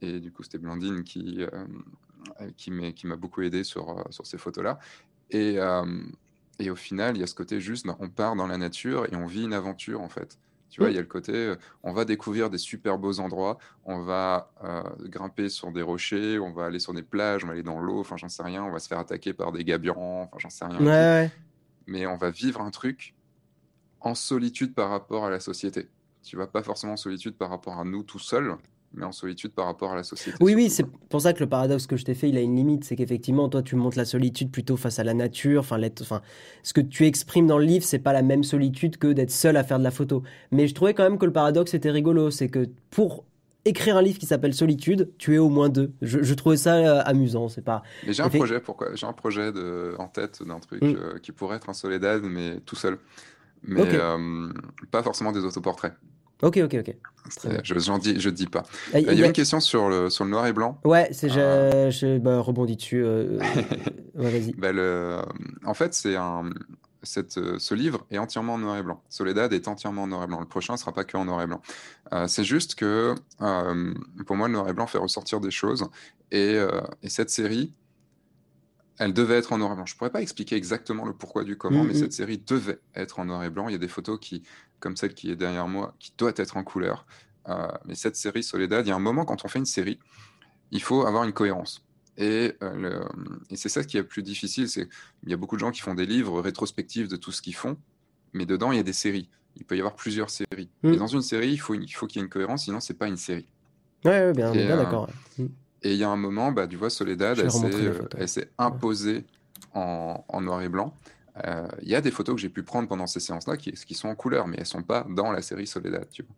[0.00, 2.70] Et du coup, c'était Blandine qui, euh, qui
[3.06, 4.78] m'a beaucoup aidé sur, sur ces photos-là.
[5.30, 5.58] Et,
[6.58, 9.06] et au final, il y a ce côté juste, ben, on part dans la nature
[9.12, 10.38] et on vit une aventure en fait.
[10.70, 13.58] Tu vois, il y a le côté, euh, on va découvrir des super beaux endroits,
[13.84, 17.54] on va euh, grimper sur des rochers, on va aller sur des plages, on va
[17.54, 20.22] aller dans l'eau, enfin j'en sais rien, on va se faire attaquer par des gabions,
[20.22, 20.78] enfin j'en sais rien.
[20.84, 21.30] Ouais,
[21.86, 23.14] Mais on va vivre un truc
[24.00, 25.88] en solitude par rapport à la société.
[26.22, 28.54] Tu vas pas forcément en solitude par rapport à nous tout seuls,
[28.94, 30.36] mais en solitude par rapport à la société.
[30.40, 32.56] Oui, oui, c'est pour ça que le paradoxe que je t'ai fait, il a une
[32.56, 32.84] limite.
[32.84, 35.60] C'est qu'effectivement, toi, tu montres la solitude plutôt face à la nature.
[35.60, 36.22] Enfin, enfin,
[36.62, 39.56] ce que tu exprimes dans le livre, c'est pas la même solitude que d'être seul
[39.56, 40.22] à faire de la photo.
[40.50, 42.30] Mais je trouvais quand même que le paradoxe était rigolo.
[42.30, 43.24] C'est que pour
[43.64, 45.92] écrire un livre qui s'appelle Solitude, tu es au moins deux.
[46.00, 47.48] Je, trouvais ça euh, amusant.
[47.48, 47.82] C'est pas.
[48.06, 48.60] Mais j'ai un projet.
[48.60, 50.96] Pourquoi J'ai un projet de, en tête d'un truc mm.
[50.96, 52.98] euh, qui pourrait être un Soledad, mais tout seul.
[53.62, 54.48] Mais euh,
[54.90, 55.94] pas forcément des autoportraits.
[56.42, 56.96] Ok, ok, ok.
[57.64, 58.62] Je n'en dis, je dis pas.
[58.94, 60.80] Ah, il y a une question sur le, sur le noir et blanc.
[60.84, 61.90] Ouais, c'est, euh...
[61.90, 63.04] je, bah, rebondis dessus.
[63.04, 63.38] Euh...
[64.14, 64.52] vas-y.
[64.58, 65.20] Bah, le...
[65.64, 66.50] En fait, c'est un,
[67.02, 69.02] cette, ce livre est entièrement en noir et blanc.
[69.08, 70.40] Soledad est entièrement en noir et blanc.
[70.40, 71.62] Le prochain ne sera pas que en noir et blanc.
[72.12, 73.94] Euh, c'est juste que euh,
[74.26, 75.88] pour moi, le noir et blanc fait ressortir des choses.
[76.30, 77.72] Et, euh, et cette série,
[78.98, 79.86] elle devait être en noir et blanc.
[79.86, 81.98] Je pourrais pas expliquer exactement le pourquoi du comment, mais mm-hmm.
[81.98, 83.68] cette série devait être en noir et blanc.
[83.68, 84.42] Il y a des photos qui,
[84.80, 87.06] comme celle qui est derrière moi, qui doit être en couleur.
[87.48, 89.98] Euh, mais cette série Soledad, il y a un moment quand on fait une série,
[90.70, 91.84] il faut avoir une cohérence.
[92.16, 93.04] Et, euh,
[93.48, 94.88] et c'est ça qui est le plus difficile, c'est
[95.22, 97.54] il y a beaucoup de gens qui font des livres rétrospectifs de tout ce qu'ils
[97.54, 97.76] font,
[98.32, 99.28] mais dedans il y a des séries.
[99.56, 100.68] Il peut y avoir plusieurs séries.
[100.82, 100.92] Mm.
[100.92, 102.94] Et dans une série, il faut, il faut qu'il y ait une cohérence, sinon c'est
[102.94, 103.46] pas une série.
[104.04, 105.08] Ouais, bien, bien euh, d'accord.
[105.38, 105.46] Mm.
[105.82, 107.38] Et il y a un moment, bah, tu vois, Soledad,
[108.16, 109.24] elle s'est imposée
[109.74, 110.94] en, en, noir et blanc.
[111.82, 114.08] Il y a des photos que j'ai pu prendre pendant ces séances-là qui, qui, sont
[114.08, 116.34] en couleur, mais elles sont pas dans la série Soledad, tu vois.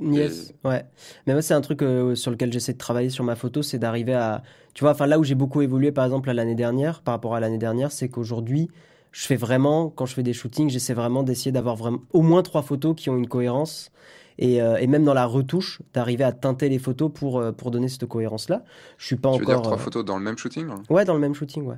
[0.00, 0.84] Yes, ouais.
[1.26, 3.78] Mais moi, c'est un truc euh, sur lequel j'essaie de travailler sur ma photo, c'est
[3.78, 4.42] d'arriver à.
[4.72, 7.34] Tu vois, enfin, là où j'ai beaucoup évolué, par exemple, à l'année dernière, par rapport
[7.34, 8.70] à l'année dernière, c'est qu'aujourd'hui,
[9.12, 12.42] je fais vraiment, quand je fais des shootings, j'essaie vraiment d'essayer d'avoir vraiment au moins
[12.42, 13.90] trois photos qui ont une cohérence.
[14.38, 17.70] Et, euh, et même dans la retouche, d'arriver à teinter les photos pour, euh, pour
[17.70, 18.64] donner cette cohérence-là.
[18.96, 19.40] Je suis pas tu encore.
[19.40, 21.76] Veux dire trois photos dans le même shooting Ouais, dans le même shooting, ouais.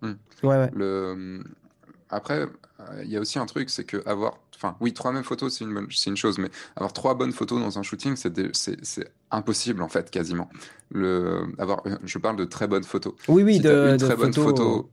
[0.00, 0.14] Hmm.
[0.42, 0.70] Ouais, ouais.
[0.74, 1.44] Le...
[2.12, 2.46] Après,
[3.02, 5.64] il y a aussi un truc, c'est que avoir Enfin, oui, trois mêmes photos, c'est
[5.64, 10.08] une, une chose, mais avoir trois bonnes photos dans un shooting, c'est impossible, en fait,
[10.08, 10.48] quasiment.
[10.92, 13.14] Le, avoir, je parle de très bonnes photos.
[13.26, 14.88] Oui, oui, de, une très bonne photo.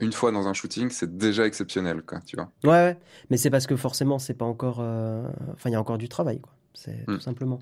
[0.00, 2.50] Une fois dans un shooting, c'est déjà exceptionnel, quoi, tu vois.
[2.64, 2.98] Ouais, ouais.
[3.30, 4.80] mais c'est parce que forcément, c'est pas encore.
[4.80, 6.52] Euh, enfin, il y a encore du travail, quoi.
[6.78, 7.20] C'est tout hmm.
[7.20, 7.58] simplement.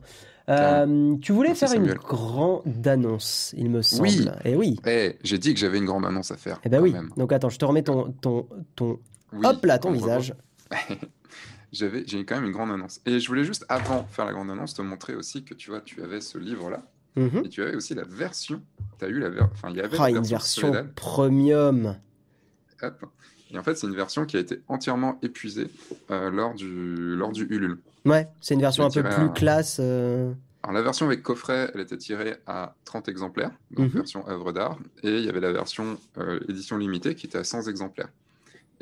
[0.51, 4.03] Euh, tu voulais faire une grande annonce, il me semble.
[4.03, 4.29] Oui.
[4.45, 4.79] Et eh oui.
[4.87, 6.61] Eh, j'ai dit que j'avais une grande annonce à faire.
[6.65, 6.95] Eh ben oui.
[7.17, 9.01] Donc attends, je te remets ton, ton, ton...
[9.43, 10.35] hop là, ton visage.
[11.73, 13.01] j'avais, j'ai quand même une grande annonce.
[13.07, 15.71] Et je voulais juste, avant de faire la grande annonce, te montrer aussi que tu
[15.71, 16.83] vois, tu avais ce livre-là.
[17.17, 17.45] Mhm.
[17.47, 18.61] Et tu avais aussi la version.
[18.99, 19.51] Tu as eu la version.
[19.55, 21.97] Enfin, il y avait ah, une version premium.
[23.53, 25.69] Et en fait, c'est une version qui a été entièrement épuisée
[26.11, 27.79] euh, lors, du, lors du Ulule.
[28.05, 29.79] Ouais, c'est une version un peu plus classe.
[29.81, 30.33] Euh.
[30.63, 34.01] Alors, la version avec coffret, elle était tirée à 30 exemplaires, donc mhm.
[34.01, 34.79] version œuvre d'art.
[35.05, 38.09] Et il y avait la version euh, édition limitée qui était à 100 exemplaires.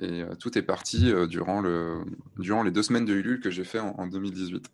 [0.00, 2.00] Et tout est parti durant, le,
[2.38, 4.68] durant les deux semaines de Ulule que j'ai fait en, 2018.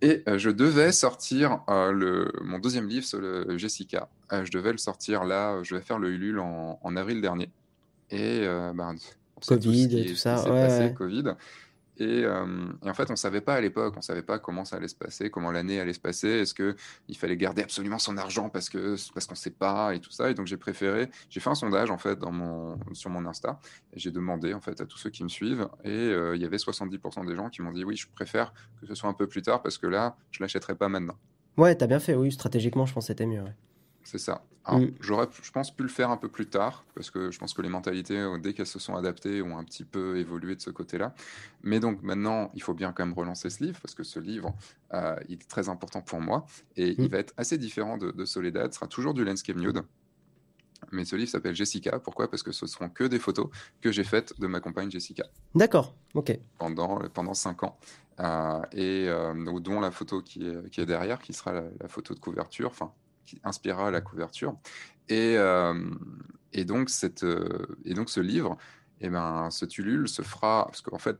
[0.00, 4.08] Et euh, je devais sortir le, mon deuxième livre sur le Jessica.
[4.30, 7.50] je devais le sortir là, je vais faire le Ulule en, en avril dernier.
[8.10, 8.40] Et
[8.74, 8.96] ben,
[9.46, 10.42] Covid et tout ça.
[10.44, 11.34] Ouais, passé, Covid.
[12.00, 14.64] Euh, et, en fait, on ne savait pas à l'époque, on ne savait pas comment
[14.64, 16.28] ça allait se passer, comment l'année allait se passer.
[16.28, 20.00] Est-ce qu'il fallait garder absolument son argent parce que parce qu'on ne sait pas et
[20.00, 20.30] tout ça.
[20.30, 23.60] Et donc j'ai préféré, j'ai fait un sondage en fait dans mon, sur mon Insta.
[23.94, 25.68] J'ai demandé en fait à tous ceux qui me suivent.
[25.84, 28.86] Et euh, il y avait 70% des gens qui m'ont dit oui, je préfère que
[28.86, 31.16] ce soit un peu plus tard parce que là, je l'achèterai pas maintenant.
[31.56, 32.14] Ouais, tu as bien fait.
[32.14, 33.42] Oui, stratégiquement, je pense que c'était mieux.
[34.08, 34.42] C'est ça.
[34.66, 34.86] Mm.
[35.00, 37.60] J'aurais, je pense, pu le faire un peu plus tard, parce que je pense que
[37.60, 40.70] les mentalités, euh, dès qu'elles se sont adaptées, ont un petit peu évolué de ce
[40.70, 41.14] côté-là.
[41.62, 44.54] Mais donc maintenant, il faut bien quand même relancer ce livre, parce que ce livre,
[44.94, 47.08] euh, il est très important pour moi, et il mm.
[47.08, 48.72] va être assez différent de, Soledad.
[48.72, 49.82] Ce sera toujours du landscape nude.
[50.90, 51.98] Mais ce livre s'appelle Jessica.
[51.98, 52.30] Pourquoi?
[52.30, 53.48] Parce que ce seront que des photos
[53.82, 55.24] que j'ai faites de ma compagne Jessica.
[55.54, 56.38] D'accord, ok.
[56.56, 57.78] Pendant, pendant cinq ans.
[58.20, 59.06] Euh, et
[59.60, 62.70] dont la photo qui est, qui est derrière, qui sera la, la photo de couverture,
[62.70, 62.94] enfin
[63.28, 64.54] qui inspirera la couverture.
[65.08, 65.74] Et, euh,
[66.52, 68.56] et, donc, cette, euh, et donc, ce livre,
[69.00, 70.64] et eh ben, ce Tulule se fera.
[70.66, 71.16] Parce qu'en fait,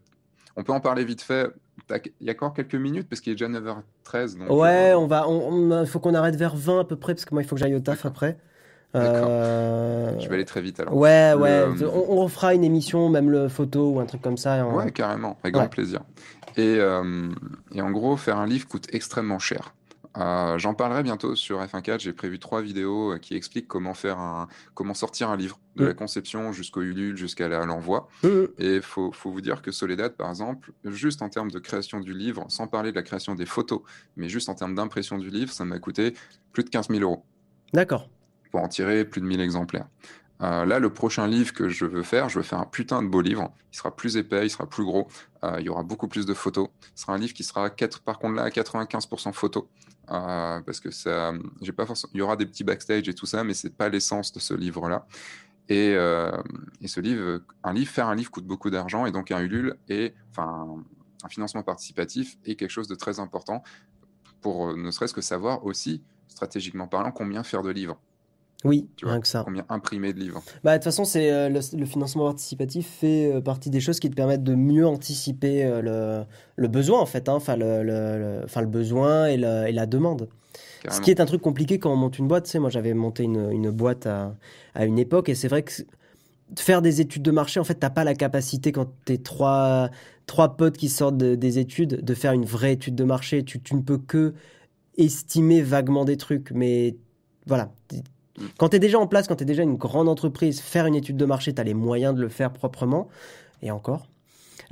[0.56, 1.50] on peut en parler vite fait.
[1.90, 4.38] Il y a encore quelques minutes parce qu'il est déjà 9h13.
[4.38, 5.26] Donc, ouais, euh, on va,
[5.82, 7.60] il faut qu'on arrête vers 20 à peu près parce que moi il faut que
[7.60, 8.36] j'aille au taf après.
[8.96, 10.18] Euh...
[10.18, 10.96] Je vais aller très vite alors.
[10.96, 11.64] Ouais, ouais.
[11.82, 14.66] On, on, refera une émission, même le photo ou un truc comme ça.
[14.66, 16.00] Ouais, carrément, avec grand plaisir.
[16.56, 16.78] Et,
[17.72, 19.72] et, en gros, faire un livre coûte extrêmement cher.
[20.16, 22.00] Euh, j'en parlerai bientôt sur F1.4.
[22.00, 25.84] J'ai prévu trois vidéos euh, qui expliquent comment faire un, comment sortir un livre de
[25.84, 25.96] la mm.
[25.96, 28.08] conception jusqu'au Ulule, jusqu'à l'envoi.
[28.22, 28.28] Mm.
[28.58, 32.00] Et il faut, faut, vous dire que Soledad, par exemple, juste en termes de création
[32.00, 33.82] du livre, sans parler de la création des photos,
[34.16, 36.14] mais juste en termes d'impression du livre, ça m'a coûté
[36.52, 37.24] plus de 15 000 euros.
[37.72, 38.08] D'accord.
[38.50, 39.86] Pour en tirer plus de 1000 exemplaires.
[40.42, 43.08] Euh, là, le prochain livre que je veux faire, je veux faire un putain de
[43.08, 43.52] beau livre.
[43.72, 45.08] Il sera plus épais, il sera plus gros.
[45.44, 46.68] Euh, il y aura beaucoup plus de photos.
[46.94, 47.68] Ce sera un livre qui sera,
[48.04, 49.64] par contre, là, à 95% photos.
[50.10, 53.26] Euh, parce que ça, j'ai pas forcément, il y aura des petits backstage et tout
[53.26, 55.06] ça, mais c'est pas l'essence de ce livre-là.
[55.68, 59.40] Et, et, ce livre, un livre, faire un livre coûte beaucoup d'argent, et donc un
[59.40, 60.82] Ulule et enfin
[61.22, 63.62] un financement participatif est quelque chose de très important
[64.40, 68.00] pour ne serait-ce que savoir aussi, stratégiquement parlant, combien faire de livres.
[68.64, 69.42] Oui, tu rien que ça.
[69.44, 73.40] Combien imprimer de livres Bah de toute façon, c'est euh, le, financement participatif fait euh,
[73.40, 76.24] partie des choses qui te permettent de mieux anticiper euh, le,
[76.56, 77.34] le, besoin en fait, hein.
[77.34, 80.28] enfin le, le, enfin, le besoin et, et la demande.
[80.88, 82.44] Ce qui est un truc compliqué quand on monte une boîte.
[82.44, 84.34] Tu sais, moi j'avais monté une, une boîte à,
[84.74, 85.72] à, une époque et c'est vrai que
[86.56, 89.90] faire des études de marché, en fait, t'as pas la capacité quand t'es trois
[90.26, 93.44] trois potes qui sortent des études de faire une vraie étude de marché.
[93.44, 94.34] Tu, tu ne peux que
[94.96, 96.96] estimer vaguement des trucs, mais
[97.46, 97.72] voilà
[98.56, 100.94] quand tu es déjà en place, quand tu es déjà une grande entreprise, faire une
[100.94, 103.08] étude de marché, tu as les moyens de le faire proprement.
[103.62, 104.06] Et encore.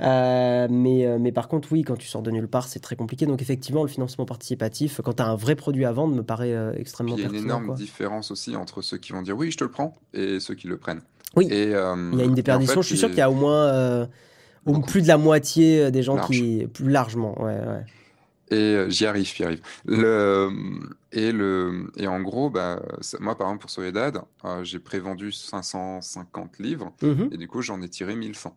[0.01, 2.95] Euh, mais, euh, mais par contre, oui, quand tu sors de nulle part, c'est très
[2.95, 3.25] compliqué.
[3.25, 6.53] Donc, effectivement, le financement participatif, quand tu as un vrai produit à vendre, me paraît
[6.53, 7.31] euh, extrêmement pertinent.
[7.31, 9.63] Il y a une énorme différence aussi entre ceux qui vont dire oui, je te
[9.63, 11.01] le prends et ceux qui le prennent.
[11.35, 11.47] Oui.
[11.51, 12.81] Et, il y a une déperdition.
[12.81, 14.07] je suis sûr qu'il y a au moins
[14.85, 16.67] plus de la moitié des gens qui.
[16.73, 17.57] Plus largement, ouais.
[17.57, 17.85] ouais.
[18.49, 19.61] Et j'y arrive, j'y arrive.
[19.85, 20.49] Le,
[21.11, 22.81] et, le, et en gros, bah,
[23.19, 24.21] moi, par exemple, pour Soledad,
[24.63, 28.55] j'ai prévendu 550 livres, mmh et du coup, j'en ai tiré 1100.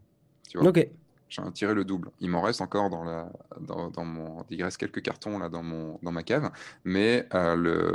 [0.49, 0.87] Tu vois ok.
[1.29, 2.11] J'en ai tiré le double.
[2.21, 3.31] Il m'en reste encore dans la,
[3.61, 6.51] dans, dans, mon, il reste quelques cartons là dans mon, dans ma cave,
[6.85, 7.93] mais le,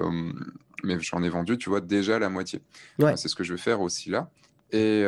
[0.84, 2.62] mais j'en ai vendu, tu vois, déjà la moitié.
[3.00, 3.18] Ouais.
[3.18, 4.30] c'est ce que je vais faire aussi là.
[4.72, 5.02] Et,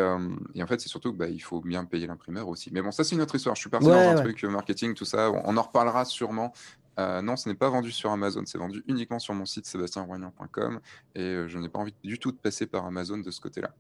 [0.55, 2.69] et, en fait, c'est surtout qu'il bah, faut bien payer l'imprimeur aussi.
[2.71, 3.55] Mais bon, ça, c'est une autre histoire.
[3.55, 5.31] Je suis parti dans un truc marketing, tout ça.
[5.31, 6.53] On, en reparlera sûrement.
[6.97, 8.43] non, ce n'est pas vendu sur Amazon.
[8.45, 10.79] C'est vendu uniquement sur mon site sébastienroignan.com.
[11.15, 13.73] Et je n'ai pas envie du tout de passer par Amazon de ce côté-là.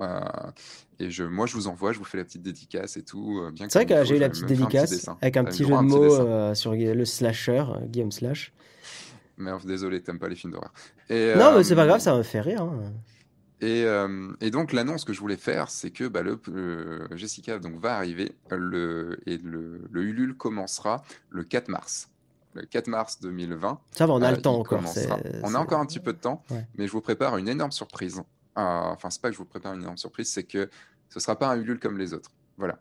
[0.00, 0.20] Euh,
[0.98, 3.40] et je, moi, je vous envoie, je vous fais la petite dédicace et tout.
[3.40, 6.20] Euh, c'est vrai que j'ai eu la petite dédicace avec un petit jeu de mots
[6.20, 8.52] euh, sur le slasher, Guillaume Slash.
[9.36, 10.72] Mais désolé, t'aimes pas les films d'horreur.
[11.10, 12.62] non, mais c'est pas grave, ça me fait rire.
[12.62, 12.92] Hein.
[13.60, 13.84] Et,
[14.40, 16.38] et, donc l'annonce que je voulais faire, c'est que bah, le,
[17.16, 22.08] Jessica donc, va arriver le, et le, le, Ulule commencera le 4 mars.
[22.54, 23.80] Le 4 mars 2020.
[23.92, 24.80] Ça va, on a le temps encore.
[25.42, 26.44] On a encore un petit peu de temps,
[26.76, 28.22] mais je vous prépare une énorme surprise
[28.58, 30.68] enfin, c'est pas que je vous prépare une énorme surprise, c'est que
[31.08, 32.30] ce sera pas un Ulule comme les autres.
[32.56, 32.78] Voilà.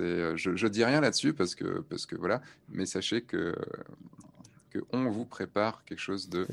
[0.00, 3.54] Euh, je, je dis rien là-dessus parce que, parce que voilà, mais sachez que
[4.70, 6.46] que on vous prépare quelque chose de.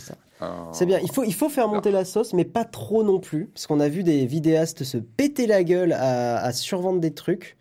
[0.74, 1.00] C'est bien.
[1.00, 3.80] Il faut, il faut faire monter la sauce, mais pas trop non plus, parce qu'on
[3.80, 7.58] a vu des vidéastes se péter la gueule à, à survendre des trucs.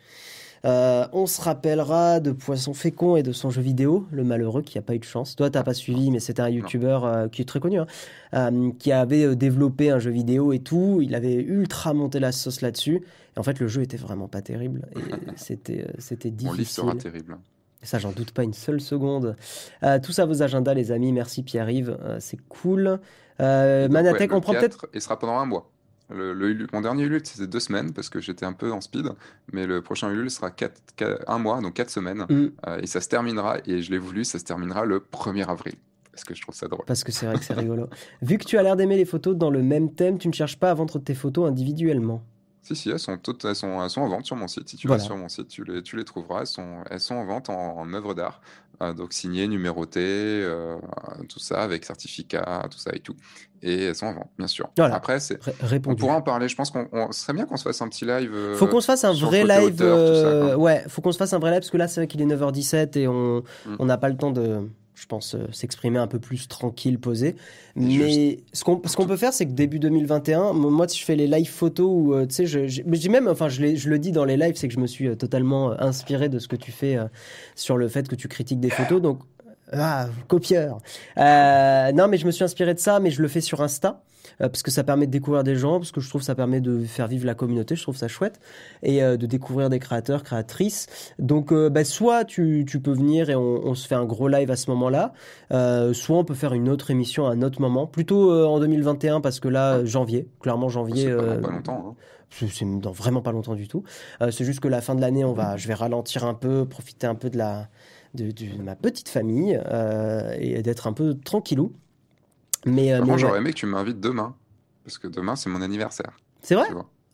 [0.66, 4.76] Euh, on se rappellera de Poisson Fécond et de son jeu vidéo, Le Malheureux, qui
[4.78, 5.36] n'a pas eu de chance.
[5.36, 7.86] Toi, t'as pas suivi, mais c'était un youtubeur euh, qui est très connu, hein,
[8.34, 10.98] euh, qui avait développé un jeu vidéo et tout.
[11.02, 13.02] Il avait ultra monté la sauce là-dessus.
[13.36, 14.88] Et en fait, le jeu était vraiment pas terrible.
[14.96, 15.00] Et
[15.36, 16.84] c'était, c'était difficile.
[16.84, 17.38] Mon sera terrible.
[17.82, 19.36] Ça, j'en doute pas une seule seconde.
[20.02, 21.12] tout ça, vos agendas, les amis.
[21.12, 21.96] Merci Pierre-Yves.
[22.18, 22.98] c'est cool.
[23.38, 24.88] Manatech, on prend peut-être.
[24.92, 25.70] Et sera pendant un mois.
[26.08, 29.08] Le, mon dernier Ulule, c'était deux semaines parce que j'étais un peu en speed,
[29.52, 30.80] mais le prochain Ulule sera quatre,
[31.26, 32.48] un mois, donc quatre semaines, mm.
[32.66, 35.74] euh, et ça se terminera, et je l'ai voulu, ça se terminera le 1er avril.
[36.12, 36.84] Parce que je trouve ça drôle.
[36.86, 37.88] Parce que c'est vrai que c'est rigolo.
[38.22, 40.58] Vu que tu as l'air d'aimer les photos dans le même thème, tu ne cherches
[40.58, 42.22] pas à vendre tes photos individuellement
[42.66, 44.68] si, si, elles sont, toutes, elles sont, elles sont en vente sur mon site.
[44.68, 46.40] Si tu vas sur mon site, tu les, tu les trouveras.
[46.40, 48.40] Elles sont, elles sont en vente en, en œuvre d'art.
[48.82, 50.76] Euh, donc signées, numérotées, euh,
[51.28, 53.14] tout ça, avec certificat, tout ça et tout.
[53.62, 54.68] Et elles sont en vente, bien sûr.
[54.78, 55.38] Après, c'est,
[55.86, 56.48] on pourra en parler.
[56.48, 58.32] Je pense qu'on serait bien qu'on se fasse un petit live.
[58.34, 59.80] Euh, faut qu'on se fasse un vrai live.
[60.59, 62.26] ouais, faut qu'on se fasse un vrai live parce que là, c'est vrai qu'il est
[62.26, 63.84] 9h17 et on mm.
[63.84, 67.36] n'a pas le temps de je pense, euh, s'exprimer un peu plus tranquille, posé.
[67.77, 71.51] Mais ce qu'on peut faire, c'est que début 2021, moi, si je fais les live
[71.51, 74.39] photos, ou euh, tu sais, je, je, même, enfin, je, je, le dis dans les
[74.39, 76.97] lives, c'est que je me suis euh, totalement inspiré de ce que tu fais
[77.55, 79.02] sur le fait que tu critiques des photos.
[79.02, 79.20] Donc,
[79.70, 80.78] ah, copieur.
[81.16, 84.02] non, mais je me suis inspiré de ça, mais je le fais sur Insta.
[84.40, 86.34] Euh, parce que ça permet de découvrir des gens, parce que je trouve que ça
[86.34, 88.40] permet de faire vivre la communauté, je trouve ça chouette,
[88.82, 90.86] et euh, de découvrir des créateurs, créatrices.
[91.18, 94.28] Donc, euh, bah, soit tu, tu, peux venir et on, on, se fait un gros
[94.28, 95.12] live à ce moment-là,
[95.92, 99.40] soit on peut faire une autre émission à un autre moment, plutôt en 2021, parce
[99.40, 101.04] que là, janvier, clairement janvier.
[101.04, 101.84] C'est pas longtemps.
[101.90, 101.94] Hein.
[102.30, 103.84] C'est dans vraiment pas longtemps du tout.
[104.20, 107.06] c'est juste que la fin de l'année, on va, je vais ralentir un peu, profiter
[107.06, 107.68] un peu de la,
[108.14, 109.58] de, de ma petite famille
[110.38, 111.72] et d'être un peu tranquillou.
[112.66, 114.34] Mais, euh, moi, j'aurais aimé que tu m'invites demain.
[114.84, 116.12] Parce que demain, c'est mon anniversaire.
[116.43, 116.68] C'est vrai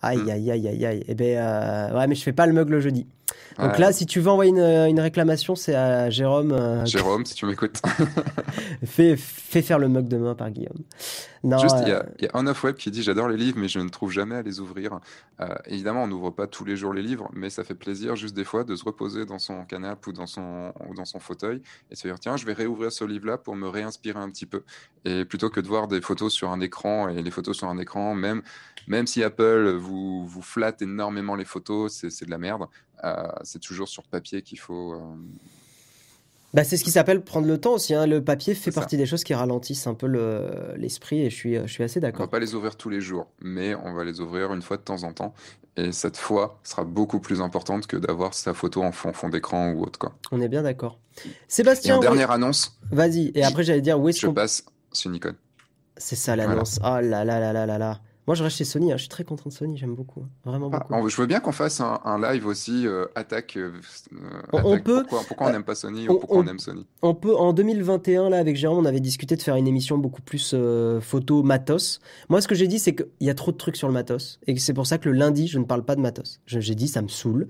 [0.04, 0.30] Aïe, hmm.
[0.30, 1.04] aïe, aïe, aïe, aïe.
[1.06, 3.06] Eh ben, euh, ouais, mais je fais pas le mug le jeudi.
[3.58, 6.52] Donc là, si tu veux envoyer une, réclamation, c'est à Jérôme.
[6.52, 7.80] Euh, Jérôme, si tu m'écoutes.
[8.84, 10.82] fais, fais, faire le mug demain par Guillaume.
[11.44, 13.58] Non, Juste, il y, a, y, a un off web qui dit J'adore les livres,
[13.58, 15.00] mais je ne trouve jamais à les ouvrir.
[15.66, 18.44] évidemment, on n'ouvre pas tous les jours les livres, mais ça fait plaisir juste des
[18.44, 21.60] fois de se reposer dans son canapé ou dans son, ou dans son fauteuil
[21.90, 24.62] et se dire Tiens, je vais réouvrir ce livre-là pour me réinspirer un petit peu.
[25.04, 27.78] Et plutôt que de voir des photos sur un écran, et les photos sur un
[27.78, 28.42] écran, même
[28.88, 32.66] même si Apple vous, vous flatte énormément les photos, c'est de la merde.
[33.04, 34.94] Euh, c'est toujours sur papier qu'il faut.
[34.94, 34.98] Euh,
[36.54, 37.94] bah, c'est ce qui s'appelle prendre le temps aussi.
[37.94, 38.06] Hein.
[38.06, 40.06] Le papier fait partie des choses qui ralentissent un peu
[40.76, 42.20] l'esprit et je suis, je suis assez d'accord.
[42.20, 44.76] On va pas les ouvrir tous les jours, mais on va les ouvrir une fois
[44.76, 45.32] de temps en temps.
[45.76, 49.72] Et cette fois sera beaucoup plus importante que d'avoir sa photo en fond, fond d'écran
[49.72, 49.98] ou autre.
[49.98, 50.14] Quoi.
[50.30, 50.98] On est bien d'accord.
[51.48, 51.98] Sébastien.
[51.98, 52.78] dernière annonce.
[52.90, 53.32] Vas-y.
[53.34, 55.34] Et après, j'allais dire où est-ce Je passe sur Nikon.
[55.96, 56.78] C'est ça l'annonce.
[56.82, 58.00] Oh là là là là là là.
[58.32, 58.90] Moi, je reste chez Sony.
[58.90, 58.96] Hein.
[58.96, 59.76] Je suis très content de Sony.
[59.76, 60.24] J'aime beaucoup.
[60.46, 61.10] Vraiment ah, beaucoup.
[61.10, 63.72] je veux bien qu'on fasse un, live aussi euh, attaque, euh,
[64.54, 65.04] on, peut.
[65.06, 66.86] Pourquoi, on n'aime pas Sony ou pourquoi on, aime Sony?
[67.02, 67.36] On peut.
[67.36, 70.98] En 2021, là, avec Jérôme, on avait discuté de faire une émission beaucoup plus euh,
[71.02, 72.00] photo matos.
[72.30, 74.40] Moi, ce que j'ai dit, c'est qu'il y a trop de trucs sur le matos
[74.46, 76.40] et c'est pour ça que le lundi, je ne parle pas de matos.
[76.46, 77.48] J'ai dit, ça me saoule.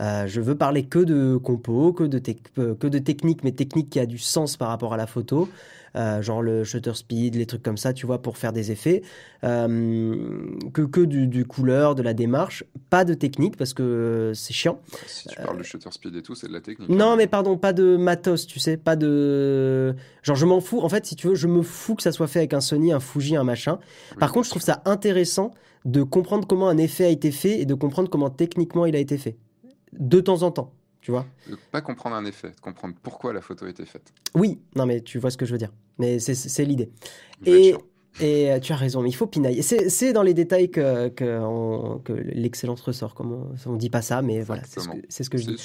[0.00, 4.06] je veux parler que de compo, que de, que de technique, mais technique qui a
[4.06, 5.50] du sens par rapport à la photo.
[5.94, 9.02] Genre le shutter speed, les trucs comme ça, tu vois, pour faire des effets,
[9.42, 14.80] que, que du, du, couleur, de la démarche, pas de technique parce que c'est chiant.
[15.06, 16.88] Si tu parles de shutter speed et tout, c'est de la technique.
[16.88, 19.94] Non, mais pardon, pas de matos, tu sais, pas de.
[20.22, 20.80] Genre, je m'en fous.
[20.80, 22.92] En fait, si tu veux, je me fous que ça soit fait avec un Sony,
[22.92, 23.78] un Fuji, un machin.
[24.18, 25.52] Par contre, je trouve ça intéressant
[25.84, 28.98] de comprendre comment un effet a été fait et de comprendre comment techniquement il a
[28.98, 29.36] été fait.
[29.92, 30.72] De temps en temps,
[31.02, 31.26] tu vois.
[31.50, 34.12] De pas comprendre un effet, de comprendre pourquoi la photo a été faite.
[34.34, 35.72] Oui, non mais tu vois ce que je veux dire.
[35.98, 36.90] Mais c'est l'idée.
[37.44, 37.74] Et,
[38.20, 39.62] et euh, tu as raison, mais il faut pinailler.
[39.62, 43.14] C'est dans les détails que, que, que l'excellence ressort.
[43.14, 44.80] Comme on, ne dit pas ça, mais voilà, c'est
[45.24, 45.56] ce, que je dis.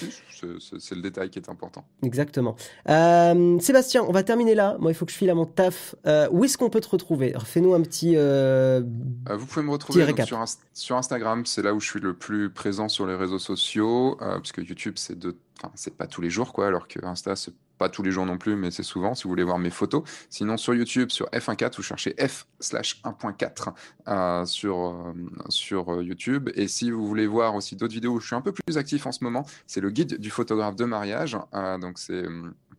[0.80, 1.86] C'est le détail qui est important.
[2.04, 2.56] Exactement.
[2.90, 4.78] Euh, Sébastien, on va terminer là.
[4.80, 5.96] Moi, il faut que je file à mon taf.
[6.06, 7.34] Euh, où est-ce qu'on peut te retrouver?
[7.44, 8.16] Fais-nous un petit.
[8.16, 11.46] vous pouvez me retrouver sur, sur, Instagram.
[11.46, 14.94] C'est là où je suis le plus présent sur les réseaux sociaux, parce que YouTube,
[14.98, 18.04] c'est de Enfin, c'est pas tous les jours, quoi, alors que Insta, c'est pas tous
[18.04, 20.04] les jours non plus, mais c'est souvent si vous voulez voir mes photos.
[20.30, 23.74] Sinon, sur YouTube, sur F1.4, vous cherchez F slash 1.4
[24.08, 25.14] euh, sur, euh,
[25.50, 26.50] sur euh, YouTube.
[26.56, 29.06] Et si vous voulez voir aussi d'autres vidéos où je suis un peu plus actif
[29.06, 31.38] en ce moment, c'est le guide du photographe de mariage.
[31.82, 32.24] donc, c'est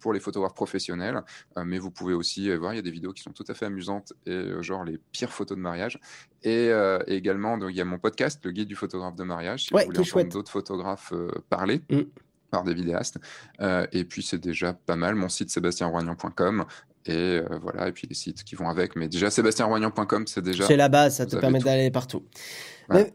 [0.01, 1.23] pour les photographes professionnels,
[1.65, 3.67] mais vous pouvez aussi voir, il y a des vidéos qui sont tout à fait
[3.67, 5.99] amusantes et genre les pires photos de mariage.
[6.45, 6.71] Et,
[7.07, 9.81] également, donc, il y a mon podcast, le guide du photographe de mariage, si vous
[9.81, 11.13] voulez entendre d'autres photographes
[11.49, 11.83] parler.
[11.91, 12.03] Mm
[12.51, 13.19] par des vidéastes.
[13.61, 15.15] Euh, et puis c'est déjà pas mal.
[15.15, 16.65] Mon site sébastienroignan.com
[17.07, 18.97] et euh, voilà, et puis les sites qui vont avec.
[18.97, 20.67] Mais déjà sébastienroignan.com, c'est déjà.
[20.67, 22.25] C'est la base, ça te permet d'aller partout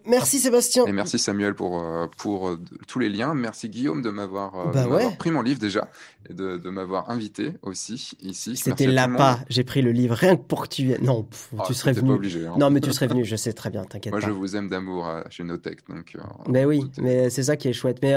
[0.06, 0.86] merci Sébastien.
[0.86, 3.34] Et merci Samuel pour, euh, pour euh, tous les liens.
[3.34, 4.88] Merci Guillaume de m'avoir euh, bah
[5.18, 5.88] pris mon livre déjà
[6.30, 8.56] et de, de m'avoir invité aussi ici.
[8.56, 9.40] C'était pas.
[9.50, 10.95] J'ai pris le livre rien que pour que tu.
[11.02, 11.28] Non,
[11.58, 12.10] ah, tu serais venu.
[12.10, 12.56] Pas obligé, hein.
[12.58, 13.26] Non, mais tu serais venu.
[13.26, 13.84] Je sais très bien.
[13.84, 14.20] T'inquiète pas.
[14.20, 16.16] Moi, je vous aime d'amour chez Notech, donc.
[16.48, 18.00] mais oui, mais c'est ça qui est chouette.
[18.02, 18.14] Mais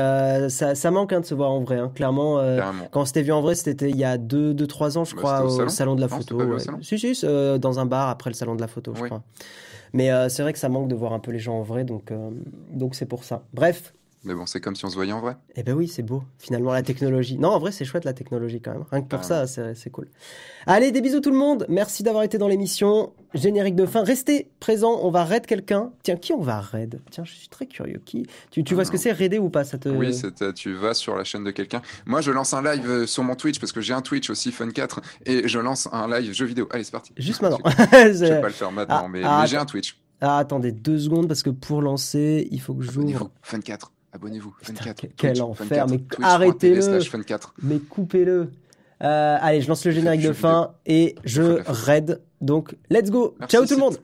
[0.51, 1.79] ça, ça, manque hein, de se voir en vrai.
[1.79, 1.91] Hein.
[1.95, 2.37] Clairement,
[2.91, 5.05] quand on s'était vu en vrai, c'était il y a 2-3 deux, deux, trois ans,
[5.05, 5.95] je bah, crois, au, salon.
[5.95, 6.59] de la photo.
[6.83, 7.27] Si, si,
[7.59, 9.23] dans un bar après le salon de la photo, je crois.
[9.97, 11.85] Mais euh, c'est vrai que ça manque de voir un peu les gens en vrai,
[11.85, 12.31] donc euh,
[12.71, 13.47] donc c'est pour ça.
[13.55, 13.95] Bref.
[14.25, 15.37] Mais bon, c'est comme si on se voyait en vrai.
[15.55, 16.23] Eh ben oui, c'est beau.
[16.39, 17.39] Finalement, la technologie.
[17.39, 18.85] Non, en vrai, c'est chouette la technologie quand même.
[18.91, 20.09] Rien que pour ça, c'est cool.
[20.67, 21.65] Allez, des bisous tout le monde.
[21.69, 23.13] Merci d'avoir été dans l'émission.
[23.35, 24.03] Générique de fin.
[24.03, 24.99] Restez présents.
[25.03, 25.93] On va raid quelqu'un.
[26.03, 27.01] Tiens, qui on va raid?
[27.11, 28.01] Tiens, je suis très curieux.
[28.05, 28.27] Qui?
[28.51, 29.63] Tu, tu vois ce que c'est raider ou pas?
[29.63, 29.89] Ça te...
[29.89, 30.13] Oui,
[30.55, 31.83] tu vas sur la chaîne de quelqu'un.
[32.07, 34.51] Moi, je lance un live euh, sur mon Twitch parce que j'ai un Twitch aussi,
[34.51, 36.67] Fun4, et je lance un live jeu vidéo.
[36.71, 37.13] Allez, c'est parti.
[37.17, 37.59] Juste maintenant.
[37.65, 39.99] je vais pas le faire maintenant, ah, mais, ah, mais j'ai un Twitch.
[40.21, 43.31] Ah, attendez deux secondes parce que pour lancer, il faut que j'ouvre.
[43.43, 44.55] Fun 4, abonnez-vous.
[44.61, 45.07] Fun 4.
[45.17, 47.01] Quel enfer, mais arrêtez-le.
[47.63, 48.51] Mais coupez-le.
[49.03, 52.21] Euh, allez, je lance le générique de fin et je raid.
[52.41, 53.37] Donc, let's go.
[53.49, 53.99] Ciao tout le monde.